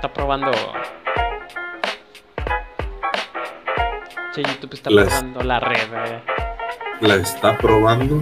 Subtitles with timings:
[0.00, 0.50] Está probando.
[4.34, 5.92] Che, YouTube está probando la red.
[5.92, 6.22] eh.
[7.02, 8.18] La está probando.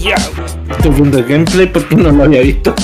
[0.00, 0.14] Ya.
[0.70, 2.74] Estoy viendo el gameplay porque no lo había visto.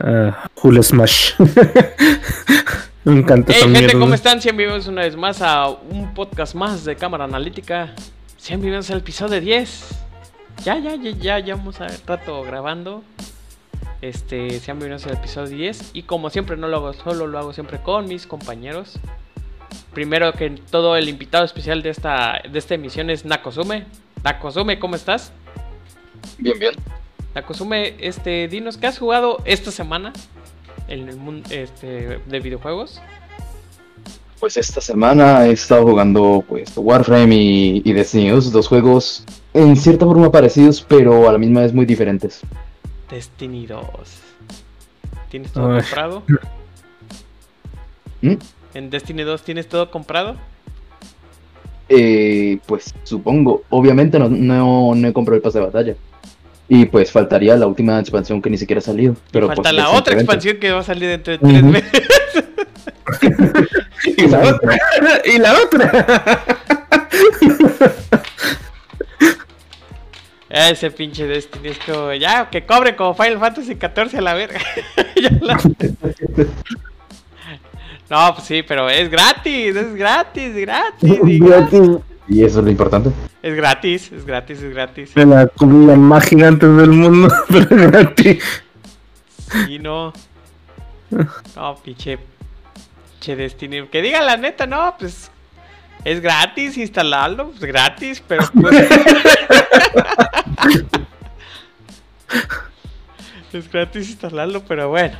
[0.00, 1.34] Ah, Cool Smash.
[3.04, 4.00] Me encanta Hey gente, mierda.
[4.00, 4.42] ¿cómo están?
[4.42, 7.94] Sean bienvenidos una vez más a un podcast más de Cámara Analítica.
[8.36, 10.05] Sean bienvenidos al episodio 10.
[10.64, 13.04] Ya, ya, ya, ya, ya vamos a rato grabando.
[14.00, 15.90] Este, sean bienvenidos al episodio 10.
[15.92, 18.98] Y como siempre no lo hago solo, lo hago siempre con mis compañeros.
[19.92, 23.86] Primero que todo, el invitado especial de esta, de esta emisión es Nakosume.
[24.24, 25.32] Nakosume, ¿cómo estás?
[26.38, 26.74] Bien, bien.
[27.34, 30.12] Nakosume, este, dinos, ¿qué has jugado esta semana
[30.88, 33.00] en el mundo este, de videojuegos?
[34.40, 39.24] Pues esta semana he estado jugando pues Warframe y, y Destiny 2, dos juegos
[39.56, 42.40] en cierta forma parecidos, pero a la misma vez muy diferentes.
[43.10, 43.82] Destiny 2.
[45.30, 45.80] ¿Tienes todo Ay.
[45.80, 46.22] comprado?
[48.20, 48.34] ¿Mm?
[48.74, 50.36] ¿En Destiny 2 tienes todo comprado?
[51.88, 55.94] Eh, pues supongo, obviamente no, no, no he comprado el pase de batalla.
[56.68, 59.14] Y pues faltaría la última expansión que ni siquiera ha salido.
[59.30, 61.72] Pero Falta pues, la otra expansión que va a salir dentro de tres Ujú.
[61.72, 62.02] meses.
[64.16, 64.78] Y la otra.
[65.24, 66.44] y la otra.
[70.58, 74.58] Ese pinche Destiny es como, ya, que cobre como Final Fantasy 14 a la verga.
[75.42, 75.58] La-
[78.08, 81.20] No, pues sí, pero es gratis, es gratis, gratis.
[82.28, 83.10] Y eso es lo importante.
[83.42, 85.14] Es gratis, es gratis, es gratis.
[85.14, 88.62] De la comida más gigante del mundo, pero es gratis.
[89.68, 90.12] Y no.
[91.54, 92.18] No, pinche.
[93.12, 93.86] Pinche Destiny.
[93.88, 95.30] Que diga la neta, no, pues.
[96.06, 98.88] Es gratis instalarlo, pues gratis, pero pues.
[103.52, 105.16] es gratis instalarlo, pero bueno.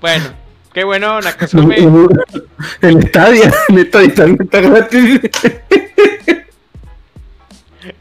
[0.00, 0.24] Bueno,
[0.72, 1.76] qué bueno, Nakasume.
[2.80, 5.20] El estadio, el estadio también está gratis.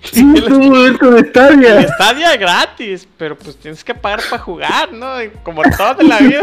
[0.02, 1.80] Sí, es de El estadio.
[1.80, 5.14] estadio es gratis, pero pues tienes que pagar para jugar, ¿no?
[5.44, 6.42] Como todo en la vida.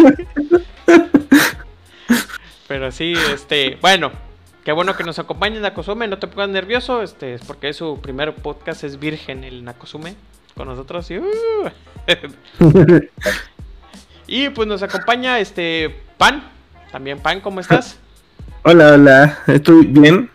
[2.69, 4.13] Pero sí, este, bueno,
[4.65, 8.35] qué bueno que nos acompañe Nakosume, no te pongas nervioso, este, es porque su primer
[8.35, 10.15] podcast, es virgen el Nakosume
[10.57, 11.25] con nosotros y, uh.
[14.27, 16.43] y pues nos acompaña este Pan,
[16.93, 17.99] también Pan, ¿cómo estás?
[18.63, 20.29] Hola, hola, estoy bien.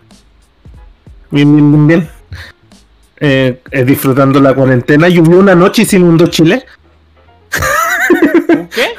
[1.29, 2.09] Bien, bien, bien, bien.
[3.17, 5.07] Eh, eh, disfrutando la cuarentena.
[5.09, 6.65] Llovió una noche y se inundó Chile.
[8.49, 8.95] ¿Un qué?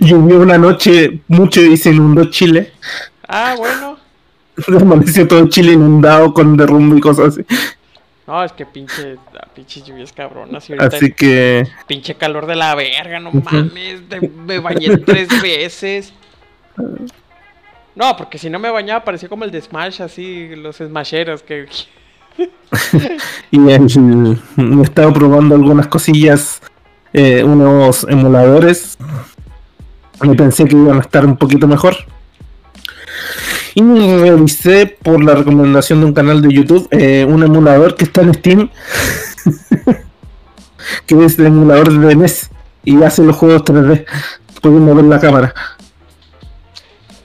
[0.00, 2.72] Llovió una noche mucho y se inundó Chile.
[3.28, 3.96] Ah, bueno.
[4.80, 7.44] Amaneció todo Chile inundado con derrumbe y cosas así.
[8.26, 9.16] No, es que pinche,
[9.54, 14.00] pinche lluvias cabronas y Así que Pinche calor de la verga, no mames.
[14.46, 16.12] me bañé tres veces.
[17.94, 21.66] No, porque si no me bañaba parecía como el de Smash, así, los Smasheros que...
[23.50, 26.60] y el- he estado probando algunas cosillas,
[27.12, 28.96] eh, unos emuladores.
[30.22, 31.94] Y pensé que iban a estar un poquito mejor.
[33.74, 38.04] Y me revisé por la recomendación de un canal de YouTube eh, un emulador que
[38.04, 38.70] está en Steam.
[41.06, 42.50] que es el emulador de NES.
[42.84, 44.04] Y hace los juegos 3D.
[44.60, 45.54] Pueden mover la cámara.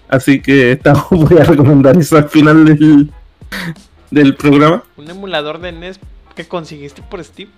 [0.08, 3.12] Así que esta- voy a recomendar eso al final del,
[4.09, 4.84] del programa.
[4.98, 6.00] Un emulador de NES
[6.36, 7.50] que conseguiste por Steam.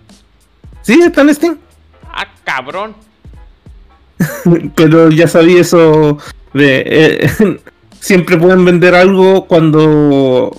[0.82, 1.58] Sí, está en Steam.
[2.12, 2.96] Ah, cabrón.
[4.76, 6.18] Pero ya sabía eso
[6.54, 6.84] de...
[6.88, 7.60] eh,
[8.02, 10.52] siempre pueden vender algo cuando...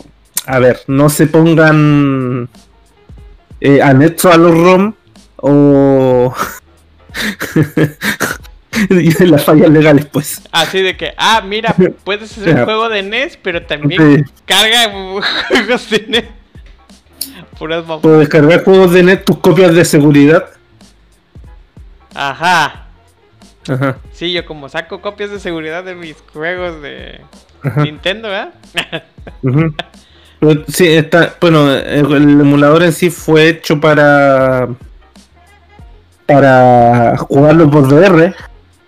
[0.47, 2.49] A ver, no se pongan
[3.61, 4.95] eh, anexo a los ROM
[5.37, 6.35] o...
[9.21, 10.41] las fallas legales, pues.
[10.51, 14.33] Así de que, ah, mira, puedes hacer un juego de NES, pero también Sí.
[14.47, 14.91] carga
[15.49, 16.25] juegos de NES.
[17.59, 20.47] Puras Puedes descargar juegos de net, tus copias de seguridad.
[22.15, 22.82] Ajá.
[23.69, 27.21] Ajá, Sí, yo como saco copias de seguridad de mis juegos de
[27.63, 27.83] ajá.
[27.85, 28.55] Nintendo, ¿verdad?
[30.41, 34.69] Pero Sí, está, bueno, el, el emulador en sí fue hecho para
[36.27, 38.35] para jugarlo por VR,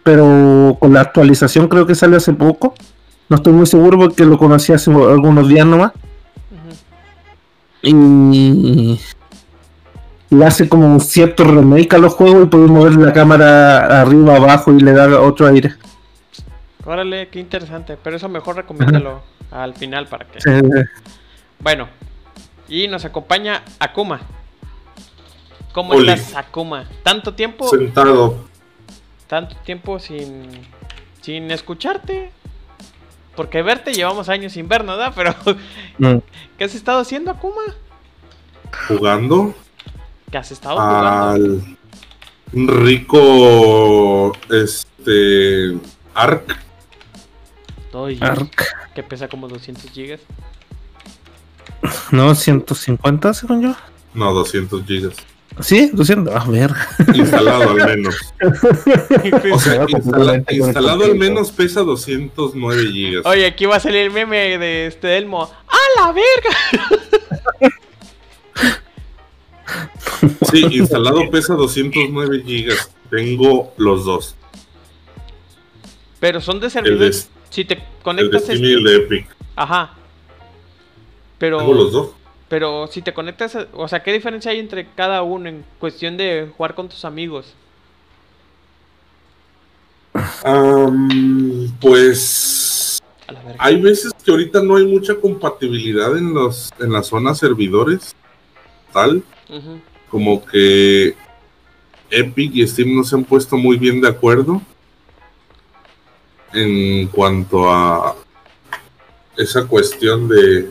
[0.02, 2.74] pero con la actualización creo que sale hace poco.
[3.28, 5.92] No estoy muy seguro porque lo conocí hace algunos días nomás.
[7.82, 8.98] Y
[10.30, 14.36] le hace como un cierto remake a los juegos y puedes mover la cámara arriba,
[14.36, 15.74] abajo y le da otro aire.
[16.84, 17.96] Órale, qué interesante.
[18.02, 20.38] Pero eso mejor recomiéndalo al final para que.
[21.60, 21.88] Bueno,
[22.68, 24.20] y nos acompaña Akuma.
[25.72, 26.08] ¿Cómo Oli.
[26.10, 26.84] estás, Akuma?
[27.02, 27.68] ¿Tanto tiempo?
[27.68, 28.44] Sentado.
[29.26, 30.42] Tanto tiempo sin,
[31.20, 32.30] sin escucharte.
[33.34, 34.94] Porque verte llevamos años sin ver, ¿no?
[35.14, 35.34] Pero,
[35.98, 36.18] Mm.
[36.58, 37.62] ¿qué has estado haciendo, Akuma?
[38.88, 39.54] Jugando
[40.34, 41.38] ¿Qué has estado jugando?
[41.38, 41.76] al
[42.84, 45.76] rico este
[46.12, 46.58] Ark.
[47.92, 48.66] Oye, Ark.
[48.96, 50.18] que pesa como 200 gigas.
[52.10, 53.76] No, 150 según yo.
[54.12, 55.14] No, 200 gigas.
[55.60, 56.34] Sí, 200.
[56.34, 56.72] A ver.
[57.14, 58.16] Instalado al menos.
[59.52, 63.24] O sea, instala- instalado al menos pesa 209 gigas.
[63.24, 65.44] Oye, aquí va a salir el meme de este Elmo.
[65.44, 67.70] ¡A la verga!
[70.50, 72.90] Sí, instalado pesa 209 gigas.
[73.10, 74.34] Tengo los dos.
[76.20, 77.30] Pero son de de, servidores.
[77.50, 78.42] Si te el de conectas.
[78.44, 79.36] Steam y el de Epic.
[79.56, 79.94] Ajá.
[81.38, 81.58] Pero.
[81.58, 82.10] Tengo los dos.
[82.48, 86.50] Pero si te conectas, o sea, ¿qué diferencia hay entre cada uno en cuestión de
[86.56, 87.54] jugar con tus amigos?
[90.44, 93.02] Am, pues
[93.58, 98.14] hay veces que ahorita no hay mucha compatibilidad en los en las zonas servidores.
[98.92, 99.80] Tal Ujú.
[100.14, 101.16] Como que
[102.08, 104.62] Epic y Steam no se han puesto muy bien de acuerdo
[106.52, 108.14] en cuanto a
[109.36, 110.70] esa cuestión de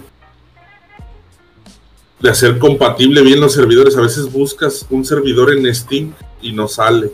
[2.21, 3.97] de hacer compatible bien los servidores.
[3.97, 7.11] A veces buscas un servidor en Steam y no sale.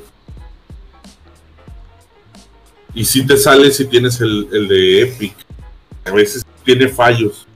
[2.93, 5.33] Y si te sale si tienes el, el de Epic.
[6.05, 7.47] A veces tiene fallos.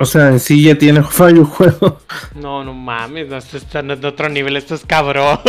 [0.00, 2.00] O sea, en sí ya tiene fallo el juego.
[2.34, 5.38] No, no mames, no, esto está en otro nivel, esto es cabrón.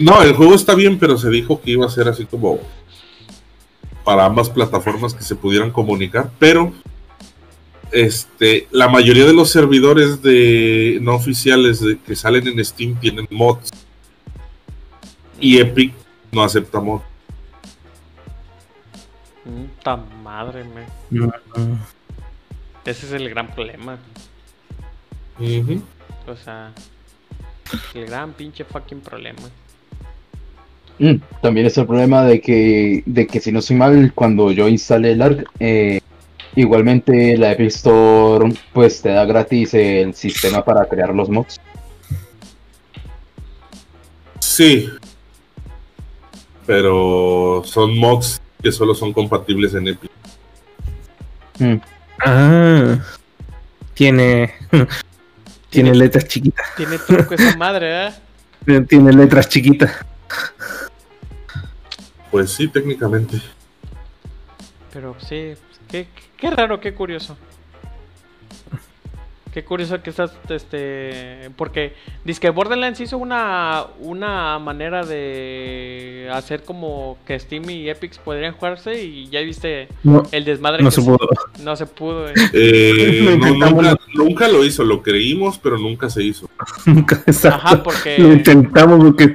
[0.00, 2.60] No, el juego está bien, pero se dijo que iba a ser así como
[4.04, 6.72] para ambas plataformas que se pudieran comunicar, pero
[7.90, 13.26] este la mayoría de los servidores de no oficiales de- que salen en Steam tienen
[13.30, 13.70] mods
[15.40, 15.92] y Epic
[16.30, 17.02] no acepta mods.
[19.44, 20.86] Puta madre, me.
[22.88, 23.98] Ese es el gran problema.
[26.26, 26.72] O sea,
[27.94, 29.42] el gran pinche fucking problema.
[30.98, 34.68] Mm, también es el problema de que, de que si no soy mal, cuando yo
[34.68, 36.00] instalé el ARC, eh,
[36.56, 41.60] igualmente la Epic Store pues te da gratis el sistema para crear los mods.
[44.40, 44.88] Sí.
[46.64, 50.10] Pero son mods que solo son compatibles en Epic.
[51.58, 51.76] Mm,
[52.24, 52.98] Ah.
[53.94, 54.54] Tiene.
[55.70, 56.66] Tiene letras chiquitas.
[56.76, 58.80] Tiene truco esa madre, ¿eh?
[58.88, 59.92] Tiene letras chiquitas.
[62.30, 63.40] Pues sí, técnicamente.
[64.92, 65.54] Pero sí,
[65.88, 67.36] qué, qué raro, qué curioso.
[69.58, 71.92] Qué curioso que estás, este, porque
[72.24, 78.54] dice que Borderlands hizo una, una manera de hacer como que Steam y Epic podrían
[78.54, 81.18] jugarse y ya viste No, el desmadre no que se pudo.
[81.64, 82.28] no se pudo.
[82.28, 82.34] eh.
[82.52, 86.48] Eh, no, nunca, nunca lo hizo, lo creímos, pero nunca se hizo.
[86.86, 87.58] Nunca exacto.
[87.66, 89.34] Ajá, porque- Lo intentamos porque.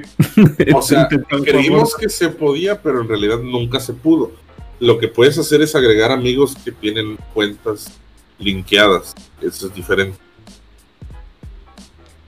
[0.74, 4.32] O sea, intentamos creímos que se podía, pero en realidad nunca se pudo.
[4.80, 8.00] Lo que puedes hacer es agregar amigos que tienen cuentas
[8.38, 9.14] linkeadas.
[9.40, 10.18] Eso es diferente.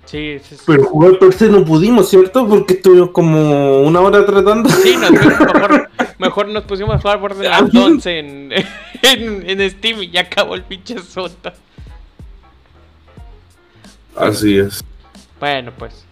[0.06, 0.62] Sí, sí, sí.
[0.66, 2.46] Pero jugar per se no pudimos, ¿cierto?
[2.46, 4.68] Porque estuvimos como una hora tratando.
[4.68, 8.52] Sí, nos, mejor, mejor nos pusimos a jugar Borderlands 11 en,
[9.02, 11.52] en, en Steam y ya acabó el pinche asunto.
[14.16, 14.82] Así es.
[15.40, 16.04] Bueno, pues.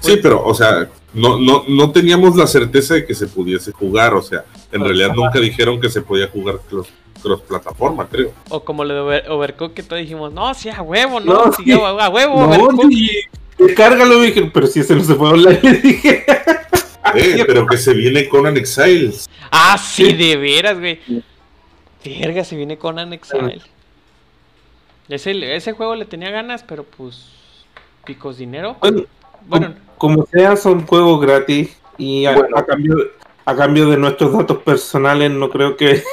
[0.00, 4.14] Sí, pero, o sea, no, no, no teníamos la certeza de que se pudiese jugar.
[4.14, 6.88] O sea, en realidad nunca dijeron que se podía jugar cross,
[7.22, 8.32] cross plataforma, creo.
[8.50, 11.52] O como lo de Over- Overcooked que todos dijimos, no, sí, a huevo, no, No,
[11.52, 12.88] sí, a, a huevo, No, Overcooked".
[12.90, 13.10] sí,
[13.58, 16.24] descárgalo, dije, pero si ese no se hablar, le dije.
[17.14, 19.28] Eh, pero que se viene Conan Exiles.
[19.50, 20.98] Ah, sí, de veras, güey.
[22.04, 23.60] Verga, se viene Conan Exile.
[25.08, 27.26] Ese, ese juego le tenía ganas, pero pues.
[28.04, 28.76] Picos dinero.
[28.80, 29.04] Bueno,
[29.46, 32.56] Bueno, como sea, son juegos gratis y a, Bueno.
[32.56, 32.96] a cambio,
[33.44, 36.02] a cambio de nuestros datos personales, no creo que.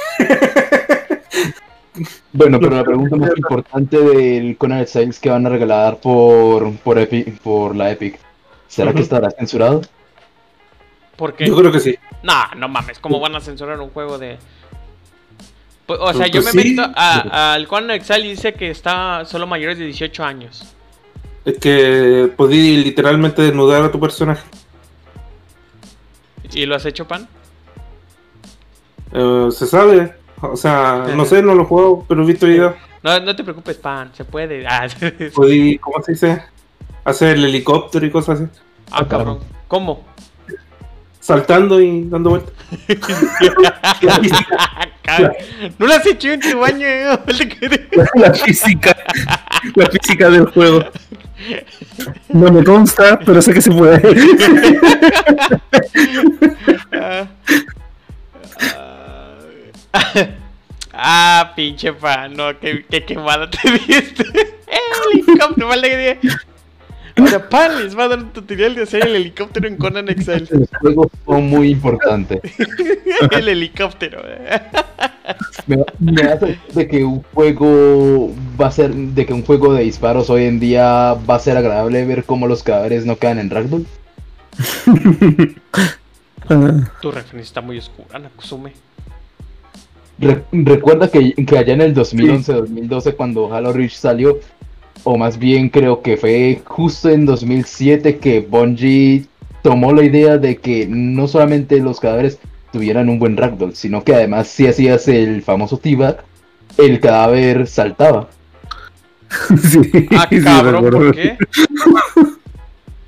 [2.32, 6.96] Bueno, pero la pregunta más importante del Conan Exiles que van a regalar por, por,
[6.98, 8.18] Epi- por la Epic,
[8.68, 9.82] ¿será que estará censurado?
[11.16, 11.46] porque.
[11.46, 11.94] Yo creo que sí.
[12.22, 14.38] Nah, no mames, ¿cómo van a censurar un juego de.?
[15.84, 16.56] Pues, o sea, Pues, yo me he sí.
[16.56, 20.74] metido a- al Conan Exile y dice que está solo mayores de 18 años.
[21.44, 24.44] Es que podí literalmente desnudar a tu personaje.
[26.52, 27.26] ¿Y lo has hecho, pan?
[29.12, 30.14] Eh, se sabe.
[30.40, 32.74] O sea, no sé, no lo juego, pero he visto videos.
[33.02, 34.64] No, no te preocupes, pan, se puede.
[34.68, 34.86] Ah,
[35.34, 36.42] Podí, ¿cómo se dice?
[37.04, 38.50] hacer el helicóptero y cosas así.
[38.90, 39.40] Ah, cabrón.
[39.68, 40.04] ¿Cómo?
[41.20, 42.52] Saltando y dando vueltas.
[45.78, 47.04] no lo has hecho en tu baño, eh.
[48.14, 48.96] la física.
[49.76, 50.84] La física del juego.
[52.28, 54.00] No me consta, pero sé que se puede.
[56.94, 57.26] Ah,
[60.92, 64.24] ah, pinche fan, no, qué, qué quemada te viste.
[64.24, 66.18] El helicóptero, vale
[67.16, 70.48] Ahora, pan, les va a dar un tutorial de hacer el helicóptero en Conan Excel.
[70.50, 72.40] Los juegos son muy importantes.
[73.30, 74.22] el helicóptero.
[75.66, 78.32] me, me, hace de que un juego
[78.62, 81.56] va a ser, de que un juego de disparos hoy en día va a ser
[81.56, 83.86] agradable ver cómo los cadáveres no quedan en ragdoll.
[87.00, 88.72] tu referencia está muy oscura, Nakusume.
[90.18, 94.38] Re recuerda que, que, allá en el 2011-2012 cuando Halo Reach salió,
[95.04, 99.26] o más bien creo que fue justo en 2007 que Bungie
[99.62, 102.38] tomó la idea de que no solamente los cadáveres
[102.72, 105.96] tuvieran un buen ragdoll, sino que además si hacías el famoso t
[106.78, 108.28] el cadáver saltaba.
[109.62, 111.38] Sí, ah, cabrón, ¿por qué?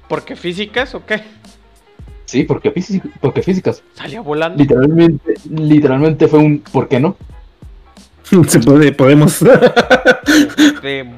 [0.09, 1.23] ¿Porque físicas o qué?
[2.25, 2.73] Sí, porque,
[3.21, 3.83] porque físicas.
[3.95, 4.59] Salía volando.
[4.59, 7.17] Literalmente, literalmente fue un ¿por qué no?
[8.49, 9.43] Se puede, podemos.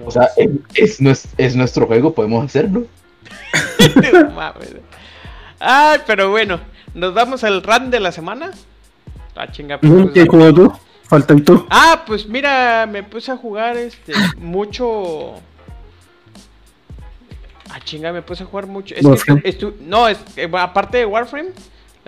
[0.05, 0.29] O sea,
[0.75, 1.01] es,
[1.39, 2.87] es, nuestro juego, podemos hacerlo.
[5.59, 6.61] Ay, pero bueno,
[6.95, 8.51] nos vamos al run de la semana.
[9.35, 10.73] Ah, chinga, pues, ¿Qué juego tú?
[11.09, 11.67] Falta el tú.
[11.71, 15.35] Ah, pues mira, me puse a jugar este mucho.
[17.71, 18.95] Ah, chinga, me puse a jugar mucho.
[18.95, 20.19] Es que no, es,
[20.53, 21.51] aparte de Warframe.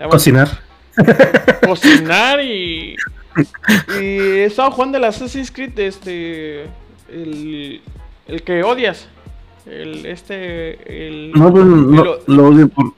[0.09, 0.49] Cocinar.
[1.65, 2.95] Cocinar y
[3.89, 6.63] y he estado jugando el Assassin's Creed, este.
[7.09, 7.81] El,
[8.27, 9.07] el que odias.
[9.65, 11.07] El, este.
[11.07, 12.93] El, no, no, lo odio por.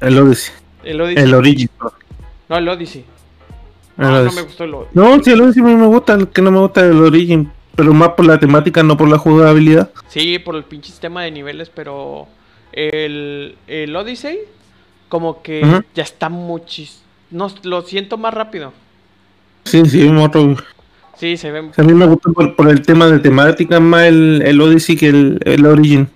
[0.00, 0.54] El Odyssey.
[0.82, 1.24] El Odyssey.
[1.24, 1.70] El Origin.
[2.48, 3.04] No, el Odyssey.
[4.08, 4.92] No, no me gustó el Odyssey.
[4.94, 7.50] No, sí, el Odyssey me gusta, el que no me gusta el Origin.
[7.76, 9.90] Pero más por la temática, no por la jugabilidad.
[10.08, 12.26] Sí, por el pinche sistema de niveles, pero.
[12.72, 14.38] El, el Odyssey,
[15.08, 17.02] como que ya está muchis.
[17.30, 18.72] No, lo siento más rápido.
[19.64, 20.56] Sí, sí, otro.
[21.16, 21.70] Sí, se ve.
[21.76, 25.38] A mí me gusta por, el tema de temática más el, el Odyssey que el,
[25.44, 26.08] el Origin.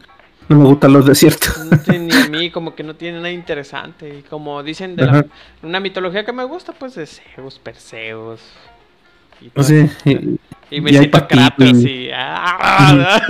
[0.48, 1.58] No me gustan los desiertos.
[1.88, 4.18] ni a mí, como que no tiene nada interesante.
[4.18, 5.26] Y como dicen de la,
[5.62, 8.40] una mitología que me gusta, pues de Zeus, Perseus.
[9.40, 9.90] Y, todo sí,
[10.70, 12.10] y, me siento Kratos y.
[12.14, 13.20] ¡ah!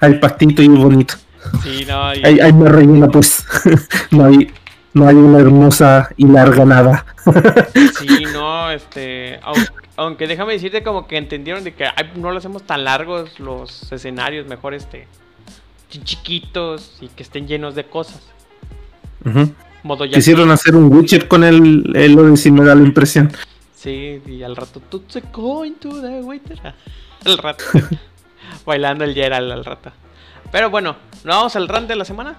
[0.00, 1.14] hay pastito y bonito.
[1.62, 2.04] Sí, no.
[2.04, 3.44] Hay, hay me rellena, pues.
[4.10, 4.52] no hay
[4.94, 7.06] no hay una hermosa y larga nada.
[7.98, 9.40] sí, no, este,
[9.96, 11.86] aunque, déjame decirte como que entendieron de que
[12.16, 15.06] no lo hacemos tan largos los escenarios, mejor este,
[16.00, 18.22] chiquitos y que estén llenos de cosas.
[20.12, 23.32] Quisieron hacer un Witcher con el, el Odyssey, me da la impresión.
[23.74, 26.74] Sí, y al rato, tú se going to the Witcher.
[27.24, 27.64] Al rato.
[28.66, 29.90] Bailando el Gerald al rato.
[30.50, 32.36] Pero bueno, ¿no vamos al run de la semana?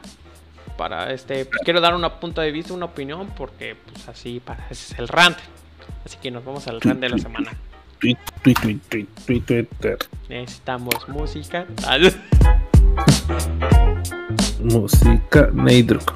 [0.78, 4.66] para este pues, quiero dar una punto de vista, una opinión porque pues así para
[4.70, 5.38] ese es el rant.
[6.06, 7.54] Así que nos vamos al rant de la semana.
[9.26, 9.98] Twitter.
[10.28, 11.66] Necesitamos música.
[14.60, 16.14] Música Neidruk.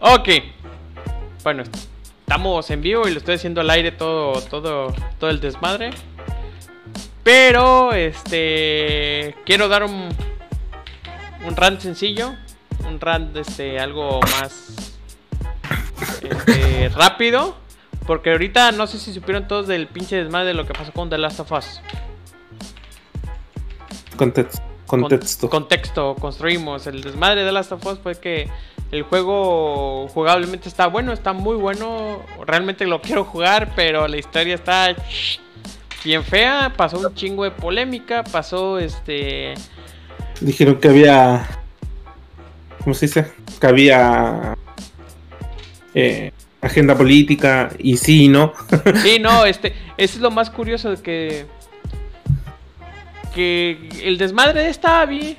[0.00, 0.28] Ok.
[1.42, 1.62] Bueno,
[2.20, 5.90] estamos en vivo y lo estoy haciendo al aire todo todo todo el desmadre.
[7.22, 10.08] Pero este quiero dar un
[11.46, 12.34] un rant sencillo
[12.86, 14.96] un rant este, algo más
[16.22, 17.56] este, rápido.
[18.06, 21.10] Porque ahorita no sé si supieron todos del pinche desmadre de lo que pasó con
[21.10, 21.80] The Last of Us.
[24.16, 24.65] Contexto.
[24.86, 25.50] Contexto.
[25.50, 26.86] contexto, construimos.
[26.86, 28.48] El desmadre de Last of Us fue que
[28.92, 32.22] el juego jugablemente está bueno, está muy bueno.
[32.46, 34.94] Realmente lo quiero jugar, pero la historia está
[36.04, 36.72] bien fea.
[36.76, 38.22] Pasó un chingo de polémica.
[38.24, 39.54] Pasó este.
[40.40, 41.46] Dijeron que había
[42.86, 43.26] ¿cómo se dice?
[43.60, 44.56] Que había
[45.92, 48.52] eh, agenda política y sí, ¿no?
[49.02, 51.46] sí, no, este, eso es lo más curioso de que
[53.36, 55.36] que el desmadre está bien.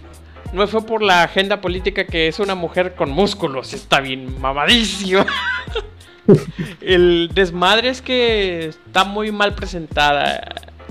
[0.53, 5.25] No fue por la agenda política que es una mujer con músculos, está bien mamadísimo.
[6.81, 10.41] el desmadre es que está muy mal presentada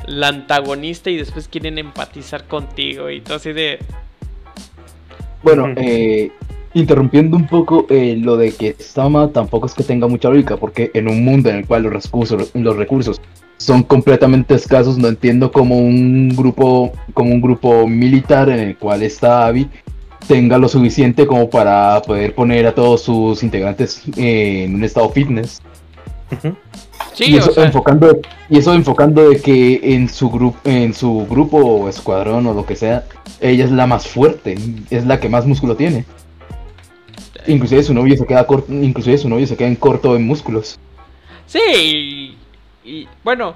[0.07, 3.79] la antagonista y después quieren empatizar contigo y todo así de...
[5.43, 6.33] Bueno, eh,
[6.77, 10.91] interrumpiendo un poco eh, lo de que Sama tampoco es que tenga mucha lógica, porque
[10.93, 13.21] en un mundo en el cual los recursos, los recursos
[13.57, 19.03] son completamente escasos, no entiendo cómo un grupo, como un grupo militar en el cual
[19.03, 19.71] está Abby
[20.29, 25.09] tenga lo suficiente como para poder poner a todos sus integrantes eh, en un estado
[25.09, 25.63] fitness.
[27.15, 28.19] Sí, y, eso o sea, enfocando,
[28.51, 32.67] y eso enfocando de que en su grupo, en su grupo o escuadrón o lo
[32.67, 33.05] que sea,
[33.41, 34.59] ella es la más fuerte,
[34.91, 36.05] es la que más músculo tiene.
[37.47, 40.79] Inclusive su novio se queda corto, inclusive su novio se queda en corto en músculos.
[41.47, 41.61] sí,
[42.85, 43.55] y, y, bueno,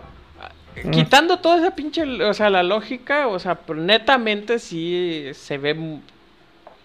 [0.85, 0.91] Mm.
[0.93, 5.77] quitando toda esa pinche, o sea, la lógica, o sea, netamente sí se ve,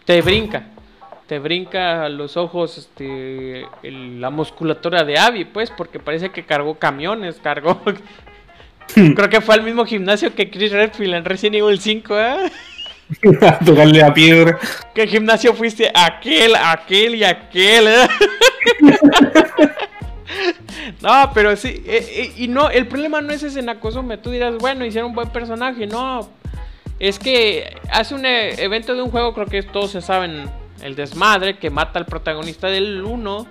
[0.05, 0.63] te brinca,
[1.27, 6.43] te brinca a los ojos, este, el- la musculatura de Abby, pues, porque parece que
[6.43, 7.79] cargó camiones, cargó,
[9.15, 12.51] creo que fue al mismo gimnasio que Chris Redfield en Resident Evil 5, ¿eh?
[13.41, 14.57] A tocarle la piedra.
[14.93, 15.91] ¿Qué gimnasio fuiste?
[15.93, 17.87] Aquel, aquel y aquel.
[17.87, 18.07] ¿eh?
[21.01, 21.83] no, pero sí.
[21.85, 24.17] eh, eh, y no, el problema no es ese Nakosume.
[24.17, 25.85] Tú dirás, bueno, hicieron un buen personaje.
[25.85, 26.29] No.
[26.99, 30.49] Es que hace un evento de un juego, creo que todos se saben.
[30.81, 33.47] El desmadre que mata al protagonista del 1.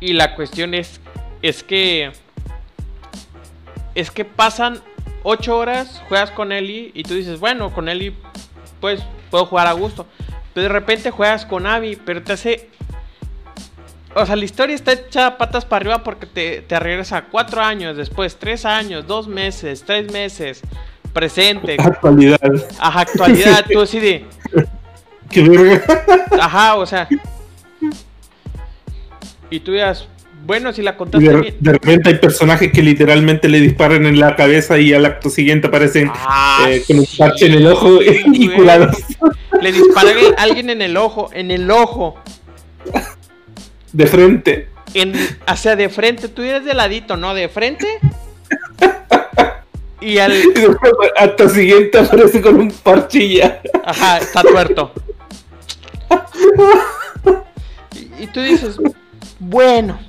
[0.00, 1.00] Y la cuestión es.
[1.42, 2.12] Es que.
[3.94, 4.80] Es que pasan
[5.22, 6.92] 8 horas, juegas con Ellie.
[6.94, 8.14] Y tú dices, bueno, con Ellie
[8.84, 9.00] pues
[9.30, 10.04] puedo jugar a gusto.
[10.52, 12.68] Pero de repente juegas con Abby, pero te hace.
[14.14, 17.96] O sea, la historia está hecha patas para arriba porque te, te regresa cuatro años
[17.96, 20.60] después, tres años, dos meses, tres meses,
[21.14, 22.38] presente, Actualidad.
[22.78, 24.26] ajá, actualidad, tú así de.
[25.30, 25.82] Qué verga.
[26.38, 27.08] Ajá, o sea.
[29.48, 30.06] Y tú dirás,
[30.44, 31.56] bueno, si la contaste de, bien.
[31.60, 35.68] de repente hay personajes que literalmente le disparan en la cabeza y al acto siguiente
[35.68, 38.56] aparecen Ah, eh, con un sí, parche en el ojo y güey.
[38.56, 38.96] curados
[39.60, 42.16] Le dispara a alguien en el ojo, en el ojo.
[43.92, 44.68] de frente.
[44.94, 45.12] en,
[45.46, 47.34] hacia de frente, tú eres de ladito, ¿no?
[47.34, 47.86] De frente.
[50.00, 50.32] Y al.
[50.34, 50.42] Y
[51.16, 52.72] acto siguiente aparece con un
[53.10, 53.62] ya.
[53.84, 54.92] Ajá, está tuerto.
[57.94, 58.76] Y, y tú dices,
[59.38, 59.98] bueno.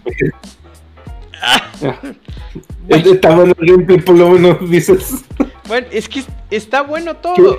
[2.88, 5.26] Bueno, Está bueno el gameplay, por lo menos dices.
[5.68, 7.58] bueno, es que está bueno todo.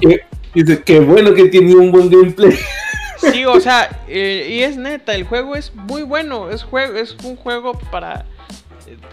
[0.55, 2.57] Dices, qué bueno que tiene un buen gameplay.
[3.19, 6.51] Sí, o sea, eh, y es neta, el juego es muy bueno.
[6.51, 8.27] Es, juego, es un juego para.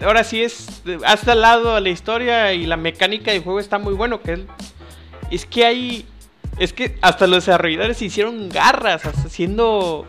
[0.04, 0.82] Ahora sí es.
[1.06, 4.20] Hasta al lado la historia y la mecánica del juego está muy bueno.
[4.20, 4.40] Que es,
[5.30, 6.06] es que hay.
[6.58, 10.06] Es que hasta los desarrolladores se hicieron garras haciendo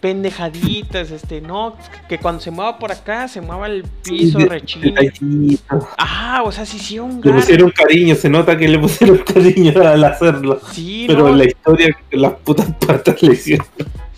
[0.00, 1.10] pendejaditas.
[1.10, 1.76] Este, no,
[2.08, 5.88] que cuando se mueva por acá, se mueva el piso detallito.
[5.98, 7.44] Ah, o sea, se hicieron Le garras.
[7.44, 10.60] pusieron cariño, se nota que le pusieron cariño al hacerlo.
[10.72, 13.66] Sí, Pero no, la historia, las putas patas le hicieron.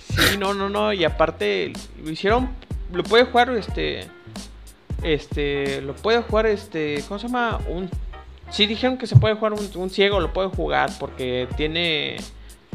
[0.09, 2.51] Sí, no, no, no, y aparte lo hicieron,
[2.93, 4.07] lo puede jugar este,
[5.03, 7.59] este, lo puede jugar este, ¿cómo se llama?
[7.69, 7.89] Un,
[8.51, 12.17] sí dijeron que se puede jugar un, un ciego, lo puede jugar porque tiene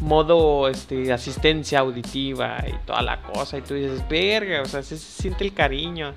[0.02, 4.98] modo, este, asistencia auditiva y toda la cosa y tú dices, verga, o sea, se,
[4.98, 6.14] se siente el cariño.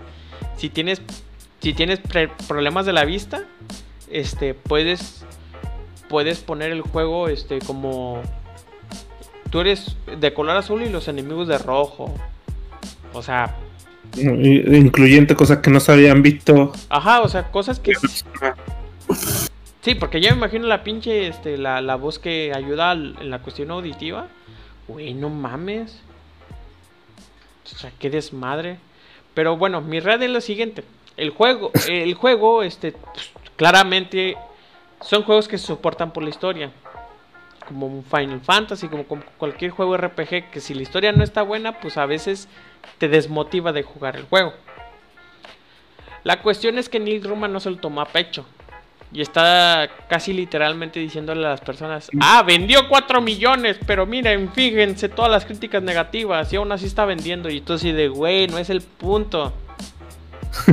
[0.56, 1.00] Si tienes,
[1.60, 2.00] si tienes
[2.46, 3.44] problemas de la vista,
[4.10, 5.24] este, puedes,
[6.08, 8.20] puedes poner el juego, este, como
[9.50, 12.14] tú eres de color azul y los enemigos de rojo.
[13.12, 13.56] O sea,
[14.16, 16.72] Incluyente cosas que no se habían visto.
[16.88, 17.92] ajá, o sea, cosas que...
[19.82, 23.40] Sí, porque ya me imagino la pinche, este, la, la voz que ayuda en la
[23.40, 24.28] cuestión auditiva.
[24.88, 26.02] Güey, no mames.
[27.64, 28.78] O sea, qué desmadre.
[29.34, 30.84] Pero bueno, mi red es lo siguiente.
[31.16, 34.36] El juego, el juego, este, pues, claramente
[35.00, 36.70] son juegos que se soportan por la historia.
[37.66, 39.04] Como Final Fantasy, como,
[39.38, 42.48] cualquier juego RPG, que si la historia no está buena, pues a veces
[42.98, 44.52] te desmotiva de jugar el juego.
[46.24, 48.44] La cuestión es que Neil Druckmann no se lo tomó a pecho.
[49.12, 55.08] Y está casi literalmente diciéndole a las personas, ah, vendió 4 millones, pero miren, fíjense
[55.08, 57.50] todas las críticas negativas y aún así está vendiendo.
[57.50, 59.52] Y tú así de, güey, no es el punto.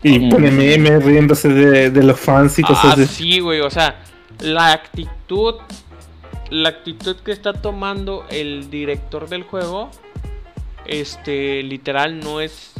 [0.00, 3.06] Y pone memes riéndose de, de los fans y cosas Ah, así.
[3.06, 4.00] sí, güey, o sea,
[4.38, 5.56] la actitud,
[6.50, 9.90] la actitud que está tomando el director del juego,
[10.86, 12.74] este, literal no es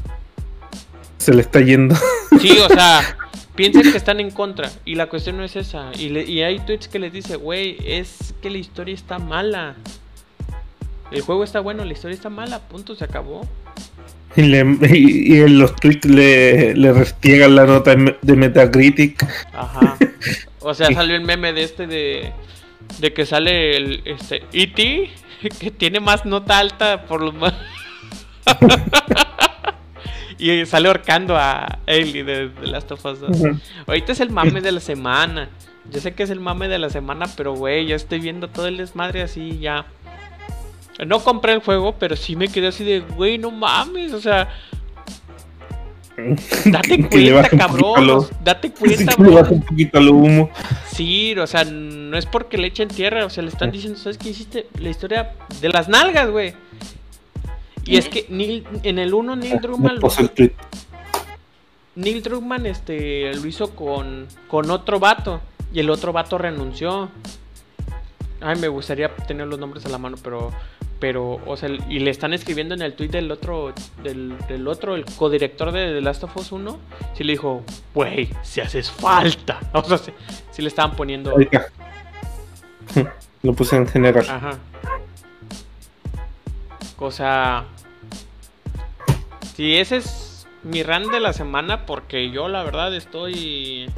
[1.18, 1.96] Se le está yendo.
[2.40, 3.01] Sí, o sea,
[3.59, 4.71] piensan que están en contra.
[4.87, 5.90] Y la cuestión no es esa.
[5.99, 9.75] Y, le- y hay tweets que les dice, güey, es que la historia está mala.
[11.11, 13.47] El juego está bueno, la historia está mala, punto, se acabó.
[14.37, 19.23] Y, le- y- y en los tweets le, le restiegan la nota de Metacritic.
[19.53, 19.97] Ajá.
[20.61, 22.33] O sea, salió el meme de este de.
[23.01, 25.11] De que sale el este E.T.
[25.61, 27.53] que tiene más nota alta por los más.
[30.38, 33.31] y sale ahorcando a Ellie de, de Last of Us 2.
[33.31, 33.59] Ujú.
[33.87, 35.48] Ahorita es el mame de la semana.
[35.90, 38.68] Yo sé que es el mame de la semana, pero güey, ya estoy viendo todo
[38.68, 39.87] el desmadre así ya.
[41.07, 44.48] No compré el juego, pero sí me quedé así de, güey, no mames, o sea,
[46.64, 48.27] date cuenta, cabrón.
[48.42, 50.51] Date Sí, cuenta, le baja un poquito al humo.
[50.92, 54.18] Sí, o sea, no es porque le echen tierra, o sea, le están diciendo, ¿sabes
[54.18, 54.66] qué hiciste?
[54.81, 56.55] La historia de las nalgas, güey.
[57.88, 60.09] Y es que Neil, en el 1 Neil Druckmann, lo.
[61.94, 65.40] Neil Druckmann este, lo hizo con, con otro vato
[65.72, 67.09] y el otro vato renunció.
[68.40, 70.53] Ay, me gustaría tener los nombres a la mano, pero,
[71.01, 73.72] pero, o sea, y le están escribiendo en el tweet del otro,
[74.03, 76.79] del, del otro, el codirector de The Last of Us 1,
[77.14, 79.59] sí le dijo, güey, si haces falta.
[79.72, 80.12] O sea, sí,
[80.53, 81.37] sí le estaban poniendo...
[81.40, 81.66] Está.
[83.42, 84.27] Lo puse en general.
[84.29, 84.59] Ajá.
[86.98, 87.64] O sea.
[89.59, 93.90] Si ese es mi run de la semana, porque yo la verdad estoy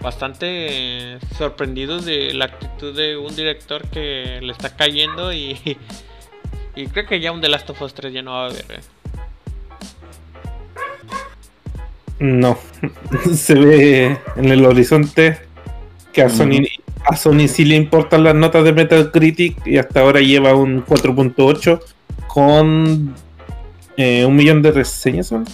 [0.00, 5.76] bastante sorprendido de la actitud de un director que le está cayendo y,
[6.76, 8.64] y creo que ya un The Last of Us 3 ya no va a haber.
[8.70, 8.80] eh.
[12.18, 12.56] No.
[13.34, 15.40] Se ve en el horizonte
[16.10, 16.62] que a Sony,
[17.04, 21.82] a Sony sí le importan las notas de Metacritic y hasta ahora lleva un 4.8
[22.28, 23.14] con
[23.96, 25.30] eh, un millón de reseñas.
[25.32, 25.44] ¿o no?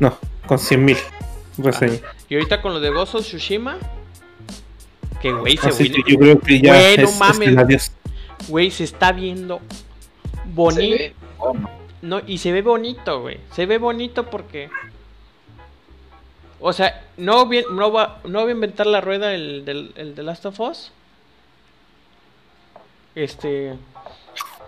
[0.00, 0.96] No, con 100.000
[1.58, 2.00] reseñas.
[2.28, 3.78] Y ahorita con lo de of Tsushima,
[5.20, 7.48] que güey se, Así que yo creo que ya Güey, no es, es mames.
[7.48, 7.92] el adiós.
[8.48, 9.60] güey, se está viendo
[10.32, 10.96] Se bonito.
[10.98, 11.14] ve,
[12.02, 13.38] No, y se ve bonito, güey.
[13.52, 14.68] Se ve bonito porque.
[16.64, 20.14] O sea, no, vi- no, va, no va a inventar la rueda el, del el
[20.14, 20.90] de Last of Us.
[23.14, 23.74] Este.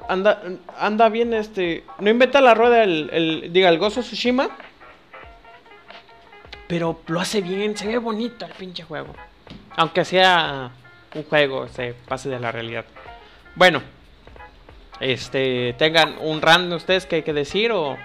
[0.08, 0.42] Anda,
[0.78, 1.84] anda bien, este.
[1.98, 4.48] No inventa la rueda el, el diga, el Gozo Tsushima.
[6.66, 9.14] Pero lo hace bien, se ve bonito el pinche juego.
[9.76, 10.70] Aunque sea
[11.14, 12.84] un juego, se pase de la realidad.
[13.54, 13.82] Bueno,
[15.00, 17.96] este, tengan un run ustedes que hay que decir o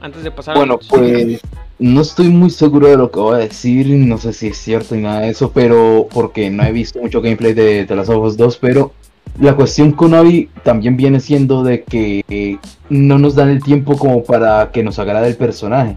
[0.00, 1.40] antes de pasar a Bueno, pues
[1.78, 4.94] no estoy muy seguro de lo que voy a decir, no sé si es cierto
[4.94, 8.24] y nada de eso, pero porque no he visto mucho gameplay de The Last of
[8.24, 8.92] Us 2, pero
[9.40, 13.96] la cuestión con Abby también viene siendo de que eh, no nos dan el tiempo
[13.96, 15.96] como para que nos agrade el personaje.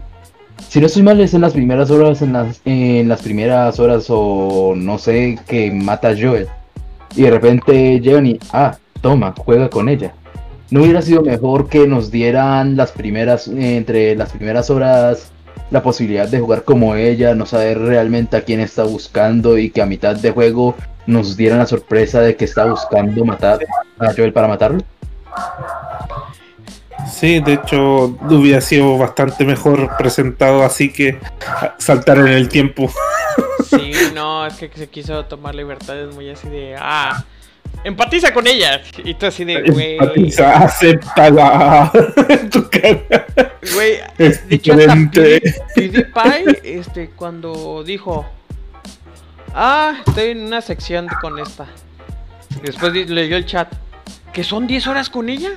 [0.68, 4.06] Si no estoy mal es en las primeras horas, en las, en las primeras horas
[4.08, 6.46] o no sé, que mata a Joel.
[7.16, 10.14] Y de repente llegan y, ah, toma, juega con ella.
[10.70, 15.31] ¿No hubiera sido mejor que nos dieran las primeras, entre las primeras horas,
[15.72, 19.80] la posibilidad de jugar como ella, no saber realmente a quién está buscando y que
[19.80, 23.58] a mitad de juego nos dieran la sorpresa de que está buscando matar
[23.98, 24.82] a Joel para matarlo?
[27.10, 31.18] Sí, de hecho hubiera sido bastante mejor presentado así que
[31.78, 32.90] saltar en el tiempo.
[33.64, 37.24] Sí, no, es que se quiso tomar libertades muy así de, ah,
[37.84, 38.80] empatiza con ella.
[39.04, 41.90] Y tú así de, güey, Empatiza, acéptala.
[42.50, 43.26] Tu cara
[43.74, 45.40] güey, es diferente.
[45.74, 48.26] Pewdie- PewDiePie, este, cuando dijo,
[49.54, 51.66] ah, estoy en una sección con esta.
[52.56, 53.72] Y después leyó el chat,
[54.32, 55.50] que son 10 horas con ella.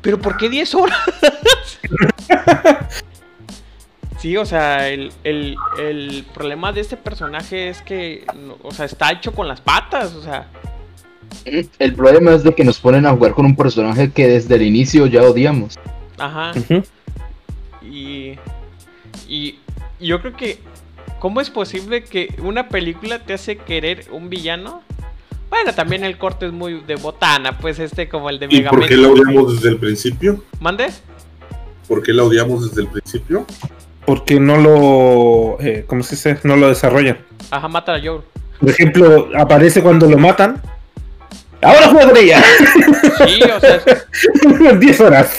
[0.00, 0.98] ¿Pero por qué 10 horas?
[4.22, 8.24] Sí, o sea, el, el, el problema de este personaje es que,
[8.62, 10.48] o sea, está hecho con las patas, o sea,
[11.44, 14.62] El problema es de que nos ponen a jugar con un personaje que desde el
[14.62, 15.76] inicio ya odiamos.
[16.18, 16.52] ajá.
[16.56, 16.84] Ujú.
[17.84, 18.38] Y,
[19.28, 19.58] y
[19.98, 20.60] yo creo que,
[21.18, 24.82] ¿cómo es posible que una película te hace querer un villano?
[25.50, 28.86] Bueno, también el corte es muy de botana, pues este como el de ¿Y por
[28.86, 30.44] qué la odiamos desde el principio?
[30.60, 30.92] ¿Mande?
[31.88, 33.44] ¿Por qué la odiamos desde el principio?
[34.06, 35.58] Porque no lo.
[35.60, 36.38] Eh, ¿Cómo se dice?
[36.42, 37.18] No lo desarrollan.
[37.50, 38.22] Ajá, mata a Joel.
[38.60, 40.60] Por ejemplo, aparece cuando lo matan.
[41.60, 42.42] ¡Ahora juega con ella!
[43.26, 45.36] Sí, o sea, es- 10 horas.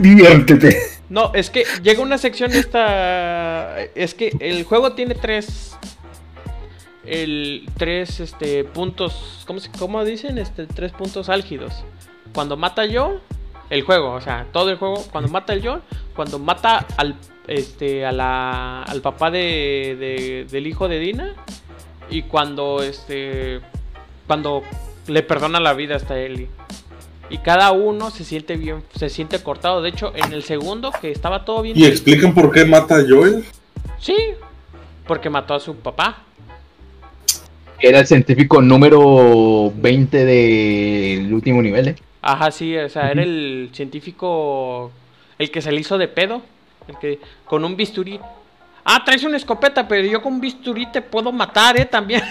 [0.00, 0.76] Diviértete.
[1.08, 3.80] no, es que llega una sección esta...
[3.94, 5.76] Es que el juego tiene tres...
[7.06, 10.38] El, tres este, puntos, ¿cómo, se- cómo dicen?
[10.38, 11.72] Este, tres puntos álgidos.
[12.34, 13.20] Cuando mata yo,
[13.70, 15.82] el juego, o sea, todo el juego, cuando mata el John,
[16.14, 17.14] cuando mata al,
[17.50, 21.34] este, a la, al papá de, de- del hijo de Dina
[22.08, 23.60] y cuando, este,
[24.26, 24.62] cuando
[25.08, 26.48] le perdona la vida hasta Ellie.
[27.28, 29.82] Y cada uno se siente bien, se siente cortado.
[29.82, 33.04] De hecho, en el segundo que estaba todo bien, ¿Y explican por qué mata a
[33.08, 33.44] Joel?
[33.98, 34.16] sí,
[35.06, 36.22] porque mató a su papá.
[37.80, 41.96] Era el científico número 20 del último nivel, ¿eh?
[42.22, 44.90] Ajá, sí, o sea, era el científico,
[45.38, 46.42] el que se le hizo de pedo,
[46.88, 48.20] el que con un bisturí.
[48.84, 51.84] Ah, traes una escopeta, pero yo con un bisturí te puedo matar, ¿eh?
[51.84, 52.22] También.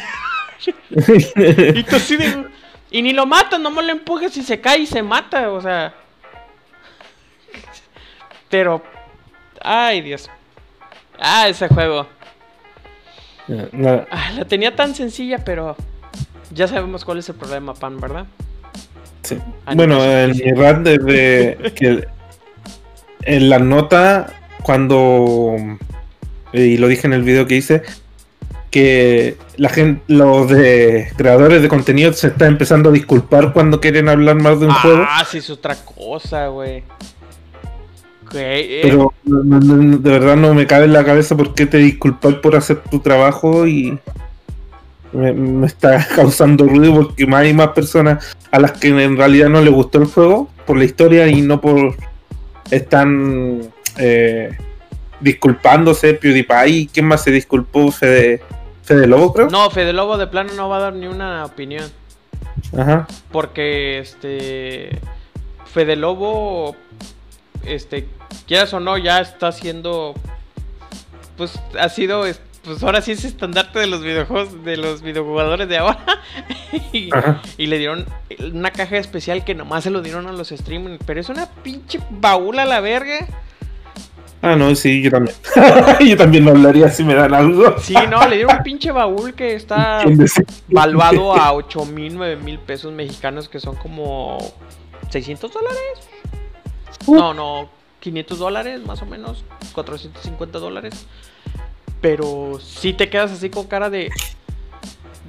[0.90, 2.48] y tú sí de...
[2.92, 5.94] Y ni lo matas, nomás lo empujes y se cae y se mata, o sea...
[8.50, 8.82] Pero...
[9.62, 10.30] Ay, Dios.
[11.20, 12.08] Ah, ese juego.
[14.12, 15.76] Ah, la tenía tan sencilla, pero...
[16.52, 18.26] Ya sabemos cuál es el problema, Pan, ¿verdad?
[19.22, 19.38] Sí.
[19.68, 22.08] Ah, Bueno, no, en sí, mi desde que
[23.24, 25.56] en la nota cuando
[26.54, 27.84] y lo dije en el video que hice
[28.72, 34.10] que la gente los de creadores de contenido se están empezando a disculpar cuando quieren
[34.10, 36.84] hablar más de un juego, Ah, sí, es otra cosa, güey.
[38.36, 42.56] Eh, pero de verdad no me cabe en la cabeza por qué te disculpar por
[42.56, 43.98] hacer tu trabajo y
[45.14, 49.50] me, me está causando ruido porque más hay más personas a las que en realidad
[49.50, 51.96] no les gustó el juego por la historia y no por
[52.70, 53.64] están
[54.00, 54.58] eh,
[55.20, 57.92] disculpándose PewDiePie ¿quién más se disculpó?
[57.92, 58.42] Fede,
[58.84, 61.86] Fede Lobo creo No, Fede Lobo de plano no va a dar ni una opinión.
[62.78, 64.98] ajá Porque, este.
[65.72, 66.76] Fede Lobo.
[67.66, 68.08] Este.
[68.48, 70.16] Quieras o no, ya está haciendo.
[71.38, 72.26] Pues ha sido.
[72.26, 74.64] es- Pues ahora sí es estandarte de los videojuegos.
[74.64, 76.04] De los videojugadores de ahora.
[76.94, 77.10] y,
[77.58, 78.06] y le dieron
[78.54, 81.00] una caja especial que nomás se lo dieron a los streamers.
[81.06, 83.28] Pero es una pinche baúl a la verga.
[84.42, 85.36] Ah no sí yo también
[86.08, 89.34] yo también no hablaría si me dan algo Sí, no, le dieron un pinche baúl
[89.34, 90.46] que está ¿Quién decide?
[90.70, 94.38] valuado a 8 mil, 9 mil pesos mexicanos, que son como
[95.10, 95.80] 600 dólares.
[97.08, 101.06] No, no, 500 dólares, más o menos, 450 dólares.
[102.02, 104.10] Pero sí te quedas así con cara de...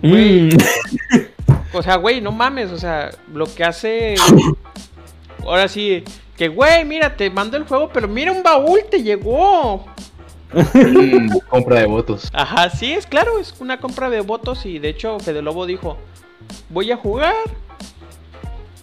[0.03, 0.57] Güey, Mm.
[1.73, 4.14] o sea, güey, no mames, o sea, lo que hace...
[5.44, 6.05] Ahora sí,
[6.40, 9.85] que güey, mira, te mando el juego, pero mira un baúl, te llegó.
[10.55, 12.31] Mm, compra de votos.
[12.33, 15.98] Ajá, sí, es claro, es una compra de votos y de hecho Fede Lobo dijo,
[16.70, 17.35] voy a jugar,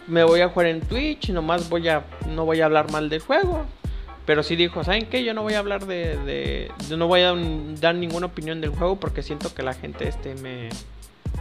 [0.06, 3.22] me voy a jugar en Twitch, nomás voy a, no voy a hablar mal del
[3.22, 3.65] juego.
[4.28, 5.24] Pero sí dijo, ¿saben qué?
[5.24, 8.62] Yo no voy a hablar de, de yo no voy a dar- dar ninguna opinión
[8.62, 10.70] del juego porque siento que la gente este me...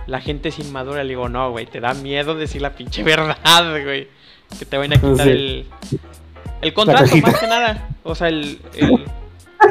[0.07, 3.37] La gente es inmadura, le digo, no, güey, te da miedo decir la pinche verdad,
[3.85, 4.09] güey.
[4.59, 5.31] Que te van a quitar Sí.
[5.31, 5.67] el...
[6.63, 7.89] El contrato, más que nada.
[8.03, 9.05] O sea, el- el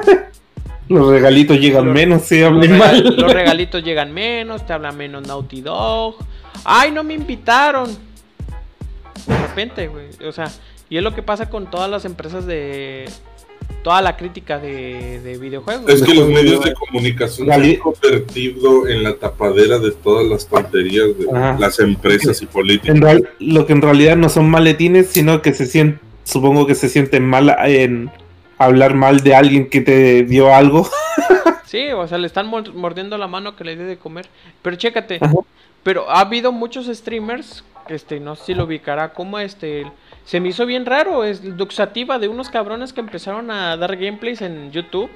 [0.87, 4.73] los regalitos llegan Los- menos si los, hablen rega- mal los regalitos llegan menos, te
[4.73, 6.15] habla menos Naughty Dog.
[6.63, 7.89] Ay, no me invitaron.
[9.25, 10.05] De repente, güey.
[10.27, 10.51] O sea,
[10.89, 13.09] y es lo que pasa con todas las empresas de.
[13.83, 15.87] Toda la crítica de, de videojuegos.
[15.91, 20.47] Es que los medios de comunicación se han convertido en la tapadera de todas las
[20.47, 21.57] tonterías de Ajá.
[21.59, 22.95] las empresas y políticas.
[22.95, 26.73] En real- lo que en realidad no son maletines, sino que se sienten, supongo que
[26.73, 28.09] se sienten mal en
[28.57, 30.89] hablar mal de alguien que te dio algo.
[31.65, 34.27] Sí, o sea, le están mor- mordiendo la mano que le dé de comer.
[34.61, 35.33] Pero chécate, Ajá.
[35.83, 39.85] pero ha habido muchos streamers, este, no sé si lo ubicará, como este,
[40.25, 44.41] se me hizo bien raro, es Duxativa de unos cabrones que empezaron a dar gameplays
[44.41, 45.09] en YouTube.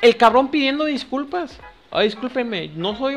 [0.00, 1.58] El cabrón pidiendo disculpas.
[1.90, 3.16] Ay, discúlpeme, no soy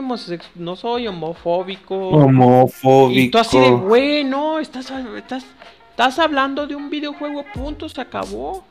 [0.56, 1.96] no soy homofóbico.
[2.10, 3.20] Homofóbico.
[3.20, 5.46] y tú así de, güey, no, estás, estás,
[5.91, 8.65] estás hablando de un videojuego, punto, se acabó.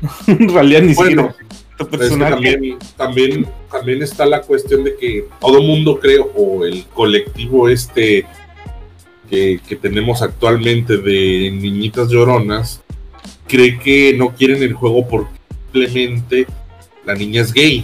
[0.26, 1.34] en realidad ni Bueno,
[1.78, 2.30] siquiera.
[2.30, 8.26] también, también, también está la cuestión de que todo mundo cree, o el colectivo este
[9.32, 12.82] que, que tenemos actualmente de niñitas lloronas,
[13.48, 15.30] cree que no quieren el juego porque
[15.72, 16.46] simplemente
[17.06, 17.82] la niña es gay.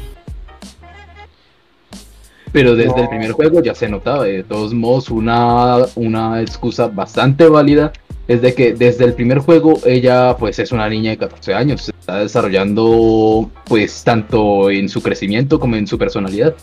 [2.52, 3.02] Pero desde No.
[3.02, 4.24] el primer juego ya se notaba.
[4.24, 7.92] De todos modos, una, una excusa bastante válida
[8.26, 11.82] es de que desde el primer juego ella pues es una niña de 14 años.
[11.82, 16.54] Se está desarrollando pues tanto en su crecimiento como en su personalidad.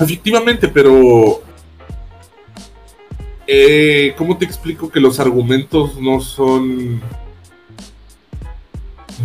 [0.00, 1.40] Efectivamente, pero...
[3.46, 7.00] Eh, ¿Cómo te explico que los argumentos no son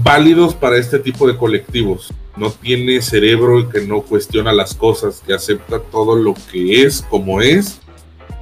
[0.03, 2.13] válidos para este tipo de colectivos?
[2.37, 7.01] No tiene cerebro y que no cuestiona las cosas, que acepta todo lo que es
[7.09, 7.79] como es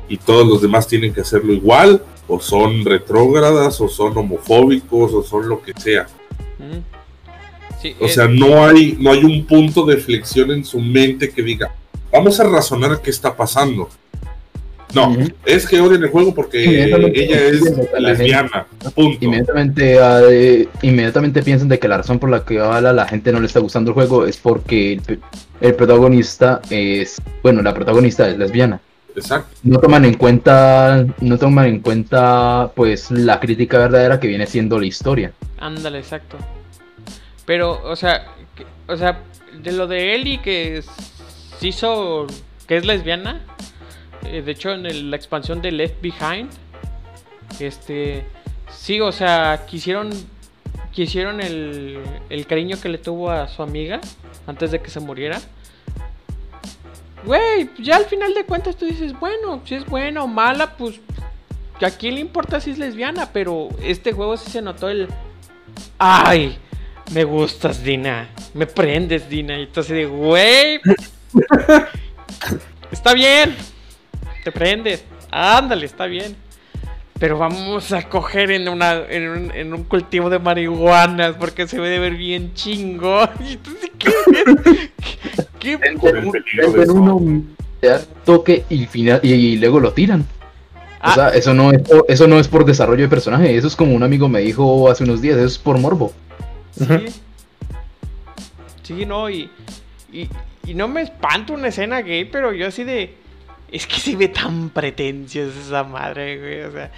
[0.10, 5.24] y todos los demás tienen que hacerlo igual, o son retrógradas, o son homofóbicos, o
[5.24, 6.08] son lo que sea.
[7.82, 11.30] Sí, O eh, sea, no hay, no hay un punto de flexión en su mente
[11.30, 11.74] que diga,
[12.12, 13.88] vamos a razonar qué está pasando.
[14.94, 16.98] No, es que odian el juego porque ella
[17.48, 17.62] es
[17.94, 18.66] la lesbiana.
[18.96, 19.24] Punto.
[19.24, 23.32] Inmediatamente, eh, inmediatamente piensan de que la razón por la que a la, la gente
[23.32, 25.00] no le está gustando el juego es porque
[25.62, 28.82] el, protagonista es, bueno, la protagonista es lesbiana.
[29.16, 29.56] Exacto.
[29.64, 34.80] No toman en cuenta, no toman en cuenta, pues, la crítica verdadera que viene siendo
[34.80, 35.34] la historia.
[35.60, 36.38] Ándale, exacto.
[37.46, 38.26] Pero, o sea,
[38.88, 39.22] o sea,
[39.62, 40.82] de lo de Ellie que
[41.60, 42.28] se hizo,
[42.68, 43.42] que es lesbiana,
[44.26, 46.50] eh, de hecho en el- la expansión de Left Behind,
[47.60, 48.26] este,
[48.72, 50.10] sí, o sea, quisieron,
[50.92, 54.00] quisieron el, el cariño que le tuvo a su amiga
[54.48, 55.40] antes de que se muriera.
[57.26, 61.00] Güey, ya al final de cuentas tú dices, bueno, si es buena o mala, pues
[61.82, 65.08] a quién le importa si es lesbiana, pero este juego sí se notó el
[65.98, 66.58] Ay,
[67.14, 68.30] me gustas, Dina.
[68.54, 69.58] Me prendes, Dina.
[69.60, 70.80] Y tú así de, güey.
[72.92, 73.56] Está bien.
[74.44, 75.04] Te prendes.
[75.32, 76.36] Ándale, está bien.
[77.20, 81.78] Pero vamos a coger en, una, en, un, en un cultivo de marihuanas porque se
[81.80, 83.60] ve de ver bien tú así,
[83.98, 84.12] ¿qué?
[85.60, 85.78] ¿Qué?
[85.80, 86.94] qué- eso.
[86.94, 87.44] uno,
[88.24, 90.26] toque y, final, y, y luego lo tiran.
[91.02, 91.12] Ah.
[91.12, 93.76] O sea, eso no, es por, eso no es por desarrollo de personaje, eso es
[93.76, 96.14] como un amigo me dijo hace unos días, eso es por morbo.
[96.78, 96.86] Sí.
[98.84, 99.50] Sí, no, y,
[100.12, 100.28] y,
[100.66, 103.14] y no me espanto una escena gay, pero yo así de...
[103.72, 106.92] Es que se ve tan pretenciosa esa madre, güey, o sea...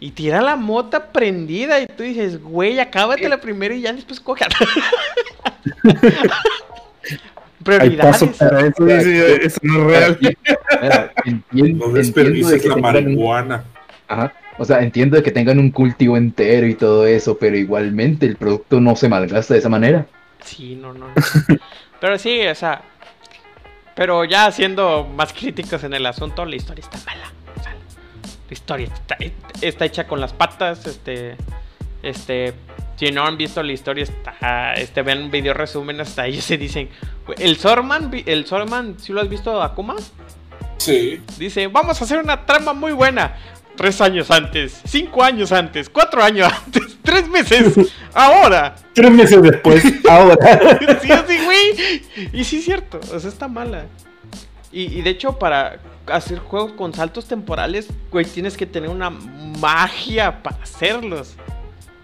[0.00, 4.18] Y tira la mota prendida y tú dices, güey, acábate la primera y ya después
[4.18, 4.44] coge.
[7.78, 8.38] Hay pasos Prioridades.
[8.38, 8.74] para eso.
[8.76, 10.18] sí, sí, eso no es real.
[10.82, 13.64] Mira, entiendo, No de desperdices que la marihuana.
[14.08, 14.32] Ajá.
[14.58, 18.36] O sea, entiendo de que tengan un cultivo entero y todo eso, pero igualmente el
[18.36, 20.06] producto no se malgasta de esa manera.
[20.44, 21.06] Sí, no, no.
[21.08, 21.14] no.
[22.00, 22.82] Pero sí, o sea.
[23.94, 27.30] Pero ya siendo más críticos en el asunto, la historia está mala.
[27.58, 29.16] O sea, la historia está,
[29.60, 30.86] está hecha con las patas.
[30.86, 31.36] Este.
[32.02, 32.54] Este.
[32.96, 34.74] Si no han visto la historia, está.
[34.74, 36.88] Este, vean video resumen hasta ellos se dicen.
[37.38, 39.96] El Sorman, el Sorman, ¿sí lo has visto, Akuma?
[40.78, 41.22] Sí.
[41.38, 43.36] Dice, vamos a hacer una trama muy buena.
[43.76, 48.76] Tres años antes, cinco años antes, cuatro años antes, tres meses, ahora.
[48.94, 50.36] Tres meses después, ahora.
[51.00, 52.02] Sí, así, güey.
[52.32, 53.86] Y sí es cierto, o sea, está mala.
[54.70, 59.10] Y, y de hecho, para hacer juegos con saltos temporales, güey, tienes que tener una
[59.10, 61.36] magia para hacerlos.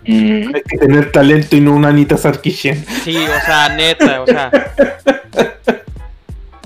[0.07, 2.85] Hay que tener talento y no una Anita Sarkisian.
[3.05, 4.51] Sí, o sea, neta, o sea.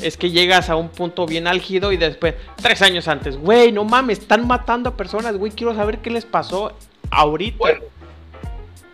[0.01, 3.85] Es que llegas a un punto bien álgido y después, tres años antes, güey, no
[3.85, 6.77] mames, están matando a personas, güey, quiero saber qué les pasó
[7.11, 7.57] ahorita.
[7.59, 7.81] Bueno,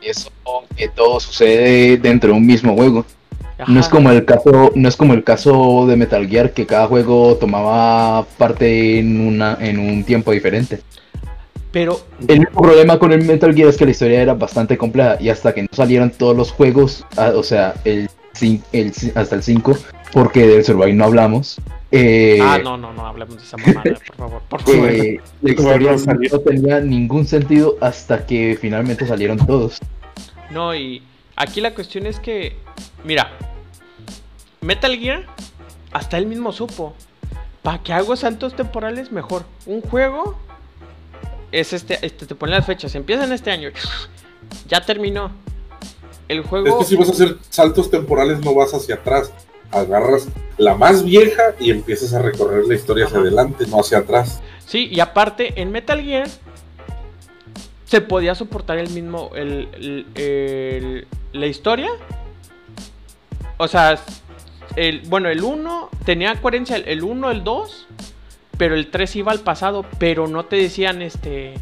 [0.03, 0.31] eso
[0.77, 3.05] que todo sucede dentro de un mismo juego.
[3.67, 6.87] No es como el caso, no es como el caso de Metal Gear que cada
[6.87, 10.81] juego tomaba parte en una, en un tiempo diferente.
[11.73, 15.29] Pero, El problema con el Metal Gear es que la historia era bastante compleja y
[15.29, 18.09] hasta que no salieron todos los juegos, ah, o sea, el,
[18.73, 19.77] el hasta el 5,
[20.13, 21.61] porque del Survive no hablamos.
[21.91, 24.91] Eh, ah, no, no, no, hablemos de esa mamada, por favor, por favor.
[24.91, 25.97] eh, la historia
[26.31, 29.79] no tenía ningún sentido hasta que finalmente salieron todos.
[30.51, 31.03] No, y
[31.37, 32.57] aquí la cuestión es que,
[33.05, 33.31] mira,
[34.61, 35.25] Metal Gear,
[35.93, 36.95] hasta él mismo supo,
[37.63, 39.45] ¿para qué hago saltos temporales mejor?
[39.67, 40.39] Un juego
[41.53, 43.71] es este, este te pone las fechas, empieza en este año,
[44.69, 45.31] ya terminó.
[46.29, 46.79] El Es juego...
[46.81, 49.33] que si vas a hacer saltos temporales, no vas hacia atrás.
[49.71, 54.41] Agarras la más vieja y empiezas a recorrer la historia hacia adelante, no hacia atrás.
[54.65, 56.29] Sí, y aparte, en Metal Gear
[57.85, 59.31] se podía soportar el mismo.
[59.35, 61.89] El, el- el- la historia.
[63.57, 63.99] O sea,
[64.77, 67.87] el, bueno, el 1 tenía coherencia, el- el 1, el 2.
[68.57, 69.85] Pero el 3 iba al pasado.
[69.99, 71.55] Pero no te decían este.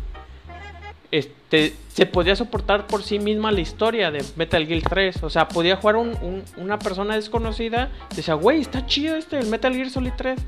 [1.11, 1.75] Este.
[1.88, 5.23] Se podía soportar por sí misma la historia de Metal Gear 3.
[5.23, 7.90] O sea, podía jugar un- un- una persona desconocida.
[8.14, 10.38] Decía, güey, está chido este, el Metal Gear Solid 3.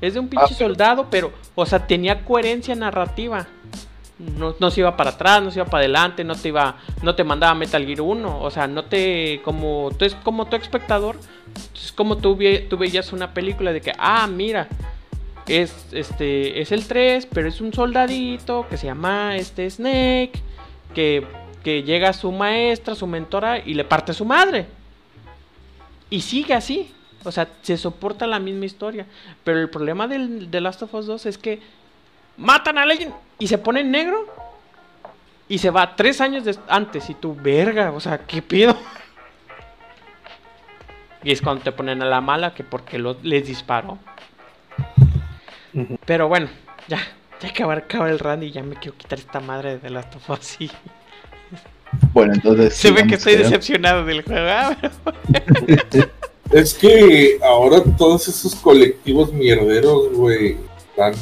[0.00, 3.46] Es de un pinche pero- soldado, pero, o sea, tenía coherencia narrativa.
[4.18, 7.14] No, no se iba para atrás, no se iba para adelante, no te iba, no
[7.14, 11.16] te mandaba Metal Gear 1, o sea, no te, como tú es como tu espectador,
[11.74, 14.68] es como tú, ve- tú veías una película de que, ah, mira,
[15.48, 20.32] es este, es el 3, pero es un soldadito que se llama este Snake,
[20.94, 21.26] que,
[21.62, 24.66] que llega a su maestra, su mentora y le parte a su madre.
[26.10, 26.92] Y sigue así.
[27.24, 29.06] O sea, se soporta la misma historia.
[29.42, 31.60] Pero el problema del, de Last of Us 2 es que
[32.36, 34.26] matan a alguien y se pone en negro.
[35.48, 37.10] Y se va tres años antes.
[37.10, 38.76] Y tú, verga, o sea, ¿qué pido?
[41.22, 43.98] Y es cuando te ponen a la mala que porque lo- les disparó.
[46.04, 46.48] Pero bueno,
[46.88, 46.98] ya,
[47.40, 50.38] ya que abarcaba el Randy, ya me quiero quitar esta madre de las of Us,
[50.42, 50.70] sí.
[52.12, 52.74] Bueno, entonces.
[52.74, 53.44] Se ve que estoy creo.
[53.44, 54.46] decepcionado del juego.
[54.50, 56.08] Ah, pero-
[56.52, 61.14] Es que ahora todos esos colectivos mierderos, güey, están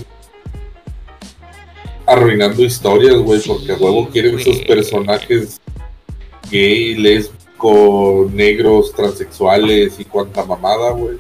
[2.07, 4.67] arruinando historias, güey, Sí, porque a huevo quieren sus güey.
[4.67, 5.61] personajes
[6.51, 11.17] gay, lesbo, negros, transexuales y cuanta mamada, güey.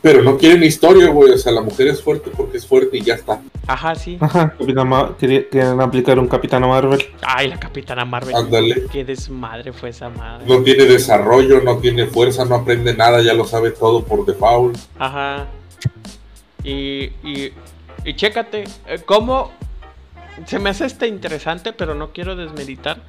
[0.00, 3.02] Pero no quieren historia, güey, o sea, la mujer es fuerte porque es fuerte y
[3.02, 3.40] ya está.
[3.66, 4.16] Ajá, sí.
[4.20, 4.54] Ajá,
[5.18, 7.04] quieren aplicar un Capitán Marvel.
[7.22, 8.34] Ay, la Capitana Marvel.
[8.34, 8.86] Ándale.
[8.92, 10.46] Qué desmadre fue esa madre.
[10.46, 14.78] No tiene desarrollo, no tiene fuerza, no aprende nada, ya lo sabe todo por default.
[14.98, 15.48] Ajá.
[16.62, 17.52] Y, y,
[18.04, 19.50] y chécate, eh, cómo
[20.46, 23.02] se me hace este interesante, pero no quiero desmeditar.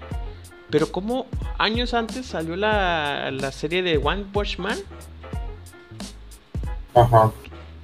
[0.70, 1.28] Pero cómo
[1.58, 4.78] años antes salió la, la serie de One Punch Man.
[6.94, 7.32] Ajá.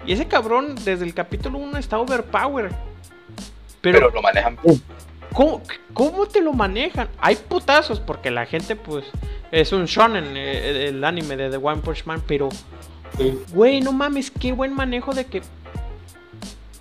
[0.05, 2.69] Y ese cabrón desde el capítulo 1 está overpower.
[3.81, 4.81] Pero Pero, lo manejan bien.
[5.33, 5.61] ¿cómo,
[5.93, 7.07] ¿cómo te lo manejan?
[7.19, 9.05] Hay putazos porque la gente pues
[9.51, 12.49] es un shonen eh, el anime de The One Punch Man, pero
[13.17, 13.39] Sí.
[13.53, 15.41] Güey, no mames, qué buen manejo de que.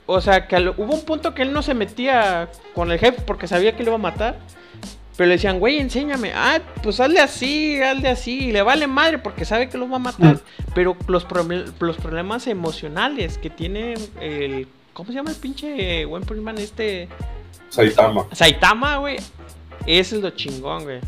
[0.07, 3.22] O sea, que al- hubo un punto que él no se metía con el jefe
[3.25, 4.37] porque sabía que le iba a matar.
[5.16, 6.32] Pero le decían, güey, enséñame.
[6.34, 8.48] Ah, pues hazle así, hazle así.
[8.48, 10.40] Y le vale madre porque sabe que lo va a matar.
[10.74, 11.26] Pero los,
[11.78, 14.66] los problemas emocionales que tiene el.
[14.92, 16.58] ¿Cómo se llama el pinche One Punch Man?
[16.58, 17.08] Este.
[17.68, 18.26] Saitama.
[18.32, 19.16] Saitama, güey.
[19.86, 20.98] Ese es lo chingón, güey.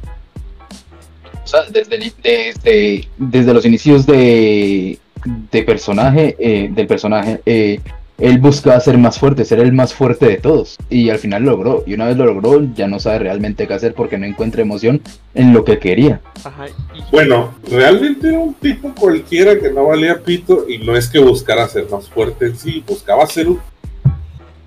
[1.44, 7.80] O sea, desde, desde, desde los inicios de, de personaje, eh, del personaje, eh,
[8.18, 10.76] él buscaba ser más fuerte, ser el más fuerte de todos.
[10.88, 11.84] Y al final lo logró.
[11.86, 15.02] Y una vez lo logró, ya no sabe realmente qué hacer porque no encuentra emoción
[15.34, 16.20] en lo que quería.
[16.42, 16.66] Ajá.
[17.12, 21.68] Bueno, realmente era un tipo cualquiera que no valía pito y no es que buscara
[21.68, 23.60] ser más fuerte en sí, buscaba ser un...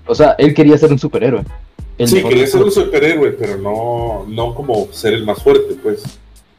[0.06, 1.44] O sea, él quería ser un superhéroe.
[2.06, 6.02] Sí, quería ser un superhéroe, pero no, no como ser el más fuerte, pues,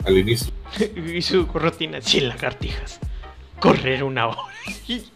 [0.05, 0.51] al inicio.
[1.13, 2.99] Y su rutina, 100 lagartijas.
[3.59, 4.39] Correr una hora.
[4.87, 5.03] Y,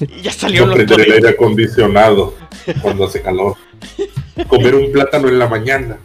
[0.00, 2.34] y ya salieron No prender el aire acondicionado
[2.80, 3.56] cuando hace calor.
[4.48, 5.98] Comer un plátano en la mañana.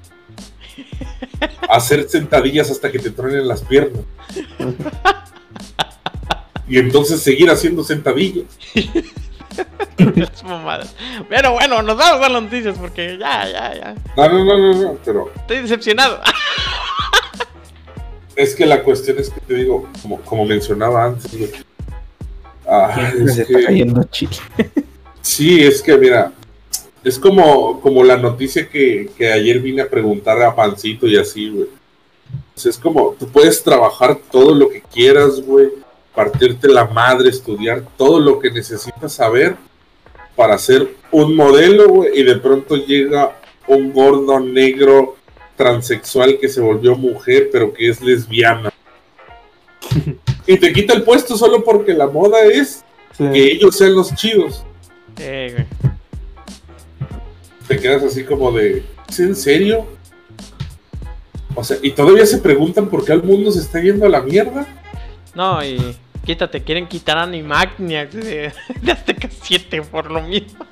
[1.70, 4.04] Hacer sentadillas hasta que te truenen las piernas.
[6.68, 8.46] Y entonces seguir haciendo sentadillas.
[11.30, 13.96] Pero bueno, nos vamos a las noticias porque ya, ya, ya.
[14.16, 16.22] No, no, no, no, no, pero Estoy decepcionado.
[18.36, 21.36] es que la cuestión es que te digo, como, como mencionaba antes.
[22.72, 24.32] Ah, es Se está que- cayendo Chile.
[25.22, 26.32] Sí, es que mira,
[27.03, 31.49] es como, como la noticia que, que ayer vine a preguntar a Pancito y así,
[31.49, 31.67] güey.
[32.55, 35.70] O sea, es como, tú puedes trabajar todo lo que quieras, güey,
[36.13, 39.55] partirte la madre, estudiar todo lo que necesitas saber
[40.36, 43.36] para ser un modelo, güey, y de pronto llega
[43.67, 45.15] un gordo negro
[45.55, 48.72] transexual que se volvió mujer, pero que es lesbiana.
[50.54, 52.84] y te quita el puesto solo porque la moda es
[53.18, 53.26] Sí.
[53.34, 54.64] que ellos sean los chidos.
[55.18, 55.91] Eh, güey.
[57.68, 59.86] te quedas así como de, ¿es en serio?
[61.56, 64.22] O sea, y todavía se preguntan por qué el mundo se está yendo a la
[64.22, 64.66] mierda.
[65.36, 65.95] No, y
[66.26, 70.66] quítate, quieren quitar Animagniacs de, de Azteca 7 por lo mismo.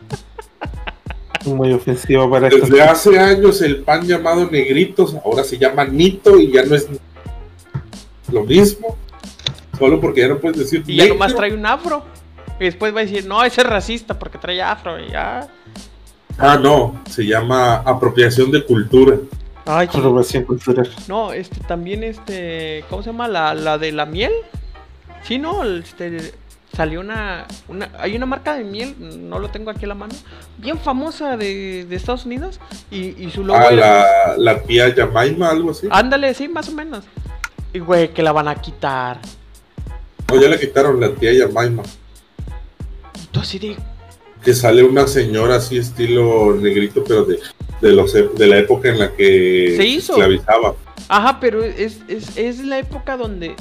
[1.46, 2.62] Muy ofensivo para esto.
[2.66, 6.88] Desde hace años el pan llamado Negritos ahora se llama Nito y ya no es
[8.32, 8.98] lo mismo.
[9.78, 11.16] Solo porque ya no puedes decir Y ya negro.
[11.16, 12.04] nomás trae un afro.
[12.60, 15.00] Y después va a decir, no, ese es racista porque trae afro.
[15.00, 15.48] Y ya.
[16.38, 19.18] Ah, no, se llama apropiación de cultura.
[19.66, 20.90] Ay, Apropiación cultural.
[21.08, 23.28] No, este también este, ¿cómo se llama?
[23.28, 24.32] La, la de la miel.
[25.24, 26.34] Sí, no, este
[26.76, 28.96] salió una, una hay una marca de miel,
[29.30, 30.14] no lo tengo aquí a la mano,
[30.60, 32.60] bien famosa de, de Estados Unidos
[32.92, 35.88] y, y su logo Ah, era- la, la tía Yamaima, algo así.
[35.90, 37.04] ándale, sí, más o menos.
[37.74, 39.20] Y güey, que la van a quitar.
[40.30, 41.84] No, ya le quitaron la tía Yamaima.
[43.32, 43.76] Tú así de,
[44.44, 47.40] Que sale una señora así estilo negrito, pero de,
[47.82, 50.14] de, los, e- de la época en la que Se hizo.
[50.14, 50.76] esclavizaba.
[51.08, 53.56] Ajá, pero es, es, es la época donde.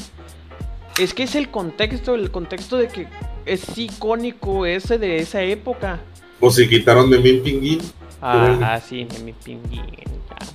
[0.98, 3.06] Es que es el contexto, el contexto de que
[3.44, 6.00] es icónico ese de esa época.
[6.40, 7.80] O si quitaron de Min Pinguín.
[8.20, 9.82] Ah, sí, de mi pingüín.
[9.94, 10.46] ya.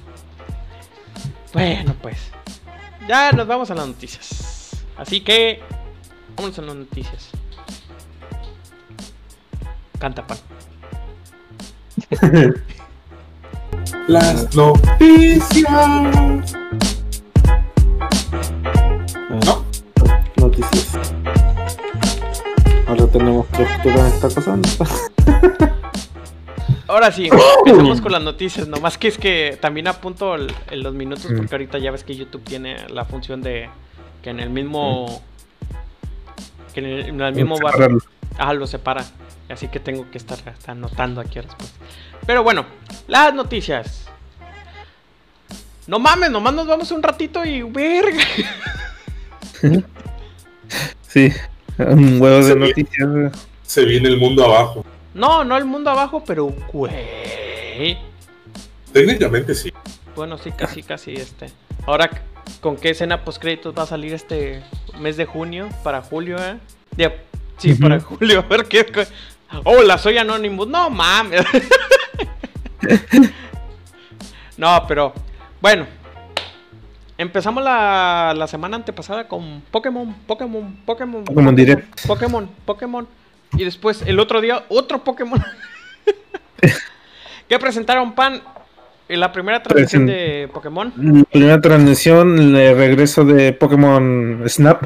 [1.54, 2.18] Bueno, pues.
[3.08, 4.72] Ya nos vamos a las noticias.
[4.98, 5.62] Así que.
[6.36, 7.30] Vamos a las noticias.
[10.00, 10.38] Canta pan.
[14.08, 15.68] Las noticias.
[19.46, 19.64] No.
[20.38, 20.90] Noticias.
[22.88, 24.58] Ahora tenemos estructura en esta cosa.
[26.88, 27.30] Ahora sí,
[27.66, 28.68] empecemos con las noticias.
[28.68, 31.38] Nomás que es que también apunto el- en los minutos Mm.
[31.38, 33.70] porque ahorita ya ves que YouTube tiene la función de
[34.22, 35.22] que en el mismo
[36.74, 38.00] que en el, en el mismo bar Separarlo.
[38.38, 39.06] ah, lo separa.
[39.50, 41.74] Así que tengo que estar, anotando aquí después.
[42.26, 42.66] Pero bueno,
[43.08, 44.08] las noticias.
[45.88, 48.24] No mames, nomás nos vamos un ratito y verga.
[51.08, 51.30] Sí,
[51.78, 53.10] un huevo de noticias.
[53.64, 54.86] Se viene el mundo abajo.
[55.14, 57.98] No, no el mundo abajo, pero güey.
[58.94, 59.74] Técnicamente sí.
[60.16, 61.52] Bueno, sí, casi, casi este.
[61.86, 62.10] Ahora,
[62.62, 64.62] ¿con qué escena post créditos va a salir este
[65.00, 66.58] mes de junio para julio, eh?
[67.58, 67.82] Sí, Ujú.
[67.82, 68.40] para julio.
[68.40, 68.86] A ver qué.
[68.86, 69.08] qué-
[69.66, 70.68] Hola, soy Anonymous.
[70.68, 71.46] No mames.
[74.58, 75.14] no, pero
[75.62, 75.86] bueno.
[77.18, 81.24] Empezamos la, la semana antepasada con Pokémon, Pokémon, Pokémon.
[81.24, 82.08] Pokémon Direct.
[82.08, 83.08] Pokémon, Pokémon.
[83.54, 85.40] Y después el otro día otro Pokémon.
[87.48, 88.42] que presentaron Pan
[89.12, 90.94] en la primera transmisión de Pokémon.
[90.96, 94.84] La primera transmisión, el regreso de Pokémon Snap.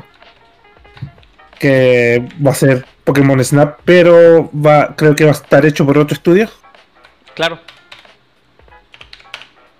[1.59, 5.97] Que va a ser Pokémon Snap, pero va, creo que va a estar hecho por
[5.97, 6.49] otro estudio.
[7.35, 7.59] Claro.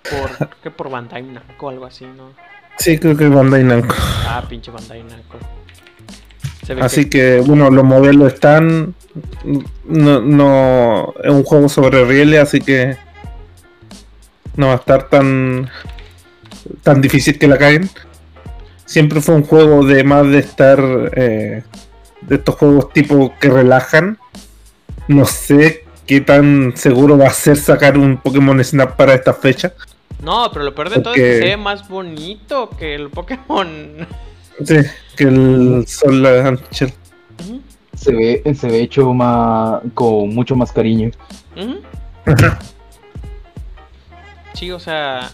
[0.08, 2.30] Por, ¿qué por Bandai Namco o algo así, ¿no?
[2.78, 3.94] Sí, creo que es Bandai Namco.
[3.98, 5.38] Ah, pinche Bandai Namco.
[6.80, 8.94] Así que, bueno, los modelos están.
[9.84, 12.96] No, no es un juego sobre rieles, así que
[14.56, 15.70] no va a estar tan
[16.82, 17.88] tan difícil que la caguen.
[18.84, 20.78] Siempre fue un juego de más de estar
[21.16, 21.62] eh,
[22.22, 24.18] de estos juegos tipo que relajan.
[25.08, 29.72] No sé qué tan seguro va a ser sacar un Pokémon Snap para esta fecha.
[30.22, 34.06] No, pero lo peor de todo es que se ve más bonito que el Pokémon.
[34.64, 34.76] Sí,
[35.16, 36.24] que el Sol.
[36.24, 37.60] Ujú,
[37.94, 41.10] Se ve, se ve hecho más, con mucho más cariño.
[44.56, 45.30] Sí, o sea.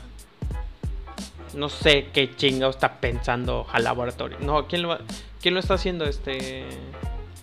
[1.55, 4.37] No sé qué chingado está pensando Hal Laboratory.
[4.41, 4.99] No, ¿quién lo,
[5.41, 6.05] ¿quién lo está haciendo?
[6.05, 6.65] Este.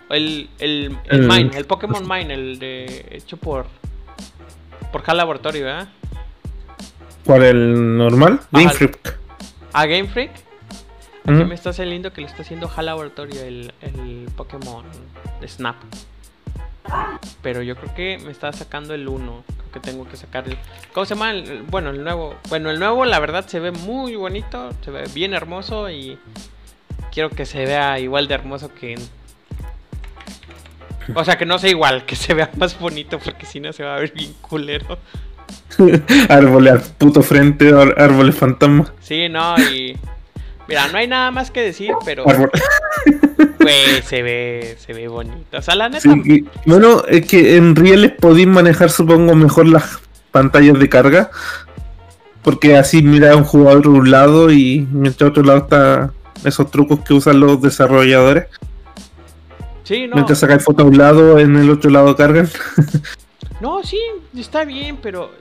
[0.09, 3.05] El, el, el El- Mine, el Pokémon Mine, el de.
[3.11, 3.67] hecho por.
[4.91, 5.87] Por Hal Laboratory, ¿verdad?
[7.25, 8.39] ¿Cuál el normal?
[8.51, 8.63] Ajá.
[8.63, 9.17] Game Freak.
[9.73, 10.31] A Game Freak.
[11.25, 11.45] Aquí Ujú.
[11.45, 14.83] me está saliendo que lo está haciendo HAL Laboratory el, el Pokémon
[15.47, 15.75] Snap.
[17.41, 19.43] Pero yo creo que me está sacando el 1.
[19.57, 20.57] Creo que tengo que sacar el.
[20.93, 21.31] ¿Cómo se llama?
[21.31, 22.35] El- bueno, el nuevo.
[22.49, 24.71] Bueno, el nuevo, la verdad, se ve muy bonito.
[24.83, 25.89] Se ve bien hermoso.
[25.89, 26.17] Y
[27.11, 28.93] quiero que se vea igual de hermoso que.
[28.93, 29.09] en-
[31.15, 33.19] O sea, que no sea igual, que se vea más bonito.
[33.19, 34.97] Porque si no se va a ver bien culero.
[36.29, 38.93] árboles al puto frente, árboles fantasma.
[39.01, 39.97] Sí, no, y.
[40.69, 42.23] Mira, no hay nada más que decir, pero.
[42.23, 45.57] Pues se ve, se ve bonito.
[45.57, 46.01] O sea, la neta.
[46.01, 49.99] Sí, y- bueno, es que en rieles podéis manejar, supongo, mejor las
[50.31, 51.31] pantallas de carga.
[52.43, 56.13] Porque así mira a un jugador de un lado y mientras otro lado está
[56.45, 58.45] esos trucos que usan los desarrolladores.
[59.83, 60.15] Sí, no.
[60.15, 62.47] Mientras sacáis foto a un lado, en el otro lado cargan.
[63.59, 63.99] No, sí,
[64.37, 65.31] está bien, pero.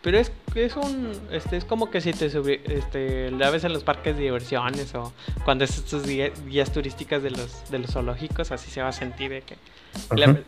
[0.00, 1.12] Pero es, es un.
[1.30, 4.94] Este, es como que si te sube, este, la ves en los parques de diversiones
[4.94, 5.12] o
[5.44, 8.92] cuando es estos guía- guías turísticas de los, de los zoológicos, así se va a
[8.92, 9.56] sentir de que.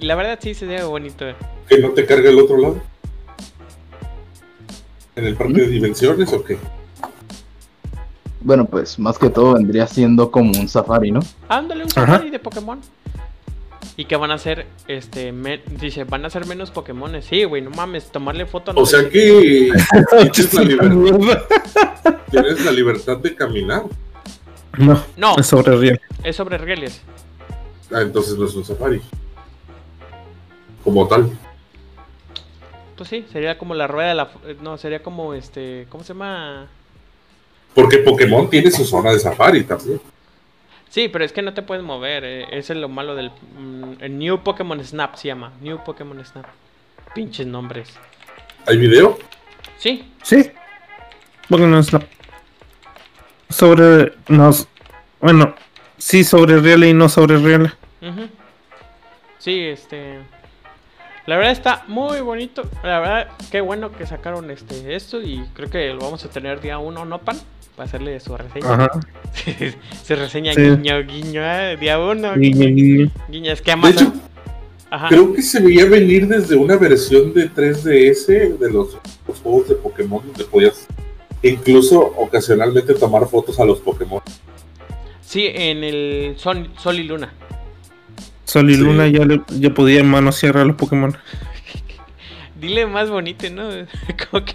[0.01, 1.25] La, verdad sí se ve bonito.
[1.69, 2.83] ¿Que no te carga el otro lado?
[5.17, 6.59] ¿En el parque de dimensiones o qué?
[8.41, 11.21] Bueno, pues más que todo vendría siendo como un safari, ¿no?
[11.49, 12.07] Ándale un Ajá.
[12.07, 12.81] safari de Pokémon.
[13.97, 17.26] Y que van a hacer, este, me- dice, van a ser menos Pokémones.
[17.26, 19.70] Sí, güey, no mames, tomarle foto no O sea que
[20.32, 21.47] tienes la, liber-
[22.30, 23.84] tienes la libertad de caminar.
[24.78, 26.01] No, No, es sobre riel.
[26.24, 27.03] es sobre rieles.
[27.92, 29.01] Ah, entonces no es un safari.
[30.82, 31.30] Como tal.
[32.97, 34.28] Pues sí, sería como la rueda de la...
[34.61, 36.66] No, sería como, este, ¿cómo se llama?
[37.74, 40.01] Porque Pokémon tiene su zona de safari también.
[40.95, 42.22] Sí, pero es que no te puedes mover.
[42.24, 43.32] eh, Ese es lo malo del.
[43.59, 45.51] mm, el New Pokémon Snap se llama.
[45.61, 46.47] New Pokémon Snap.
[47.16, 47.92] Pinches nombres.
[48.68, 49.18] ¿Hay video?
[49.76, 50.53] Sí, Sí.
[51.49, 52.05] Pokémon Snap.
[53.51, 54.12] Sobre.
[54.28, 54.53] No,
[55.20, 55.57] bueno,
[55.99, 57.72] sí sobre riel y no sobre riel.
[58.01, 58.28] ujú.
[59.38, 60.20] Sí, este.
[61.26, 62.62] La verdad está muy bonito.
[62.84, 65.20] La verdad, qué bueno que sacaron este esto.
[65.20, 67.36] Y creo que lo vamos a tener día uno, ¿no, Pan?
[67.77, 68.72] Para hacerle su reseña.
[68.72, 68.91] Ajá.
[70.05, 70.61] Se reseña Sí.
[70.62, 72.35] guiño, guiño, eh, día uno.
[72.37, 73.11] Guiño, guiño.
[73.29, 74.07] Guiño, es que De Amazon.
[74.09, 74.12] hecho,
[74.91, 75.09] Ajá.
[75.09, 78.97] creo que se veía venir desde una versión de 3DS de los,
[79.27, 80.87] los juegos de Pokémon donde podías
[81.43, 84.22] incluso ocasionalmente tomar fotos a los Pokémon.
[85.20, 87.33] Sí, en el Sol, Sol y Luna.
[88.45, 88.81] Sol y Sí.
[88.81, 91.16] Luna ya, le- ya podían manosear a los Pokémon.
[92.61, 93.68] Dile más bonito, ¿no?
[94.31, 94.55] Como que...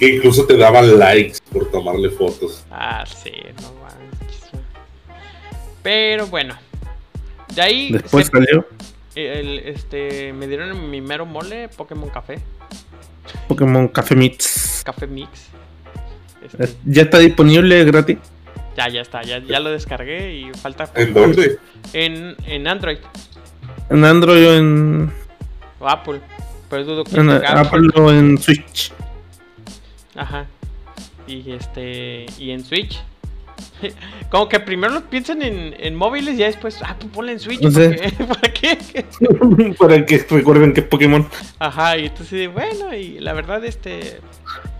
[0.00, 2.64] Que incluso te daban likes por tomarle fotos.
[2.70, 3.30] Ah, sí,
[3.60, 4.40] no manches.
[5.82, 6.54] Pero bueno.
[7.54, 8.66] De ahí Después se- salió
[9.14, 12.38] el, este, me dieron mi mero mole Pokémon Café.
[13.48, 14.82] Pokémon Café Mix.
[14.84, 15.28] Café Mix.
[16.42, 18.18] Este, Ya está disponible gratis.
[18.76, 21.58] ya, ya está, ya, ya lo descargué y falta ¿En dónde?
[21.92, 22.98] en, en Android
[23.90, 25.12] En Android o en,
[25.80, 26.20] o Apple.
[26.70, 28.92] Pero dudo que en Apple o en Switch.
[30.20, 30.46] Ajá.
[31.26, 32.26] Y este.
[32.38, 33.00] Y en Switch.
[34.30, 37.40] Como que primero lo piensan en, en móviles y ya después, ah, pues ponle en
[37.40, 37.60] Switch.
[37.62, 38.12] No sé.
[38.28, 38.78] ¿Para qué?
[39.78, 41.26] ¿Para que recuerden que es Pokémon.
[41.58, 44.20] Ajá, y entonces, bueno, y la verdad, este.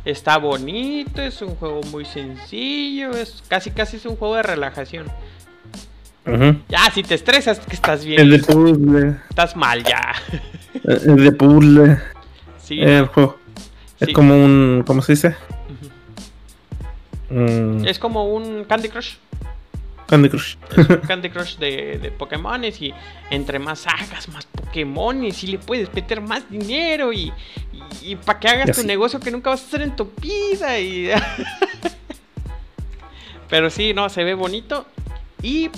[0.04, 5.06] Está bonito, es un juego muy sencillo, es casi casi es un juego de relajación.
[6.26, 6.56] Ujú.
[6.70, 9.16] Ya, si te estresas, que estás bien, El de puzzle.
[9.28, 10.14] estás mal ya.
[10.84, 11.98] El de puzzle.
[12.62, 13.39] Sí, El juego.
[14.00, 14.06] Sí.
[14.08, 14.82] Es como un.
[14.86, 15.36] ¿Cómo se dice?
[17.30, 19.14] Mm, es como un Candy Crush.
[20.06, 20.56] Candy Crush.
[21.06, 22.92] Candy Crush de, de Pokémones y
[23.30, 27.32] entre más hagas, más Pokémones y le puedes meter más dinero y,
[28.02, 28.86] y, para que hagas Ya tu sí.
[28.88, 31.10] negocio que nunca vas a hacer en tu vida y...
[33.48, 34.86] Pero sí, no, se ve bonito
[35.42, 35.70] y,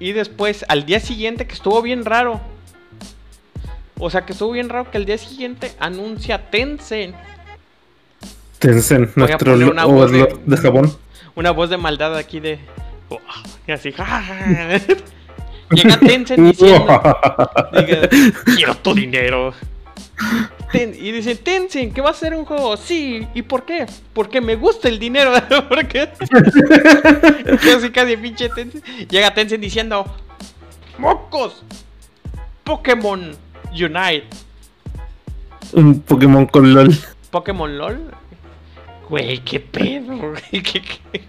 [0.00, 2.40] y después al día siguiente que estuvo bien raro.
[3.98, 7.14] O sea que estuvo bien raro que al día siguiente anuncia Tencent
[8.58, 10.96] Tencent, Voy a nuestro una voz de- de Japón.
[11.34, 12.58] una voz de maldad aquí de...
[13.10, 13.18] "Oh",
[13.66, 13.90] y así...
[15.70, 16.86] Llega Tencent diciendo...
[17.72, 18.08] Diga,
[18.56, 19.52] quiero tu dinero.
[20.72, 22.76] Ten- y dicen, Tencent, que va a ser un juego.
[22.76, 23.86] Sí, ¿y por qué?
[24.14, 25.32] Porque me gusta el dinero.
[25.68, 26.08] ¿Por qué?
[27.62, 28.84] casi, casi, pinche Tencent.
[29.10, 30.06] Llega Tencent diciendo,
[30.98, 31.62] ¡Mocos!
[32.64, 33.36] Pokémon
[33.84, 34.26] Unite.
[35.72, 36.94] un Pokémon con LOL.
[37.30, 38.00] ¿Pokémon LOL?
[39.08, 40.62] Güey, qué pedo, güey.
[40.62, 41.24] ¿Qué- qué?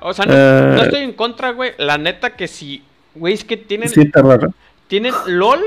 [0.00, 0.72] O sea, no, Eh.
[0.76, 1.72] no estoy en contra, güey.
[1.78, 2.82] La neta que sí.
[3.14, 4.52] Güey, es que tienen, Sí, está raro.
[4.86, 5.60] tienen LOL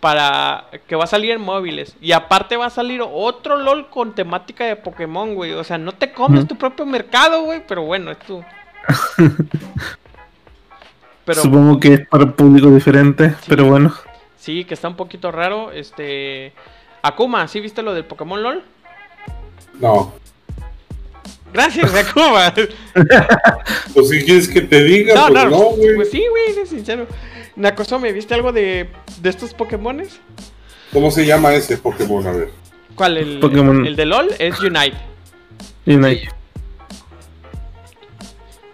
[0.00, 1.96] para que va a salir en móviles.
[2.00, 5.52] Y aparte va a salir otro LOL con temática de Pokémon, güey.
[5.52, 7.62] O sea, no te comes tu propio mercado, güey.
[7.66, 8.44] Pero bueno, es tu.
[11.26, 13.92] Pero Supongo que es para un público diferente, pero bueno.
[14.38, 15.72] sí, que está un poquito raro.
[15.72, 16.52] Este.
[17.02, 18.62] Akuma, ¿sí viste lo del Pokémon LOL?
[19.80, 20.14] No.
[21.52, 22.54] Gracias, Akuma.
[23.94, 25.96] Pues si quieres que te diga, no, pues no, no, güey.
[25.96, 27.06] Pues sí, güey, eres sincero.
[27.56, 28.88] Nakoso, ¿me viste algo de,
[29.20, 30.20] de estos Pokémones?
[30.92, 32.26] ¿Cómo se llama ese Pokémon?
[32.26, 32.50] A ver.
[32.94, 33.16] ¿Cuál?
[33.16, 33.84] El, Pokémon.
[33.84, 34.96] el de LOL es Unite.
[35.86, 36.28] Unite.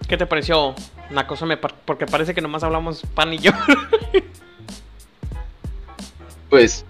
[0.09, 0.75] ¿Qué te pareció,
[1.13, 1.57] Nakosome?
[1.57, 3.53] Par- Porque parece que nomás hablamos pan y yo.
[6.51, 6.85] Pues.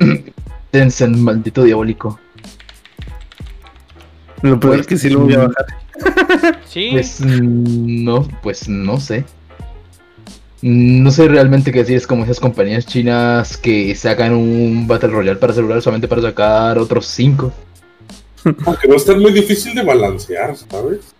[0.72, 2.18] Tencent, maldito diabólico.
[4.42, 6.58] Lo peor Pues, es que sí lo voy a mm, bajar.
[6.66, 6.88] sí.
[6.92, 9.24] Pues no, pues no sé.
[10.62, 15.38] No sé realmente qué decir, es como esas compañías chinas que sacan un Battle Royale
[15.38, 17.52] para celular solamente para sacar otros 5.
[18.64, 21.14] Aunque va a estar muy difícil de balancear, ¿sabes?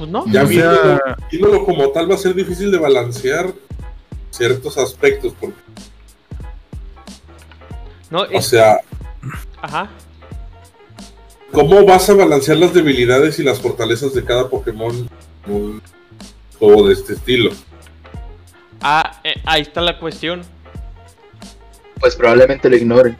[0.00, 0.24] Pues no.
[0.28, 0.98] Ya O sea-
[1.30, 3.52] viéndolo como tal va a ser difícil de balancear
[4.30, 5.34] ciertos aspectos.
[5.38, 5.54] Porque,
[8.10, 8.78] No, o es- sea,
[9.60, 9.90] Ajá.
[11.52, 15.06] ¿cómo vas a balancear las debilidades y las fortalezas de cada Pokémon
[15.46, 15.82] en un
[16.58, 17.50] juego de este estilo?
[18.80, 20.40] Ah, eh, ahí está la cuestión.
[22.00, 23.18] Pues probablemente lo ignoren.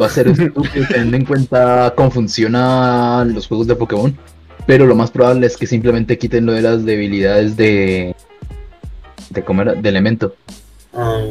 [0.00, 4.18] Va a ser estúpido teniendo en cuenta cómo funcionan los juegos de Pokémon.
[4.66, 8.14] Pero lo más probable es que simplemente quiten lo de las debilidades de.
[9.30, 10.34] de comer de elemento.
[10.92, 11.24] Ah.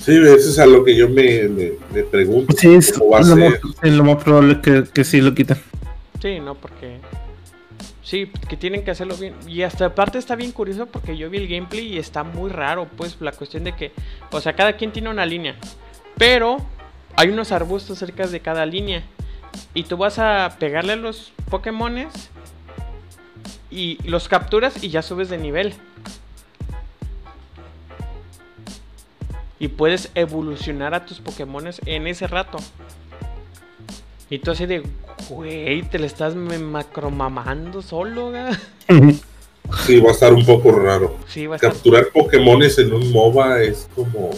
[0.00, 2.54] Sí, eso es a lo que yo me, me, me pregunto.
[2.56, 3.60] Sí, es ¿Cómo va a lo, más, ser?
[3.82, 5.58] sí, lo más probable es que, que sí lo quiten.
[6.22, 6.98] Sí, no, porque.
[8.02, 9.34] Sí, que tienen que hacerlo bien.
[9.46, 12.88] Y hasta aparte está bien curioso porque yo vi el gameplay y está muy raro,
[12.96, 13.92] pues, la cuestión de que.
[14.30, 15.56] O sea, cada quien tiene una línea.
[16.16, 16.56] Pero
[17.16, 19.04] hay unos arbustos cerca de cada línea.
[19.74, 22.30] Y tú vas a pegarle a los Pokémones.
[23.70, 25.74] Y los capturas y ya subes de nivel.
[29.58, 32.58] Y puedes evolucionar a tus Pokémones en ese rato.
[34.28, 34.82] Y tú así de,
[35.28, 38.58] güey, te le estás macromamando solo, ¿ga?
[39.86, 41.16] Sí, va a estar un poco raro.
[41.28, 41.72] Sí, va a estar.
[41.72, 44.30] Capturar Pokémones en un MOBA es como.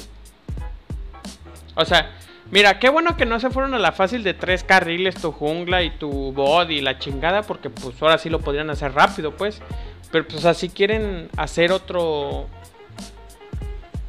[1.75, 2.11] O sea,
[2.53, 5.83] Mira, qué bueno que no se fueron a la fácil de tres carriles, tu jungla
[5.83, 9.63] y tu body y la chingada, porque pues ahora sí lo podrían hacer rápido, pues.
[10.11, 12.47] Pero pues así quieren hacer otro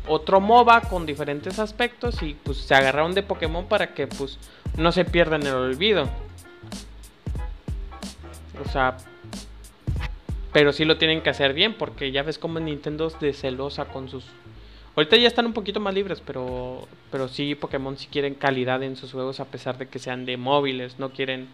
[0.10, 4.38] otro MOBA con diferentes aspectos y pues se agarraron de Pokémon para que pues
[4.76, 6.10] no se pierdan el olvido.
[8.62, 8.98] O sea,
[10.52, 13.86] pero sí lo tienen que hacer bien porque ya ves como Nintendo es de celosa
[13.86, 14.26] con sus
[14.96, 18.96] Ahorita ya están un poquito más libres, pero pero sí Pokémon sí quieren calidad en
[18.96, 21.48] sus juegos a pesar de que sean de móviles, no quieren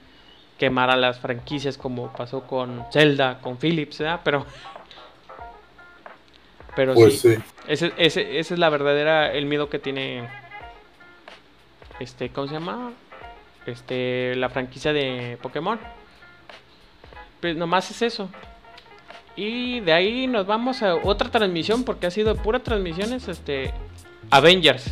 [0.57, 4.21] quemar a las franquicias como pasó con Zelda, con Philips, ¿verdad?
[4.25, 4.45] Pero
[6.75, 7.41] pero Pues sí, sí.
[7.67, 10.29] Ese, ese, ese es la verdadera, el miedo que tiene,
[11.99, 12.93] este, ¿cómo se llama?
[13.65, 15.79] Este, la franquicia de Pokémon.
[17.41, 18.29] Pues nomás es eso.
[19.39, 23.73] Y de ahí nos vamos a otra transmisión, porque ha sido pura transmisiones, este,
[24.31, 24.83] Avengers.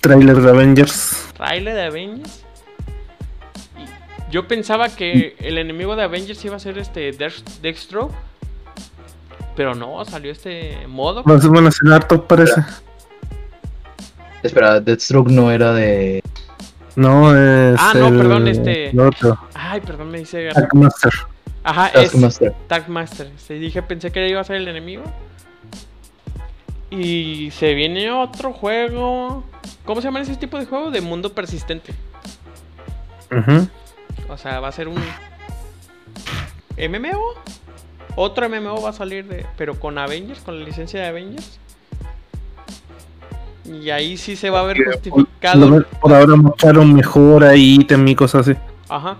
[0.00, 1.28] Trailer de Avengers.
[1.36, 2.44] Trailer de Avengers.
[3.78, 8.12] Y yo pensaba que el enemigo de Avengers iba a ser este Deathstroke.
[9.54, 11.22] Pero no, salió este modo.
[11.40, 12.60] Ser- van a ser hartos, parece.
[14.42, 16.24] Espera, Deathstroke no era de.
[16.96, 17.78] No, es.
[17.78, 19.38] Ah, no, el- perdón, este- el otro.
[19.54, 20.48] Ay, perdón, me dice.
[20.52, 21.12] Taskmaster.
[21.70, 22.54] Ajá, es Taskmaster.
[22.66, 23.30] Tagmaster.
[23.38, 25.02] Se dije, pensé que iba a ser el enemigo.
[26.90, 29.44] Y se viene otro juego.
[29.84, 30.90] ¿Cómo se llama ese tipo de juego?
[30.90, 31.94] De mundo persistente.
[33.30, 33.68] Ujú.
[34.28, 34.96] O sea, va a ser un
[36.76, 37.20] MMO.
[38.16, 39.46] Otro MMO va a salir de.
[39.56, 41.58] Pero con Avengers, con la licencia de Avengers.
[43.64, 45.68] Y ahí sí se va a ver Por, justificado.
[45.68, 48.58] lo- por ahora mostraron mejor ahí ítem y cosas así.
[48.88, 49.16] Ajá.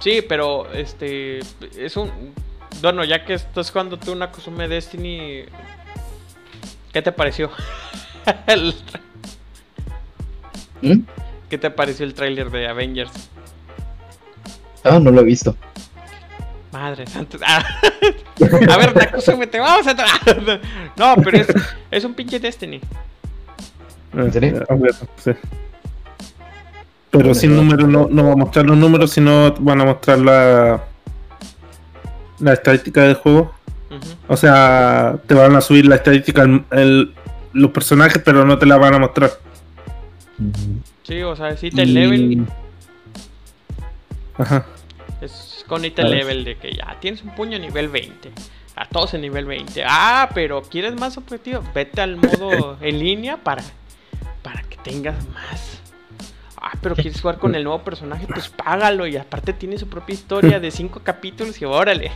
[0.00, 1.40] Sí, pero este
[1.76, 2.10] es un
[2.80, 5.44] bueno, ya que estás jugando tú una Kusume Destiny,
[6.92, 7.50] ¿qué te pareció?
[8.46, 8.74] El-
[10.82, 11.00] ¿Mm?
[11.50, 13.10] ¿Qué te pareció el tráiler de Avengers?
[14.84, 15.54] Ah, no lo he visto.
[16.72, 17.36] Madre santa.
[17.44, 17.64] Ah.
[18.70, 19.94] A ver, Nakusume, te vamos a
[20.96, 21.48] No, pero es,
[21.90, 22.80] es un pinche Destiny.
[24.14, 24.64] ¿En serio?
[24.68, 25.32] A ver, sí.
[27.10, 30.84] Pero sin números no, no va a mostrar los números, sino van a mostrar la,
[32.38, 33.52] la estadística del juego.
[34.28, 37.14] O sea, te van a subir la estadística, el- el-
[37.52, 39.32] los personajes, pero no te la van a mostrar.
[41.02, 42.46] Sí, o sea, sí te level.
[44.38, 44.64] Ajá.
[45.20, 46.08] Es con A ver.
[46.08, 48.30] level de que ya tienes un puño nivel 20.
[48.76, 49.82] A todos en nivel 20.
[49.86, 51.62] Ah, pero ¿quieres más objetivo?
[51.74, 53.62] Vete al modo en línea para,
[54.42, 55.79] para que tengas más.
[56.60, 59.06] Ah, pero quieres jugar con el nuevo personaje, pues págalo.
[59.06, 62.12] Y aparte tiene su propia historia de 5 capítulos y órale.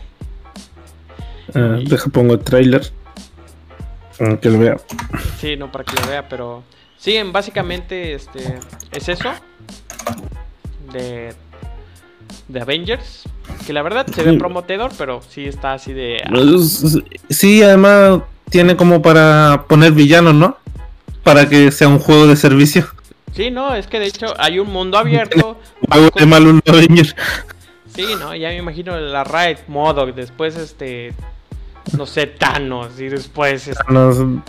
[1.55, 2.91] Eh, deja pongo el trailer.
[4.19, 4.77] Para que lo vea.
[5.41, 6.63] Sí, no, para que lo vea, pero...
[6.99, 8.59] Sí, en- básicamente este,
[8.93, 9.31] es eso.
[10.93, 11.35] De,
[12.49, 13.23] de Avengers.
[13.67, 14.37] Que la verdad se ve Sí.
[14.39, 16.23] prometedor, pero sí está así de...
[16.25, 16.33] ah,
[17.31, 18.21] Sí, además
[18.51, 20.57] tiene como para poner villanos, ¿no?
[21.23, 22.87] Para que sea un juego de servicio.
[23.35, 25.59] Sí, no, es que de hecho hay un mundo abierto.
[26.15, 27.15] De mal un Avenger.
[27.95, 31.13] Sí, no, ya me imagino la Raid modo, después este
[31.97, 34.43] no sé, Thanos y después este, No,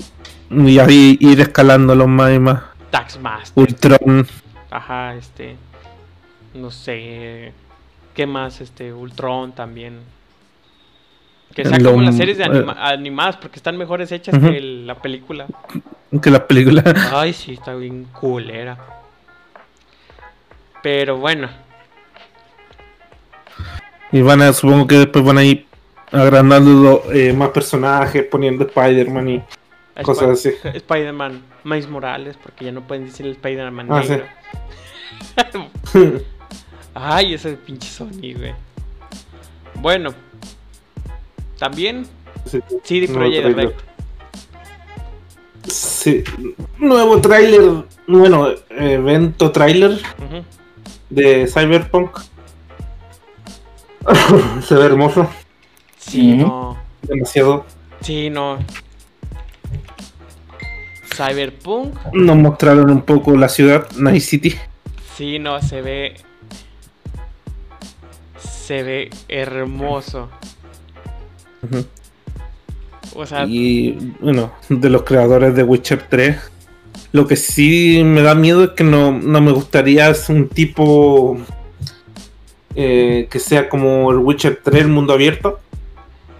[0.50, 2.62] y ahí ir escalándolos más y más.
[2.92, 3.52] Taxmaster.
[3.62, 4.28] Ultron.
[4.72, 5.58] Ajá, este
[6.54, 7.52] no sé
[8.14, 10.00] qué más este Ultron también.
[11.54, 12.94] Que sea como las series de anima- eh.
[12.94, 15.48] animadas porque están mejores hechas que la película.
[16.22, 16.84] Que las películas.
[17.14, 18.78] Ay, sí, está bien culera.
[20.84, 21.50] Pero bueno,
[24.12, 25.66] Y van a, supongo que después van a ir
[26.12, 29.44] agrandando eh, más personajes, poniendo Spider-Man y
[30.04, 30.50] cosas así.
[30.54, 34.20] Sp- Spider-Man, Miles Morales, porque ya no pueden decir el Spider-Man Ah, sí.
[36.94, 38.54] Ay, ese pinche Sony, güey.
[39.76, 40.14] Bueno,
[41.58, 42.06] también
[42.46, 43.56] Sí, CD Projekt.
[43.56, 43.72] Red.
[45.68, 46.24] Sí,
[46.78, 50.00] nuevo tráiler, bueno, evento tráiler
[51.10, 52.20] de Cyberpunk.
[54.68, 55.28] Se ve hermoso,
[55.98, 56.78] Sí, no.
[57.02, 57.66] demasiado.
[58.02, 58.60] Sí, no.
[61.16, 64.56] Cyberpunk, Nos mostraron un poco la ciudad, Night City.
[65.16, 66.16] sí, no, se ve.
[68.38, 70.30] Se ve hermoso.
[73.16, 76.38] O sea, Y bueno, de los creadores de Witcher 3.
[77.12, 81.38] Lo que sí me da miedo es que no, no me gustaría es un tipo
[82.76, 85.60] eh, que sea como el Witcher 3, el mundo abierto.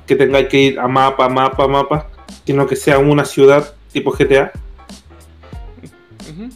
[0.06, 2.08] Que tengáis que ir a mapa, mapa, mapa.
[2.46, 4.52] Sino que sea una ciudad tipo GTA.
[6.30, 6.50] Ujú.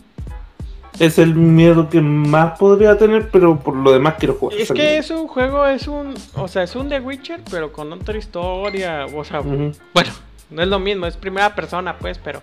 [1.00, 4.58] Es el miedo que más podría tener, pero por lo demás quiero jugar.
[4.60, 6.14] Es que es un juego, es un.
[6.36, 9.06] O sea, es un The Witcher, pero con otra historia.
[9.06, 10.12] O sea, bueno,
[10.50, 12.42] no es lo mismo, es primera persona, pues, pero.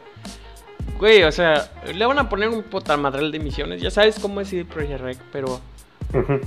[0.98, 3.82] Güey, o sea, le van a poner un potamadral de misiones.
[3.82, 5.61] Ya sabes cómo es CD Projekt Red, pero.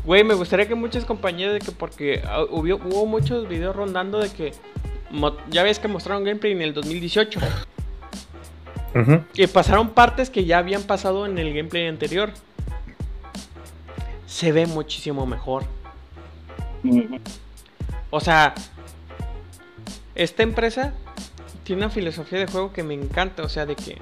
[0.03, 4.17] Güey, me gustaría que muchas compañías de que porque ah, hubo, hubo muchos videos rondando
[4.17, 4.53] de que
[5.51, 7.39] ya ves que mostraron gameplay en el 2018
[9.35, 12.31] Y pasaron partes que ya habían pasado en el gameplay anterior.
[14.25, 15.63] Se ve muchísimo mejor.
[18.09, 18.53] O sea,
[20.15, 20.93] esta empresa
[21.63, 23.97] tiene una filosofía de juego que me encanta, o sea, de que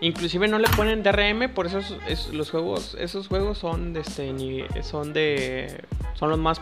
[0.00, 4.00] inclusive no le ponen DRM, por eso es- es- los juegos, esos juegos son de
[4.00, 5.82] este ni- son de
[6.14, 6.60] son los más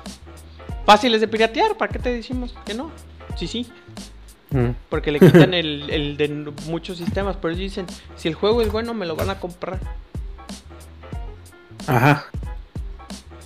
[0.87, 2.91] fáciles de piratear, ¿para qué te decimos que no?
[3.37, 3.67] Sí, sí,
[4.89, 6.29] Porque le quitan el, el de
[6.67, 7.87] muchos sistemas, pero ellos dicen,
[8.17, 9.81] si el juego es bueno, me lo van a comprar.
[11.87, 12.27] Ajá.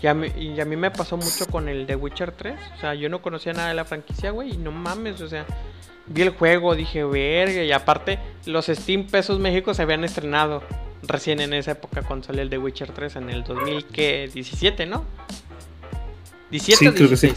[0.00, 2.54] Y a, mí, y a mí me pasó mucho con el de Witcher 3.
[2.76, 4.54] O sea, yo no conocía nada de la franquicia, güey.
[4.54, 5.44] Y no mames, o sea,
[6.06, 7.64] vi el juego, dije, verga.
[7.64, 10.62] Y aparte, los Steam Pesos México se habían estrenado
[11.02, 15.04] recién en esa época cuando salió el de Witcher 3 en el 2017, ¿no?
[16.50, 17.32] 17 Sí, o creo que sí.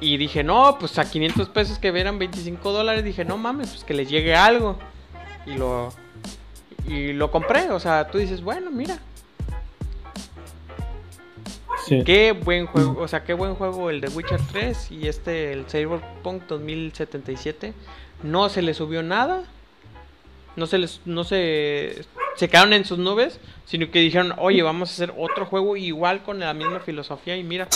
[0.00, 0.12] 16.
[0.12, 3.84] Y dije, no, pues a 500 pesos que eran 25 dólares, dije, no mames, pues
[3.84, 4.78] que les llegue algo.
[5.46, 5.92] Y lo,
[6.86, 8.98] y lo compré, o sea, tú dices, bueno, mira,
[11.86, 12.04] Sí.
[12.04, 15.64] Qué buen juego, o sea, qué buen juego el de Witcher 3 y este, el
[15.64, 17.72] Cyberpunk 2077.
[18.22, 19.44] No se le subió nada.
[20.56, 22.04] No se les, no se,
[22.36, 26.22] se quedaron en sus nubes, sino que dijeron, oye, vamos a hacer otro juego igual
[26.22, 27.68] con la misma filosofía y mira.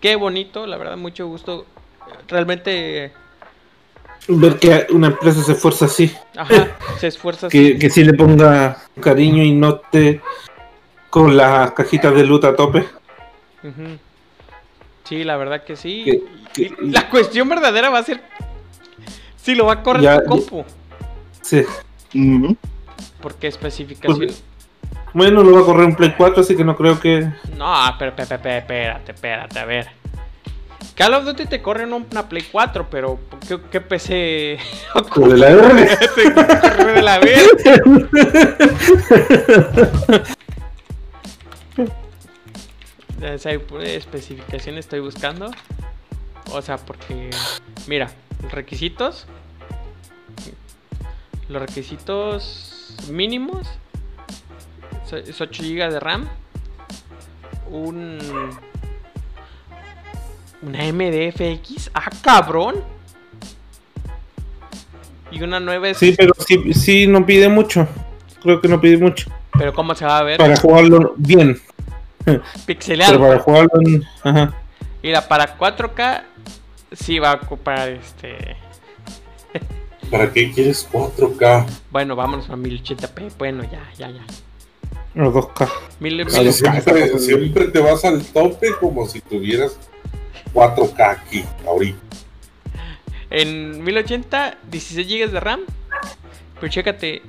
[0.00, 1.66] Qué bonito, la verdad, mucho gusto.
[2.28, 3.12] Realmente,
[4.28, 6.14] Ver que una empresa se esfuerza así.
[6.36, 7.48] ajá, se esfuerza.
[7.48, 10.20] Que, que sí le ponga cariño y no te
[11.10, 12.84] con las cajitas de loot a tope.
[15.04, 16.04] Sí, la verdad que sí.
[16.04, 16.22] Que-
[16.68, 18.22] que- la cuestión verdadera va a ser
[19.42, 20.64] si lo va a correr Ya- tu compu.
[21.40, 21.64] Sí.
[22.14, 22.56] Ujú.
[23.22, 24.28] Porque especificación.
[25.14, 27.30] Bueno, lo va a correr un Play 4, así que no creo que.
[27.56, 29.88] No, pero, pero, pero, espérate, espérate, a ver.
[30.94, 34.58] Call of Duty te corre en una Play 4, pero ¿qué, qué PC
[35.10, 35.98] Con el AR.
[36.14, 36.32] te
[36.76, 37.48] corre de la vez?
[43.22, 45.50] Esa especificación estoy buscando.
[46.52, 47.30] O sea, porque.
[47.86, 48.10] Mira,
[48.50, 49.26] requisitos.
[51.48, 53.68] Los requisitos mínimos.
[55.12, 56.28] Es 8 GB de RAM.
[57.70, 58.18] Un.
[60.62, 61.90] Una MDFX.
[61.94, 62.76] ¡Ah, cabrón!
[65.30, 65.92] Y una nueva.
[65.94, 67.86] Sí, pero sí, sí no pide mucho.
[68.42, 69.30] Creo que no pide mucho.
[69.52, 70.38] Pero ¿cómo se va a ver?
[70.38, 71.60] Para jugarlo bien.
[72.66, 73.14] Pixeleado.
[73.14, 74.04] Pero para jugarlo en...
[74.22, 74.54] Ajá.
[75.02, 76.22] Mira, para 4K
[76.92, 78.56] sí va a ocupar este.
[80.10, 81.66] ¿Para qué quieres 4K?
[81.90, 83.32] Bueno, vámonos a 1080p.
[83.36, 84.22] Bueno, ya, ya, ya.
[85.14, 85.68] Los 2K.
[86.00, 89.76] Mil, A mil- los Siempre, siempre te vas al tope como si tuvieras
[90.52, 91.98] 4K aquí, ahorita.
[93.30, 95.60] en 1080, 16 GB de RAM.
[96.60, 97.22] Pero chécate.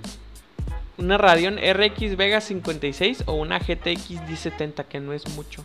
[0.98, 5.64] Una Radeon RX Vega 56 o una GTX 1070, que no es mucho.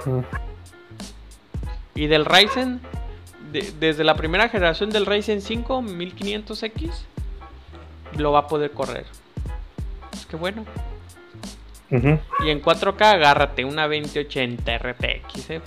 [0.00, 0.22] Ujú.
[1.94, 2.80] Y del Ryzen,
[3.52, 6.90] de- desde la primera generación del Ryzen 5 1500X,
[8.18, 9.06] lo va a poder correr.
[10.12, 10.64] Es que bueno.
[11.90, 15.50] Y en 4K agárrate una 2080 RTX.
[15.50, 15.60] eh.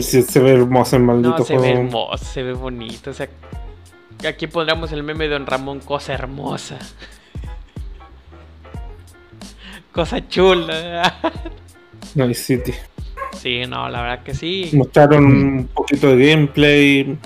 [0.00, 1.78] Sí, se ve hermoso el maldito No, se ve juego.
[1.80, 3.10] hermoso, se ve bonito.
[3.10, 3.28] O sea,
[4.28, 6.78] aquí pondremos el meme de Don Ramón, cosa hermosa.
[9.92, 11.14] cosa chula.
[12.14, 12.72] Nice City.
[13.32, 14.70] sí, no, la verdad que sí.
[14.74, 17.18] Mostraron un poquito de gameplay.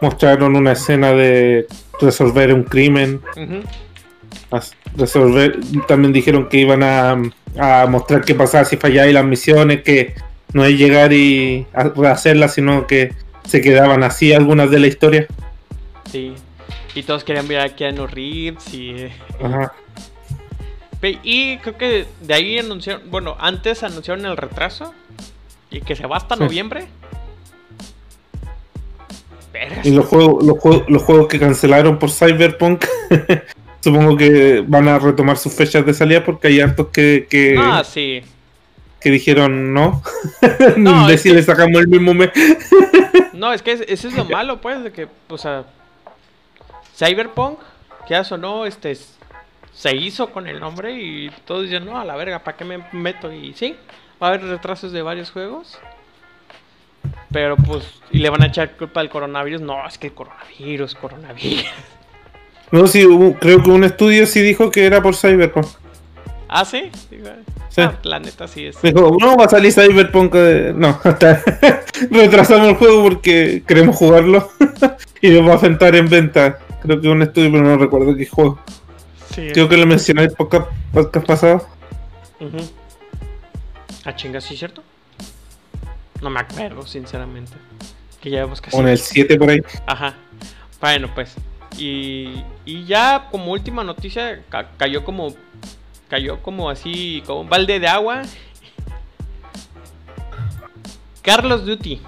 [0.00, 1.66] Mostraron una escena de
[2.00, 3.20] resolver un crimen.
[4.96, 5.58] Resolver.
[5.86, 7.16] También dijeron que iban a,
[7.58, 9.82] a mostrar qué pasaba si falláis las misiones.
[9.82, 10.14] Que
[10.52, 13.12] no es llegar y rehacerlas, sino que
[13.46, 15.26] se quedaban así algunas de la historia.
[16.10, 16.34] Sí.
[16.94, 19.06] Y todos querían ver a Keanu Reeves y...
[19.42, 19.72] Ajá.
[21.22, 24.92] Y creo que de ahí anunciaron, bueno, antes anunciaron el retraso
[25.70, 26.42] y que se va hasta Sí.
[26.42, 26.88] noviembre.
[29.84, 32.84] Y los juegos, los juegos, los juegos que cancelaron por Cyberpunk,
[33.80, 37.82] supongo que van a retomar sus fechas de salida porque hay hartos que, que, Ah,
[37.84, 38.22] sí.
[39.00, 40.02] que dijeron no.
[40.76, 42.30] No, de es si que- le sacamos el mismo mes.
[43.32, 45.64] No, es que es- ese es lo malo, pues, de que, o sea,
[46.96, 47.58] Cyberpunk,
[48.06, 48.96] que ya sonó, este,
[49.74, 52.84] se hizo con el nombre y todos dicen, no, a la verga, ¿para qué me
[52.92, 53.32] meto?
[53.32, 53.76] Y sí,
[54.22, 55.78] va a haber retrasos de varios juegos.
[57.32, 59.60] Pero pues, y le van a echar culpa al coronavirus.
[59.60, 61.64] No, es que el coronavirus, coronavirus.
[62.72, 65.66] No, sí, hubo- creo que un estudio sí dijo que era por Cyberpunk.
[66.48, 66.88] ¿Ah, sí?
[67.68, 67.80] Sí.
[67.80, 68.80] ah, la neta sí es.
[68.80, 70.32] Dijo, no, va a salir Cyberpunk.
[70.36, 71.42] eh, No, hasta
[72.12, 74.48] retrasamos el juego porque queremos jugarlo
[75.20, 76.60] y lo va a sentar en venta.
[76.82, 78.60] Creo que un estudio, pero no recuerdo qué juego.
[79.34, 81.66] Sí, Creo que lo mencioné el podcast, podcast pasado.
[82.38, 82.56] Ujú.
[84.04, 84.82] Ah, chinga, ¿sí cierto?
[86.20, 87.52] No me acuerdo, sinceramente.
[88.20, 88.76] Que ya casi.
[88.76, 89.60] O en el 7 por ahí.
[89.86, 90.14] Ajá.
[90.80, 91.34] Bueno, pues.
[91.78, 95.34] Y, y ya como última noticia ca- cayó como
[96.08, 98.22] cayó como así como un balde de agua.
[101.22, 102.00] Carlos Duty.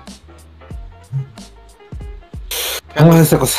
[2.97, 3.59] Vamos a esa cosa.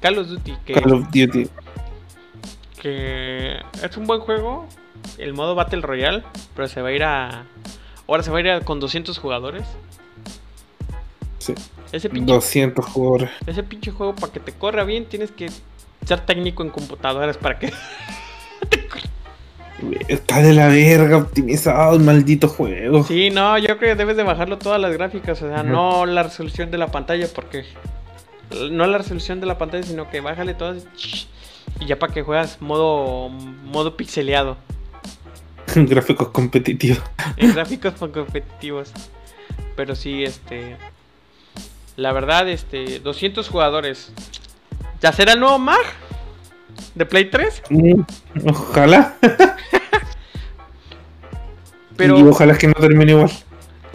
[0.00, 1.48] Carlos Duty que, Call of Duty.
[2.80, 4.66] que es un buen juego,
[5.18, 6.22] el modo Battle Royale,
[6.54, 7.44] pero se va a ir a
[8.06, 9.64] ahora se va a ir a- con 200 jugadores.
[11.46, 11.54] Sí.
[11.92, 13.30] Ese pinche 200 jugadores.
[13.46, 15.48] Ese pinche juego, para que te corra bien, tienes que
[16.04, 17.72] ser técnico en computadoras para que.
[20.08, 23.04] Está de la verga optimizado el maldito juego.
[23.04, 26.22] Sí, no, yo creo que debes de bajarlo todas las gráficas, o sea, no la
[26.24, 27.64] resolución de la pantalla, porque.
[28.70, 30.86] No la resolución de la pantalla, sino que bájale todas.
[31.80, 34.56] Y ya para que juegas modo, modo pixeleado.
[35.76, 37.02] Gráficos competitivos.
[37.36, 38.92] En gráficos competitivos.
[39.76, 40.76] Pero sí, este.
[41.96, 43.00] La verdad, este.
[43.00, 44.12] 200 jugadores.
[45.00, 45.84] ¿Ya será el nuevo Mag?
[46.94, 47.62] ¿De Play 3?
[47.70, 48.02] Mm,
[48.48, 49.16] Ojalá.
[51.96, 52.18] Pero.
[52.18, 53.30] Y ojalá que no termine igual.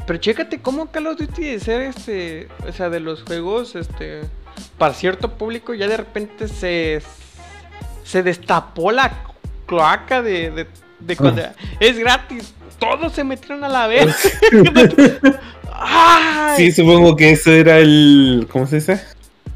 [0.08, 4.22] Pero chécate cómo Call of Duty de ser este, o sea, de los juegos, este,
[4.78, 7.02] para cierto público ya de repente se,
[8.04, 9.12] se destapó la
[9.68, 10.68] cloaca de, de,
[10.99, 11.43] de cuando
[11.80, 12.54] es gratis.
[12.80, 14.10] Todos se metieron a la vez.
[15.84, 16.57] ¡Ay!
[16.57, 18.47] Sí, supongo que eso era el.
[18.51, 19.01] ¿Cómo se dice?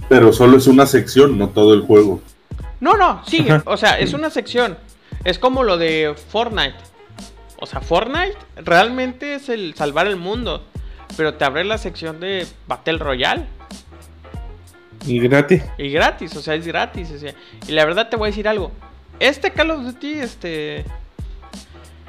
[0.09, 2.21] Pero solo es una sección, no todo el juego.
[2.79, 4.77] No, no, sí, o sea, es una sección.
[5.23, 6.75] Es como lo de Fortnite.
[7.59, 10.63] O sea, Fortnite realmente es el salvar el mundo.
[11.17, 13.45] Pero te abre la sección de Battle Royale.
[15.05, 15.63] Y gratis.
[15.77, 17.11] Y gratis, o sea, es gratis.
[17.11, 17.33] o sea,
[17.67, 18.71] y la verdad te voy a decir algo.
[19.19, 20.85] Este Call of Duty, este.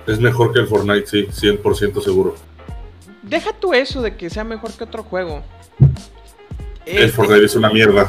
[0.07, 2.37] Es mejor que el Fortnite, sí, 100% seguro.
[3.27, 5.43] Deja tú eso de que sea mejor que otro juego.
[6.85, 8.09] El Este- Fortnite es una mierda.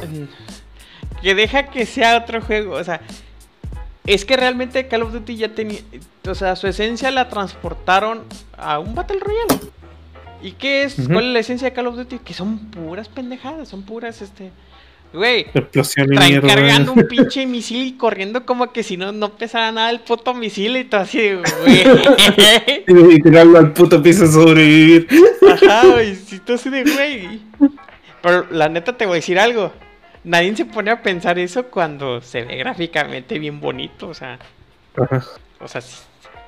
[1.21, 2.75] que deja que sea otro juego.
[2.75, 3.01] O sea,
[4.05, 5.79] es que realmente Call of Duty ya tenía.
[6.27, 8.23] O sea, su esencia la transportaron
[8.57, 9.71] a un Battle Royale.
[10.43, 10.99] ¿Y qué es?
[10.99, 11.13] Ujú.
[11.13, 12.19] ¿Cuál es la esencia de Call of Duty?
[12.19, 14.51] Que son puras pendejadas, son puras, este.
[15.13, 19.71] Güey, Explosión traen cargando un pinche misil y corriendo como que si no, no pesara
[19.71, 23.13] nada el puto misil y todo así, de, güey.
[23.15, 25.07] Y tirarlo al puto piso a sobrevivir.
[25.49, 27.41] Ajá, güey, si tú así de güey.
[28.21, 29.71] Pero la neta te voy a decir algo.
[30.23, 34.37] Nadie se pone a pensar eso cuando se ve gráficamente bien bonito, o sea,
[34.97, 35.23] Ajá.
[35.61, 35.81] o sea,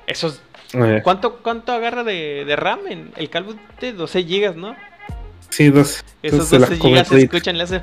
[0.06, 0.42] esos
[0.74, 3.92] Eh, ¿cuánto cuánto agarra de, de RAM en el Call of Duty?
[3.92, 4.76] 12 GB, ¿no?
[5.48, 6.04] Sí, dos.
[6.22, 7.80] Esos se las 12 come GB se escuchan, le hace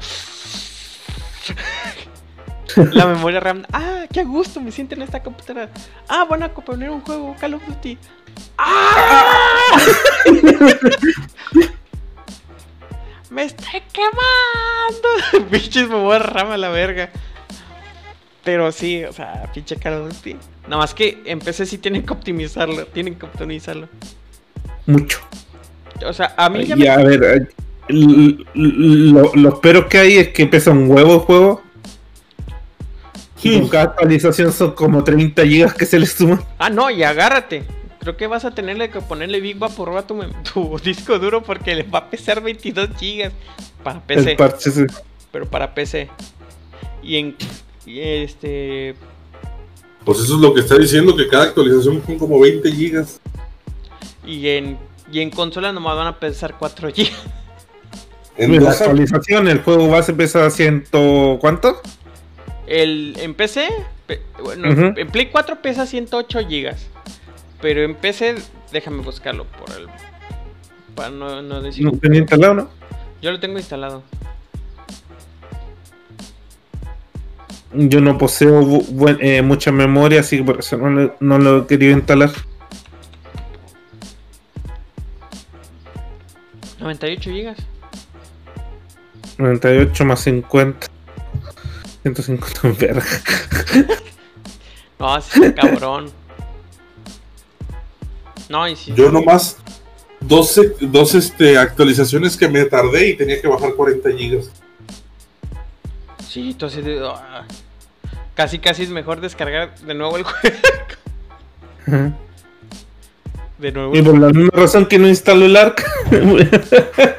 [2.94, 3.64] La memoria RAM.
[3.72, 5.70] Ah, qué gusto me siento en esta computadora.
[6.08, 7.98] Ah, van a poner un juego Call of Duty.
[8.58, 9.78] ¡Ah!
[13.30, 15.48] ¡Me estoy quemando!
[15.52, 17.10] Pinches memoria RAM a la verga.
[18.44, 20.38] Pero sí, o sea, pinche Call of Duty.
[20.64, 22.86] Nada más que en PC sí tienen que optimizarlo.
[22.88, 23.90] Tienen que optimizarlo.
[24.86, 25.20] Mucho.
[26.06, 26.90] O sea, a mí ya me...
[26.90, 27.50] a ver,
[27.90, 31.62] lo- los peros que hay es que pesa un huevo el juego.
[33.44, 36.42] Y con cada actualización son como 30 gigas que se le suman.
[36.58, 37.64] Ah, no, y agárrate.
[38.00, 40.20] Creo que vas a tenerle que ponerle Big Vapor a tu,
[40.54, 43.34] tu disco duro porque le va a pesar 22 gigas
[43.84, 44.72] para PC, El parche
[45.32, 46.10] pero para PC.
[47.04, 47.36] Y en
[47.86, 48.96] y este
[50.04, 53.20] Pues eso es lo que está diciendo, que cada actualización son como 20 gigas.
[54.26, 54.78] y en
[55.12, 57.14] y en consola nomás van a pesar 4 gigas.
[58.38, 61.38] En la dos- actualización, el juego base pesa ciento.
[61.42, 61.82] ¿Cuánto?
[62.68, 63.68] El en PC,
[64.06, 64.94] pe- bueno, Ujú.
[65.00, 66.86] en Play 4 pesa 108 gigas.
[67.62, 68.36] Pero en PC,
[68.72, 69.88] déjame buscarlo por el
[70.96, 71.84] para no, no decir.
[71.86, 72.70] No tenía instalado, ¿no?
[73.22, 74.04] Yo lo tengo instalado.
[77.74, 81.38] Yo no poseo bu- buen- eh, mucha memoria, así que por eso no, le- no
[81.38, 82.32] lo he querido instalar.
[86.80, 87.58] 98 gigas.
[89.38, 90.88] 98 más 50.
[92.04, 93.06] 150 verga.
[95.00, 96.12] No, sí está cabrón.
[98.50, 98.94] No, y sí.
[98.96, 99.58] Yo nomás
[100.22, 104.50] 12, dos este, actualizaciones que me tardé y tenía que bajar 40 gigas.
[106.28, 106.86] Sí, entonces.
[107.04, 107.46] ah,
[108.36, 110.24] casi, casi es mejor descargar de nuevo el
[111.86, 112.14] juego.
[113.58, 113.96] De nuevo.
[113.96, 115.84] Y por la misma razón que no instaló el ARC.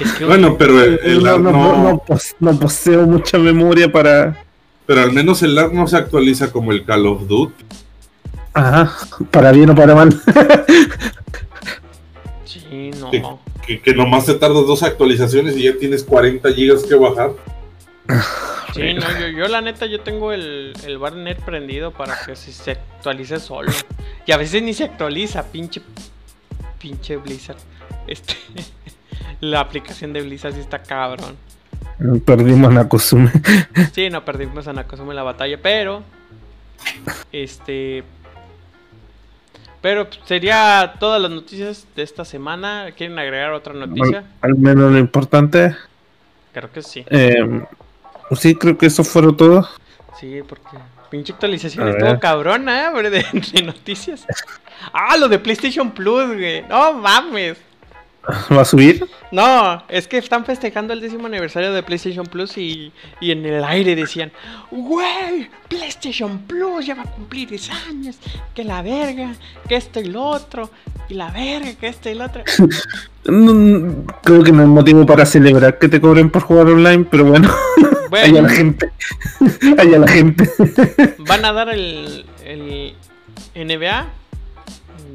[0.00, 3.02] Es que Bueno, pero el, el no, ARC no, no, no, no pos- no poseo
[3.06, 4.44] mucha memoria para.
[4.86, 7.64] pero al menos el ARC no se actualiza como el Call of Duty.
[8.54, 8.92] Ajá,
[9.30, 10.20] para bien o para mal.
[12.44, 13.40] Sí, no.
[13.66, 17.30] Que, que nomás te tardas dos actualizaciones y ya tienes 40 gigas que bajar.
[18.74, 22.52] Sí, no, yo, yo la neta, yo tengo el, el barnet prendido para que se,
[22.52, 23.70] se actualice solo.
[24.26, 25.82] Y a veces ni se actualiza, pinche.
[26.78, 27.58] Pinche Blizzard.
[28.06, 28.34] Este.
[29.42, 31.36] La aplicación de Blizzard sí está cabrón.
[32.24, 33.32] Perdimos Nakosume.
[33.92, 36.04] Sí, no perdimos a Nakasume la batalla, pero.
[37.32, 38.04] Este.
[39.80, 42.90] Pero sería todas las noticias de esta semana.
[42.96, 44.22] ¿Quieren agregar otra noticia?
[44.42, 45.74] Al menos lo importante.
[46.52, 47.04] Creo que sí.
[47.10, 47.64] Eh,
[48.36, 49.68] sí, creo que eso fueron todo.
[50.20, 50.78] Sí, porque
[51.10, 53.02] pinche actualización A estuvo cabrona, ¿eh?
[53.10, 54.24] de, de noticias.
[54.92, 56.62] Ah, lo de PlayStation Plus, güey.
[56.68, 57.71] No mames.
[58.56, 59.04] ¿Va a subir?
[59.32, 63.64] No, es que están festejando el décimo aniversario de PlayStation Plus y, y en el
[63.64, 64.30] aire decían,
[64.70, 68.16] güey, PlayStation Plus ya va a cumplir 10 años,
[68.54, 69.34] que la verga,
[69.68, 70.70] que esto y lo otro,
[71.08, 72.42] y la verga, que esto y lo otro.
[73.24, 77.24] No, creo que no es motivo para celebrar que te cobren por jugar online, pero
[77.24, 77.48] bueno,
[77.86, 78.90] allá Bueno, la gente.
[79.78, 80.50] allá la gente.
[81.18, 82.94] van a dar el, el
[83.54, 84.06] NBA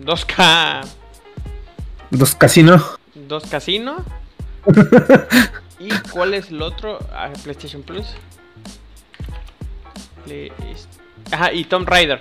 [0.05, 0.85] 2K,
[2.11, 2.97] Dos casinos.
[3.15, 3.97] 2 Casino.
[5.79, 6.99] ¿Y cuál es el otro?
[7.13, 8.05] Ah, PlayStation Plus.
[11.31, 12.19] Ajá, y Tomb Raider.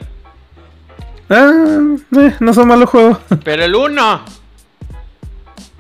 [1.29, 1.81] Ah,
[2.17, 3.19] eh, no son malos juegos.
[3.45, 4.25] Pero el 1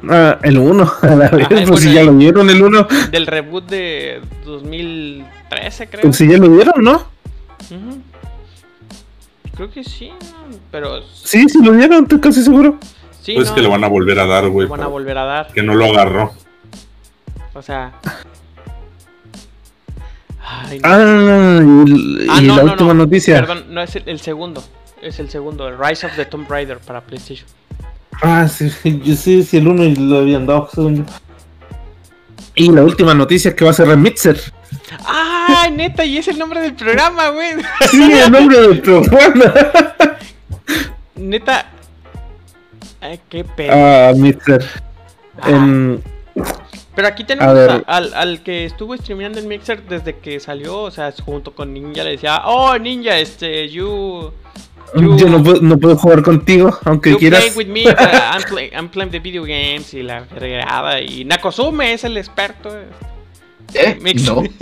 [0.09, 0.93] Ah, el 1.
[1.03, 2.89] A la vez, bueno, pues si ya lo vieron, el 1.
[3.11, 6.03] del reboot de 2013, creo.
[6.03, 7.05] Pues si ya lo vieron, ¿no?
[9.55, 10.13] Creo que sí,
[10.71, 12.79] pero Sí, sí lo vieron, estoy casi seguro.
[13.27, 14.67] Sí, Pues no, que lo van a volver a dar, güey.
[14.67, 15.47] lo van a volver a dar.
[15.53, 16.33] Que no lo agarró.
[17.55, 17.93] O sea.
[20.43, 20.89] Ay, no.
[20.89, 23.05] Ah, y, Ah, y no, la no, última no.
[23.05, 23.41] noticia.
[23.41, 24.63] Perdón, no es el, el segundo.
[25.03, 27.47] Es el segundo, el Rise of the Tomb Raider para PlayStation.
[28.23, 28.71] Ah, sí,
[29.05, 30.69] yo sí, sí, el 1 y lo habían dado.
[32.55, 34.41] Y la última noticia es que va a cerrar Mixer.
[35.05, 36.05] ¡Ah, neta!
[36.05, 37.51] Y es el nombre del programa, güey.
[37.91, 39.53] Sí, el nombre del programa.
[41.17, 41.67] Neta.
[43.11, 43.73] Ay, qué pedo.
[43.75, 44.65] Ah, Mixer.
[45.41, 46.03] Ah, En-
[46.95, 47.71] Pero aquí tenemos a ver.
[47.71, 51.73] a- al, al que estuvo streameando el Mixer desde que salió, o sea, junto con
[51.75, 54.33] Ninja le decía, oh Ninja, este, you,
[54.97, 57.45] you, yo no puedo, no puedo jugar contigo, aunque you quieras.
[57.45, 61.25] play with me, but I'm, play- I'm playing the video games y la fregada y
[61.25, 62.71] Nakosume es el experto.
[63.75, 63.99] ¿Eh?
[64.01, 64.43] Mix- No.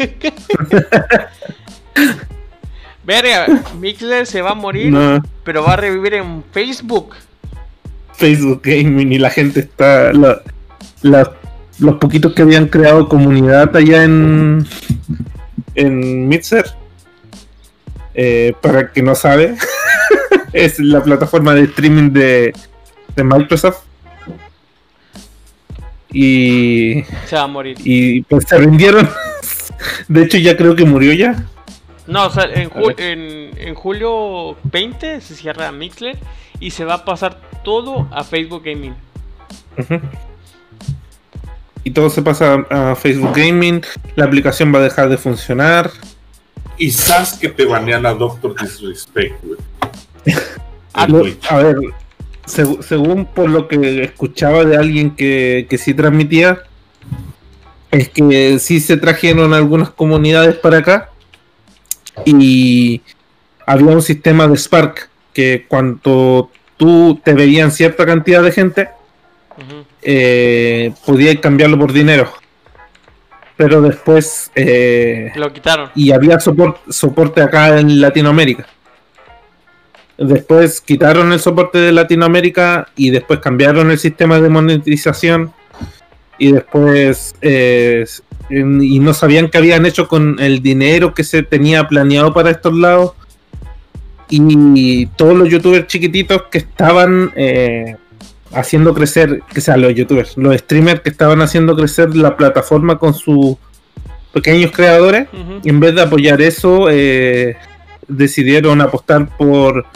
[3.05, 3.47] Verga,
[3.79, 7.11] Mixler se va a morir, No, pero va a revivir en Facebook.
[8.17, 10.13] Facebook Gaming y la gente está.
[10.13, 10.43] la-
[11.03, 11.33] la-
[11.81, 14.67] los poquitos que habían creado comunidad allá en.
[15.75, 16.65] En Mixer.
[18.15, 19.57] eh, para el que no sabe,
[20.53, 22.53] es la plataforma de streaming de,
[23.17, 23.79] de Microsoft.
[26.13, 27.77] Y, Se va a morir.
[27.83, 29.09] y pues se rindieron.
[30.09, 31.45] De hecho, ya creo que murió ya.
[32.07, 36.17] No, o sea, en, en, en julio 20 se cierra Mixler
[36.61, 38.95] y se va a pasar todo a Facebook Gaming.
[41.83, 43.83] Y todo se pasa a, Facebook Gaming.
[44.17, 45.91] La aplicación va a dejar de funcionar.
[46.79, 49.59] Y sabes que te banean a Doctor Disrespect, güey.
[50.95, 51.77] A ver,
[52.47, 56.61] seg- según por lo que escuchaba de alguien que, que sí transmitía,
[57.91, 61.11] es que sí se trajeron algunas comunidades para acá
[62.25, 63.03] y
[63.67, 68.89] había un sistema de Spark que cuando tú te veían cierta cantidad de gente,
[69.57, 69.85] Ujú.
[70.03, 72.33] eh, podías cambiarlo por dinero.
[73.57, 75.91] Pero después eh, Lo quitaron.
[75.95, 78.67] y había sopor- soporte acá en Latinoamérica.
[80.17, 85.53] Después quitaron el soporte de Latinoamérica y después cambiaron el sistema de monetización
[86.39, 88.05] y después eh,
[88.51, 92.75] y no sabían qué habían hecho con el dinero que se tenía planeado para estos
[92.75, 93.13] lados
[94.41, 97.97] y todos los youtubers chiquititos que estaban eh,
[98.53, 103.15] haciendo crecer, que sea los youtubers, los streamers que estaban haciendo crecer la plataforma con
[103.15, 103.59] su
[104.33, 105.29] pequeños creadores,
[105.63, 107.57] y en vez de apoyar eso, eh,
[108.09, 109.87] decidieron apostar por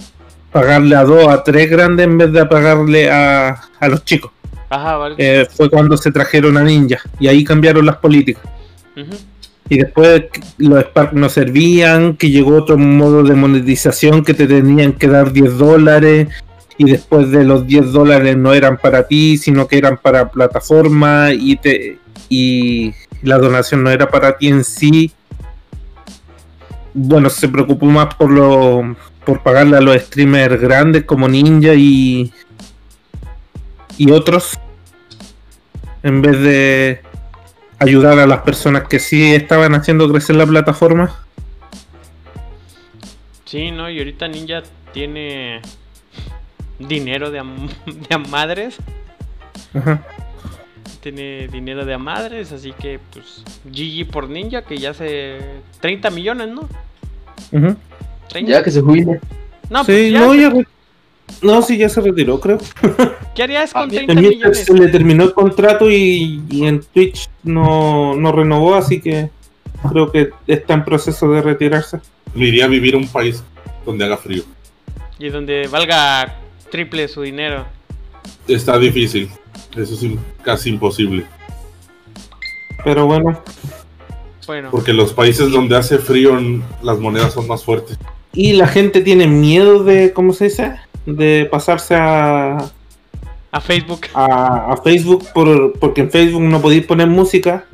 [0.52, 4.30] pagarle a dos, a tres grandes en vez de pagarle a, a los chicos.
[4.70, 5.14] Ajá, vale.
[5.18, 8.44] Eh, fue cuando se trajeron a Ninja y ahí cambiaron las políticas.
[8.96, 9.16] Ujú.
[9.68, 10.24] Y después
[10.56, 15.32] los Spark no servían, que llegó otro modo de monetización que te tenían que dar
[15.32, 16.28] 10 dólares
[16.78, 21.32] y después de los 10 dólares no eran para ti, sino que eran para plataforma
[21.32, 21.98] y te
[22.30, 25.12] y la donación no era para ti en sí.
[26.94, 32.32] Bueno, se preocupó más por lo por pagarle a los streamers grandes como Ninja y
[33.98, 34.58] y otros
[36.02, 37.00] en vez de
[37.78, 41.14] ayudar a las personas que sí estaban haciendo crecer la plataforma.
[43.44, 43.88] Sí, ¿no?
[43.88, 45.60] Y ahorita Ninja tiene
[46.78, 47.44] dinero de a,
[47.86, 48.76] de a madres.
[49.74, 50.02] Ajá.
[51.02, 55.38] Tiene dinero de a madres, así que pues GG por Ninja, que ya hace
[55.80, 56.62] 30 millones, ¿no?
[57.52, 57.76] Ujú.
[58.28, 58.50] 30.
[58.52, 59.20] Ya que se jubile.
[59.70, 60.66] No, pues Sí, ya, no, ya re-
[61.42, 62.58] no, sí, ya se retiró, creo.
[63.34, 64.64] ¿qué harías con Ah, 30 En Mixer millones?
[64.64, 69.30] se le terminó el contrato y, y en Twitch no, no renovó, así que
[69.90, 72.00] creo que está en proceso de retirarse.
[72.34, 73.42] Me iría a vivir a un país
[73.86, 74.42] donde haga frío.
[75.18, 76.36] Y donde valga
[76.70, 77.64] triple su dinero.
[78.46, 79.30] Está difícil.
[79.76, 80.06] Eso es
[80.42, 81.24] casi imposible.
[82.84, 83.42] Pero bueno,
[84.46, 86.38] Bueno, Porque los países donde hace frío,
[86.82, 87.98] las monedas son más fuertes.
[88.32, 90.76] y la gente tiene miedo de, ¿cómo se dice?
[91.16, 92.58] De pasarse a,
[93.50, 94.06] a Facebook.
[94.14, 97.64] a, a Facebook por, porque en Facebook no podéis poner música.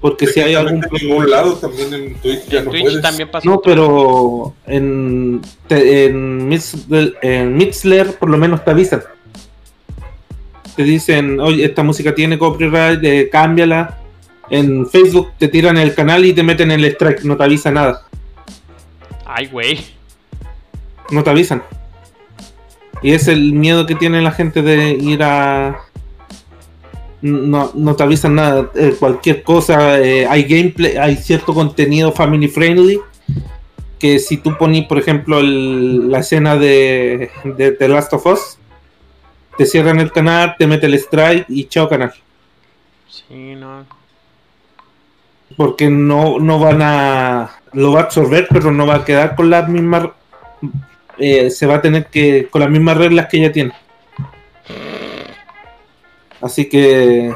[0.00, 3.02] Porque si hay algún en ningún lado, también en Twitch ya en no Twitch puedes.
[3.02, 3.48] también pasó.
[3.48, 9.02] No, pero en, te- en, Mixler, en Mixler por lo menos te avisan.
[10.76, 13.98] Te dicen, oye, esta música tiene copyright, eh, cámbiala.
[14.50, 18.06] En Facebook te tiran el canal y te meten el strike, no te avisa nada.
[19.26, 19.78] Ay, güey.
[21.10, 21.62] No te avisan.
[23.02, 25.78] Y es el miedo que tiene la gente de ir a...
[27.20, 32.46] No, no te avisan nada, eh, cualquier cosa, eh, hay gameplay, hay cierto contenido family
[32.46, 33.00] friendly,
[33.98, 38.58] que si tú pones, por ejemplo, el- la escena de, de The Last of Us,
[39.56, 42.12] te cierran el canal, te mete el strike y chao canal.
[43.08, 43.84] Sí, no.
[45.56, 47.50] Porque no, no van a...
[47.72, 50.10] Lo va a absorber, pero no va a quedar con las mismas...
[51.18, 52.48] eh, se va a tener que...
[52.50, 53.72] con las mismas reglas que ya tiene.
[56.40, 57.34] Así que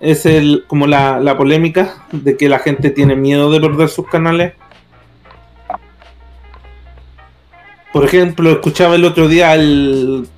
[0.00, 4.08] es el, como la, la polémica de que la gente tiene miedo de perder sus
[4.08, 4.54] canales.
[7.92, 10.28] Por ejemplo, escuchaba el otro día el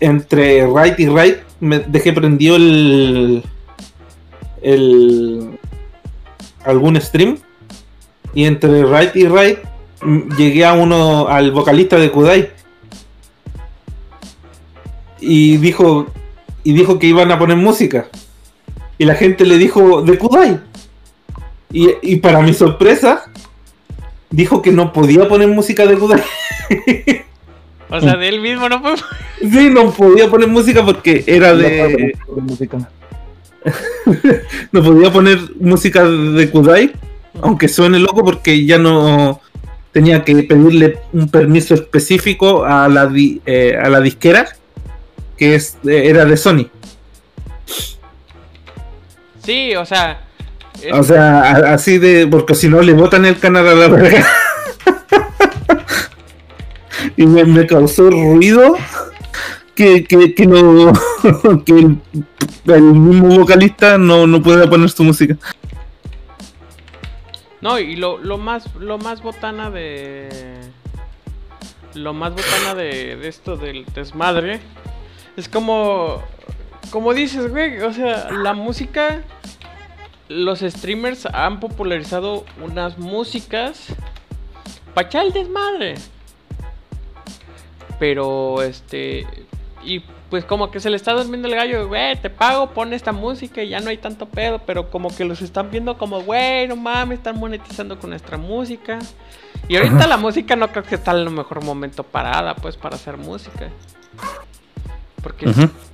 [0.00, 3.42] entre Right y Right, me dejé prendido el
[4.62, 5.58] el
[6.64, 7.38] algún stream
[8.34, 9.58] y entre Right y Right
[10.36, 12.50] llegué a uno al vocalista de Kudai.
[15.20, 16.06] Y dijo
[16.62, 18.08] y dijo que iban a poner música.
[18.98, 20.60] Y la gente le dijo de Kudai
[21.72, 23.24] y, y para mi sorpresa
[24.30, 26.22] dijo que no podía poner música de Kudai.
[27.88, 28.96] O sea, de él mismo no fue.
[29.40, 32.90] sí no podía poner música porque era de música.
[34.72, 36.92] no podía poner música de Kudai
[37.42, 39.40] aunque suene loco porque ya no
[39.92, 44.46] tenía que pedirle un permiso específico a la di- eh, a la disquera
[45.36, 46.70] que es eh, era de Sony
[49.44, 50.20] Sí, o sea.
[50.82, 52.26] es- O sea, a- así de.
[52.26, 54.26] Porque si no le botan el canal a la verga.
[57.16, 58.76] y me, me causó ruido
[59.74, 60.92] que, que, que no.
[61.64, 61.96] que el,
[62.66, 65.36] el mismo vocalista no, no pueda poner su música.
[67.60, 70.28] No, y lo, lo más lo más botana de
[71.94, 74.60] lo más botana de, de esto del desmadre
[75.36, 76.22] es como
[76.90, 79.22] como dices, güey, o sea, la música
[80.30, 83.86] los streamers han popularizado unas músicas
[84.94, 85.96] para echar el desmadre.
[87.98, 89.26] Pero este
[89.84, 93.10] y pues como que se le está durmiendo el gallo, güey, te pago, pon esta
[93.10, 96.68] música y ya no hay tanto pedo, pero como que los están viendo como, güey,
[96.68, 99.00] no mames, están monetizando con nuestra música.
[99.68, 102.94] Y ahorita la música no creo que está en el mejor momento parada, pues, para
[102.94, 103.70] hacer música.
[105.20, 105.46] Porque,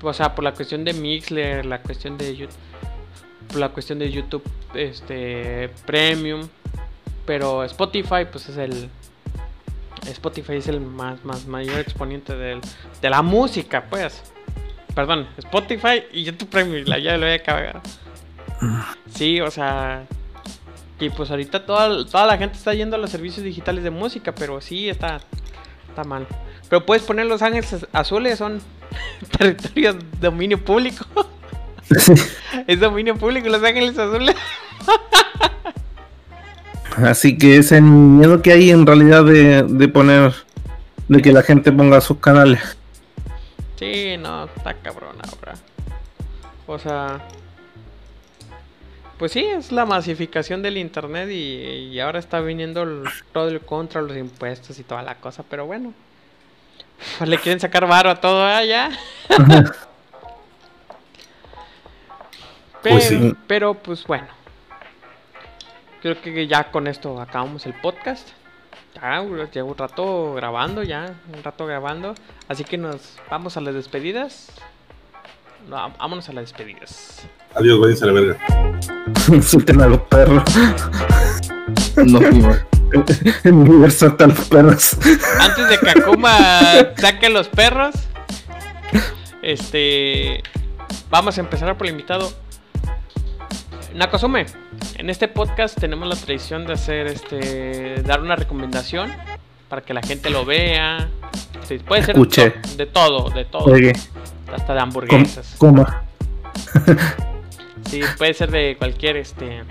[0.02, 2.56] o sea, por la cuestión de Mixler, la cuestión de YouTube,
[3.48, 4.44] por la cuestión de YouTube,
[4.74, 6.46] este, Premium,
[7.24, 8.90] pero Spotify, pues es el,
[10.08, 12.60] Spotify es el más, más mayor exponente del,
[13.00, 14.22] de la música, pues.
[14.94, 17.82] Perdón, Spotify y YouTube Premium, la ya lo voy a cagar.
[19.10, 20.06] Sí, o sea.
[20.98, 24.34] Y pues ahorita toda, toda la gente está yendo a los servicios digitales de música,
[24.34, 25.20] pero sí está,
[25.88, 26.26] está mal.
[26.70, 28.60] Pero puedes poner Los Ángeles Azules, son
[29.38, 31.04] territorios de dominio público.
[32.66, 34.34] es dominio público Los Ángeles Azules.
[37.04, 40.32] Así que ese miedo que hay en realidad de, de poner,
[41.08, 42.76] de que la gente ponga sus canales.
[43.78, 45.54] Sí, no, está cabrón ahora.
[46.66, 47.20] O sea,
[49.18, 51.34] pues sí, es la masificación del internet y,
[51.92, 55.66] y ahora está viniendo el- todo el contra los impuestos y toda la cosa, pero
[55.66, 55.92] bueno.
[57.26, 58.90] Le quieren sacar varo a todo allá.
[59.28, 59.72] pero,
[62.82, 63.34] Pues sí.
[63.46, 64.26] pero pues bueno.
[66.06, 68.28] Creo que ya con esto acabamos el podcast.
[68.94, 72.14] Ya llevo un rato grabando, ya, un rato grabando.
[72.46, 74.52] Así que nos vamos a las despedidas.
[75.68, 77.26] No, vámonos a las despedidas.
[77.56, 78.38] Adiós, váyanse a la verga.
[79.32, 80.44] Insulten a los perros.
[81.96, 82.20] No.
[83.42, 84.96] En mi universo están los perros.
[85.40, 86.38] Antes de que Akuma
[86.98, 87.96] saque los perros,
[89.42, 90.40] este.
[91.10, 92.45] Vamos a empezar por el invitado.
[93.96, 94.44] Nakosume,
[94.98, 98.02] en este podcast tenemos la tradición de hacer este.
[98.02, 99.10] dar una recomendación
[99.70, 101.08] para que la gente lo vea.
[101.66, 102.54] Sí, puede ser de Escuche.
[102.76, 103.64] de todo, de todo.
[103.64, 103.94] Oye,
[104.54, 105.54] Hasta de hamburguesas.
[105.56, 106.02] coma.
[107.88, 109.62] Sí, puede ser de cualquier este.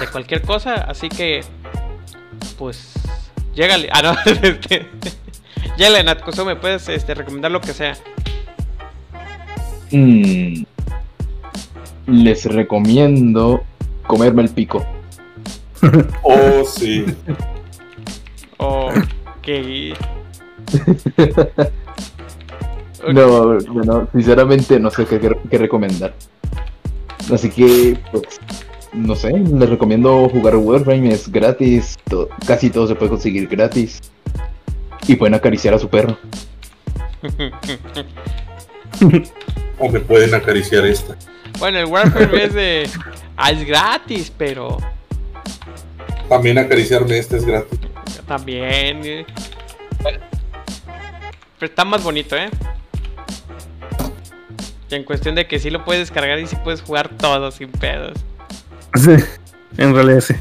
[0.00, 1.44] De cualquier cosa, así que.
[2.58, 2.94] Pues.
[3.54, 3.90] Llégale.
[3.92, 4.16] Ah, no.
[4.42, 4.88] Este,
[5.76, 7.96] llégale, puedes este, recomendar lo que sea.
[9.92, 10.64] Mm,
[12.10, 13.62] les recomiendo
[14.06, 14.84] comerme el pico.
[16.22, 17.06] Oh, sí.
[18.58, 19.48] Ok.
[23.14, 26.12] No, bueno, sinceramente no sé qué, qué- qué recomendar.
[27.32, 28.24] Así que, pues,
[28.92, 34.00] no sé, les recomiendo jugar Warframe, es gratis, to- casi todo se puede conseguir gratis.
[35.08, 36.18] Y pueden acariciar a su perro.
[39.78, 41.16] O me pueden acariciar esta.
[41.58, 42.90] Bueno, el Warframe es de.
[43.36, 44.78] Ah, es gratis, pero.
[46.28, 47.78] También acariciarme esta es gratis.
[48.26, 49.00] También.
[49.04, 49.26] eh.
[51.58, 52.48] Pero está más bonito, ¿eh?
[54.90, 57.70] Y en cuestión de que sí lo puedes descargar y sí puedes jugar todo sin
[57.70, 58.18] pedos.
[58.94, 59.16] Sí,
[59.76, 60.34] en realidad sí.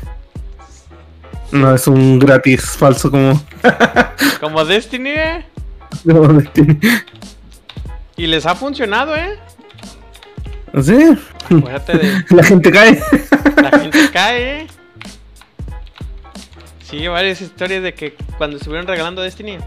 [1.51, 3.41] No es un gratis falso como.
[4.39, 5.45] Como Destiny, ¿eh?
[6.05, 6.79] como Destiny.
[8.15, 9.37] Y les ha funcionado, ¿eh?
[10.83, 12.23] Sí, Acuérdate de.
[12.35, 12.99] la gente cae.
[13.61, 14.67] La gente cae, ¿eh?
[16.83, 19.57] Sí, varias historias de que cuando estuvieron regalando Destiny.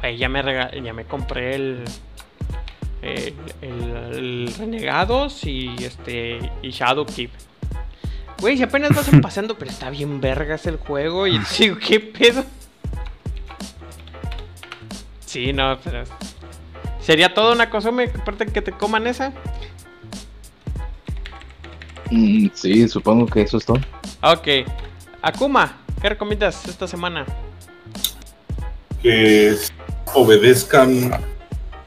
[0.00, 1.84] Güey, ya me rega- ya me compré el.
[3.00, 6.38] El, el- el Renegados y este.
[6.62, 7.30] y Shadowkeep.
[8.40, 11.26] Güey, si apenas vas pasando, pero está bien vergas el juego.
[11.26, 12.44] Y sí, ¿qué pedo?
[15.26, 16.04] Sí, no, pero.
[17.08, 19.32] Sería todo una cosa, me aparte que te coman esa.
[22.10, 23.80] Mm, sí, supongo que eso es todo.
[24.22, 24.68] Ok.
[25.22, 27.24] Akuma, ¿qué recomiendas esta semana?
[29.02, 29.56] Que
[30.12, 31.10] obedezcan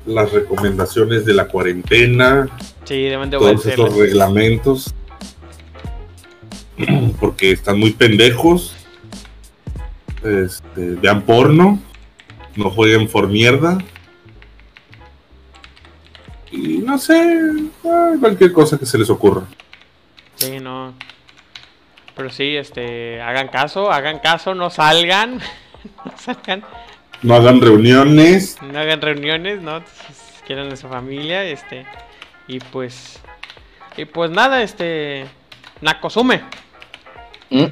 [0.08, 2.50] las recomendaciones de la cuarentena,
[2.86, 4.92] Sí, deben de todos estos reglamentos.
[7.20, 8.76] Porque están muy pendejos.
[10.24, 11.80] Este, vean porno.
[12.56, 13.78] No jueguen por mierda.
[16.52, 17.52] Y no sé,
[17.86, 19.44] ah, cualquier cosa que se les ocurra.
[20.36, 20.94] Sí, no.
[22.16, 25.40] Pero sí, este, hagan caso, hagan caso, no salgan.
[26.06, 26.64] no salgan,
[27.22, 28.58] No hagan reuniones.
[28.62, 29.80] no hagan reuniones, ¿no?
[29.80, 31.86] Si quieren a su familia, este.
[32.48, 33.20] Y pues.
[33.98, 35.26] Y pues nada, este.
[35.80, 36.42] Nakosume.
[37.50, 37.66] Mm,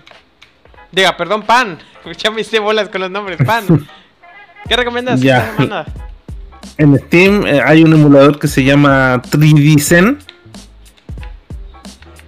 [0.91, 1.77] Diga, perdón, Pan.
[2.18, 3.65] Ya me hice bolas con los nombres, Pan.
[4.68, 5.39] ¿Qué recomiendas Ya.
[5.39, 5.85] esta semana?
[6.77, 10.18] En Steam eh, hay un emulador que se llama 3D Zen.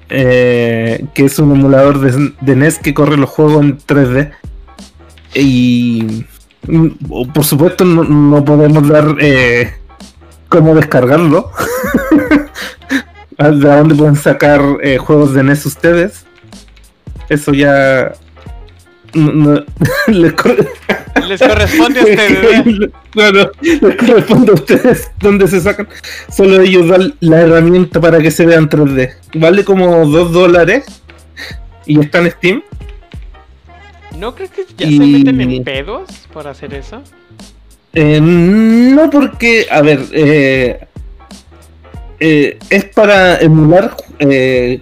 [0.10, 4.32] eh, que es un emulador de, de NES que corre los juegos en 3D.
[5.34, 6.26] Y
[6.68, 9.74] mm, por supuesto no, no podemos dar eh,
[10.50, 11.50] cómo descargarlo.
[13.38, 14.62] ¿De dónde pueden sacar
[15.00, 16.26] juegos de NES ustedes?
[17.30, 18.14] Eso ya...
[19.14, 19.66] no- no-
[20.08, 20.68] les corre-
[21.28, 22.66] Les corresponde a ustedes,
[23.16, 25.88] no, no, les corresponde a ustedes dónde se sacan.
[26.36, 29.12] Solo ellos dan la herramienta para que se vean 3D.
[29.36, 30.86] Vale como 2 dólares
[31.86, 32.64] y está en Steam.
[34.18, 37.02] ¿No crees que ya Y- se meten en pedos por hacer eso?
[37.94, 40.80] Eh, no porque, a ver, eh,
[42.20, 44.80] eh, es para emular eh,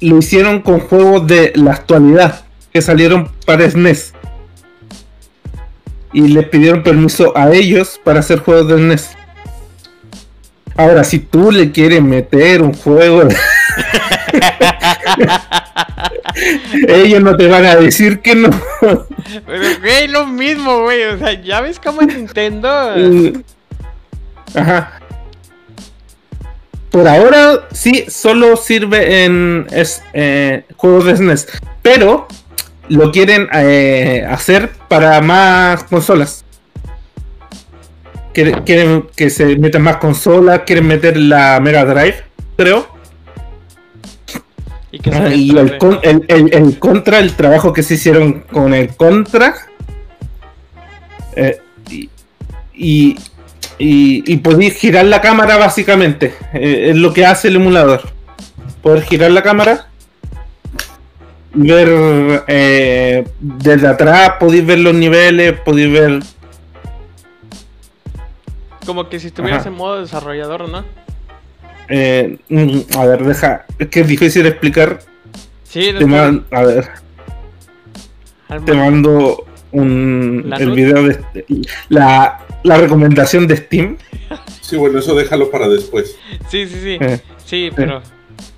[0.00, 4.14] lo hicieron con juegos de la actualidad que salieron para SNES.
[6.12, 9.18] Y les pidieron permiso a ellos para hacer juegos de SNES.
[10.76, 13.22] Ahora, si tú le quieres meter un juego,
[16.88, 18.50] ellos no te van a decir que no.
[18.80, 21.02] Pero, güey, lo mismo, güey.
[21.04, 22.94] O sea, ya ves cómo es Nintendo.
[24.54, 25.00] Ajá.
[26.90, 31.48] Por ahora, sí, solo sirve en es, eh, juegos de SNES.
[31.82, 32.28] Pero
[32.88, 36.44] lo quieren eh, hacer para más consolas.
[38.32, 42.22] Quieren, quieren que se metan más consolas, quieren meter la Mega Drive,
[42.56, 42.86] creo.
[44.90, 48.40] Y que Ah, y el, con- el- el- el contra, el trabajo que se hicieron
[48.42, 49.54] con el contra.
[51.36, 51.60] eh,
[51.90, 52.08] y,
[52.74, 53.16] y,
[53.78, 56.34] y, y podéis girar la cámara básicamente.
[56.54, 58.02] eh, es lo que hace el emulador.
[58.82, 59.87] Poder girar la cámara.
[61.54, 66.20] Ver eh, desde atrás, podéis ver los niveles, podéis ver.
[68.84, 69.68] Como que si estuvieras Ajá.
[69.70, 70.84] en modo desarrollador, ¿no?
[71.90, 73.64] eh, mm, a ver, deja.
[73.78, 74.98] Es que es difícil explicar.
[75.64, 76.88] Sí, Te man- a ver.
[78.48, 81.18] al- te mando un, ¿La el video de
[81.88, 83.96] la, la recomendación de Steam.
[84.60, 86.16] Sí, bueno, eso déjalo para después.
[86.50, 86.98] Sí, sí, sí.
[87.00, 88.02] eh, Sí, pero.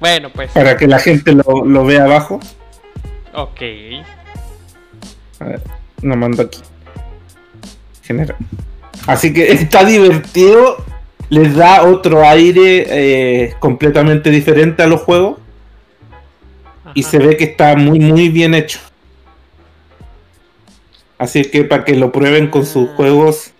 [0.01, 0.51] Bueno, pues.
[0.51, 2.41] para que la gente lo, lo vea abajo.
[3.35, 3.61] Ok.
[5.41, 5.63] A ver,
[6.03, 6.61] lo mando aquí.
[8.03, 8.37] Genera.
[9.07, 10.85] Así que está divertido.
[11.29, 15.39] Les da otro aire eh, completamente diferente a los juegos.
[16.95, 18.81] Y se ve que está muy, muy bien hecho.
[21.19, 22.93] Así que para que lo prueben con sus Ah.
[22.97, 23.53] juegos.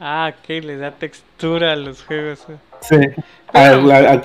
[0.00, 2.40] Ah, ok, le da textura a los juegos.
[3.52, 4.20] A,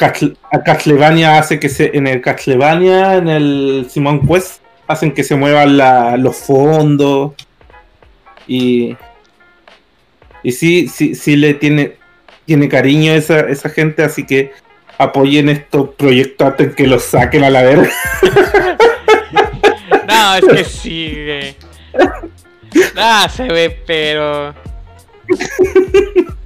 [0.66, 1.96] Castlevania hace que se.
[1.96, 7.34] En el Castlevania, en el Simon Quest, hacen que se muevan la- los fondos.
[8.48, 8.96] Y.
[10.44, 11.94] Y sí, sí, sí le tiene.
[12.46, 14.52] Tiene cariño esa, esa gente, así que
[14.98, 17.90] apoyen estos proyectos antes que los saquen a la verga.
[20.06, 21.56] No, es que sí, güey.
[22.96, 24.54] No, se ve, pero.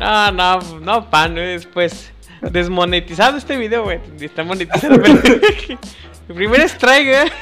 [0.00, 2.10] No, no, no, pan, después.
[2.40, 4.00] Desmonetizado este video, güey.
[4.18, 4.94] Está monetizado.
[6.28, 7.32] El primer strike, eh.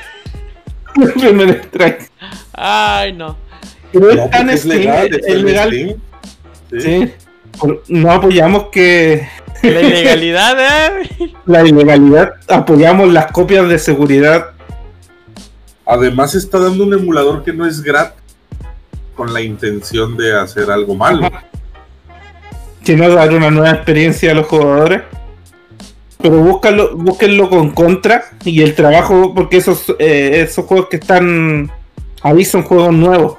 [1.14, 2.10] Primer strike.
[2.52, 3.36] Ay, no.
[3.93, 5.68] Pero en porque es Steam, legal, es legal.
[5.70, 6.01] Steam.
[6.72, 6.80] Sí.
[6.80, 7.12] Sí.
[7.60, 9.28] Por- No apoyamos que
[9.62, 11.32] La ilegalidad, eh.
[11.47, 14.51] la ilegalidad, apoyamos las copias de seguridad.
[15.86, 18.20] Además está dando un emulador que no es gratis
[19.14, 21.30] con la intención de hacer algo malo.
[22.89, 25.02] Sino dar una nueva experiencia a los jugadores.
[26.23, 31.70] Pero búscalo, búsquenlo con contra y el trabajo, porque esos, eh, esos juegos que están
[32.23, 33.36] ahí son juegos nuevos.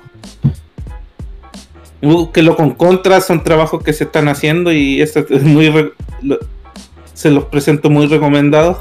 [1.99, 6.39] Búsquenlo con contra, son trabajos que se están haciendo y eso es muy lo-
[7.15, 8.77] se los presento muy recomendados.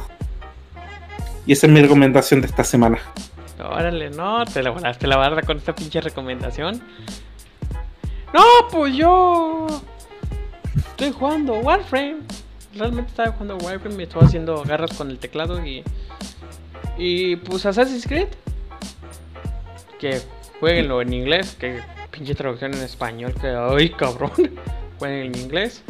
[1.46, 2.98] Y esa es mi recomendación de esta semana.
[3.58, 6.82] Órale, no, te la volaste la barra con esta pinche recomendación.
[8.34, 9.66] No, pues yo
[10.76, 12.18] estoy jugando Warframe.
[12.74, 15.82] Realmente estaba jugando Warframe, me estaba haciendo garras con el teclado y
[16.98, 18.28] y pues Assassin's Creed.
[19.98, 20.20] Que
[20.60, 21.80] jueguenlo en inglés, que
[22.10, 24.32] pinche traducción en español, que ay cabrón.
[24.98, 25.82] Jueguen en inglés.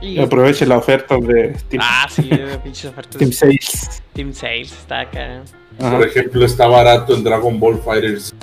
[0.00, 2.28] Y Aprovechen la oferta de Steam, ah, sí,
[2.64, 4.02] pinches ofertas Steam de Sales.
[4.12, 5.42] Team Sales está acá.
[5.78, 5.96] Ajá.
[5.96, 8.34] Por ejemplo, está barato el Dragon Ball Fighters.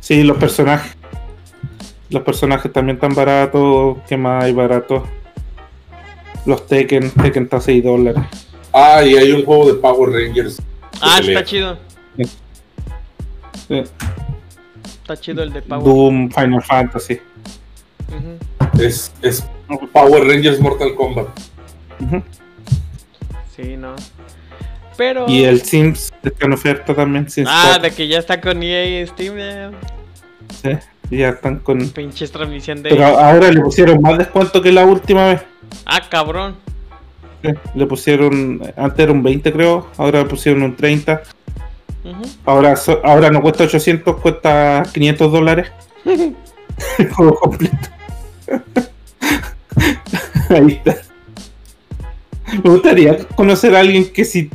[0.00, 0.96] Sí, los personajes.
[2.10, 3.98] Los personajes también están baratos.
[4.08, 5.06] ¿Qué más hay barato?
[6.44, 7.10] Los Tekken.
[7.10, 8.22] Tekken está a 6 dólares.
[8.72, 10.60] Ah, y hay un juego de Power Rangers.
[11.00, 11.38] Ah, pelea.
[11.40, 11.78] está chido.
[13.68, 13.82] Sí.
[15.02, 15.84] Está chido el de Power.
[15.84, 17.20] Doom, Final Fantasy.
[18.78, 19.44] Es, es
[19.92, 21.28] Power Rangers Mortal Kombat.
[22.00, 22.22] Ujú.
[23.54, 23.94] Sí, no.
[24.96, 25.26] Pero.
[25.28, 27.28] Y el Sims está en oferta también.
[27.30, 27.82] Sims Ah, 4.
[27.82, 29.34] de que ya está con EA y Steam.
[29.38, 29.70] eh.
[30.62, 30.70] Sí,
[31.18, 31.88] ya están con.
[31.90, 32.90] Pinches transmisión de.
[32.90, 35.42] Pero ahora le pusieron más descuento que la última vez.
[35.86, 36.56] Ah, cabrón.
[37.74, 38.60] Le pusieron.
[38.76, 39.88] Antes era un 20, creo.
[39.96, 41.22] Ahora le pusieron un 30.
[42.04, 42.22] Ujú.
[42.44, 42.74] Ahora,
[43.04, 45.70] ahora no cuesta 800, cuesta 500 dólares.
[46.98, 47.76] El juego completo.
[50.48, 50.96] Ahí está.
[52.64, 54.50] Me gustaría conocer a alguien que si,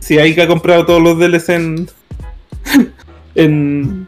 [0.00, 1.90] si haya comprado todos los DLC en.
[3.34, 4.06] en.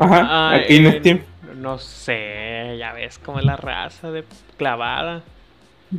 [0.00, 1.20] Ajá, Ah, aquí en en- Steam.
[1.56, 4.24] No sé, ya ves cómo es la raza de
[4.56, 5.22] clavada.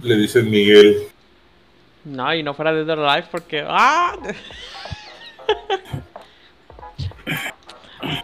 [0.01, 0.97] Le dicen Miguel.
[2.05, 3.63] No, y no fuera de The Life porque.
[3.67, 4.15] ¡Ah!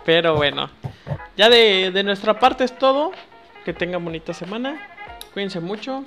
[0.05, 0.69] Pero bueno.
[1.35, 3.11] Ya de, de nuestra parte es todo.
[3.65, 4.79] Que tengan bonita semana.
[5.33, 6.03] Cuídense mucho.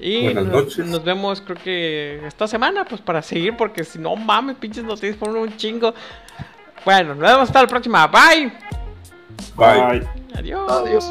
[0.00, 0.86] Y Buenas nos, noches.
[0.86, 5.16] nos vemos, creo que esta semana, pues para seguir, porque si no mames, pinches noticias
[5.16, 5.92] por un chingo.
[6.84, 8.08] Bueno, nos vemos hasta la próxima.
[9.56, 10.00] Bye.
[10.00, 10.08] Bye.
[10.34, 10.70] Adiós.
[10.70, 11.04] Adiós.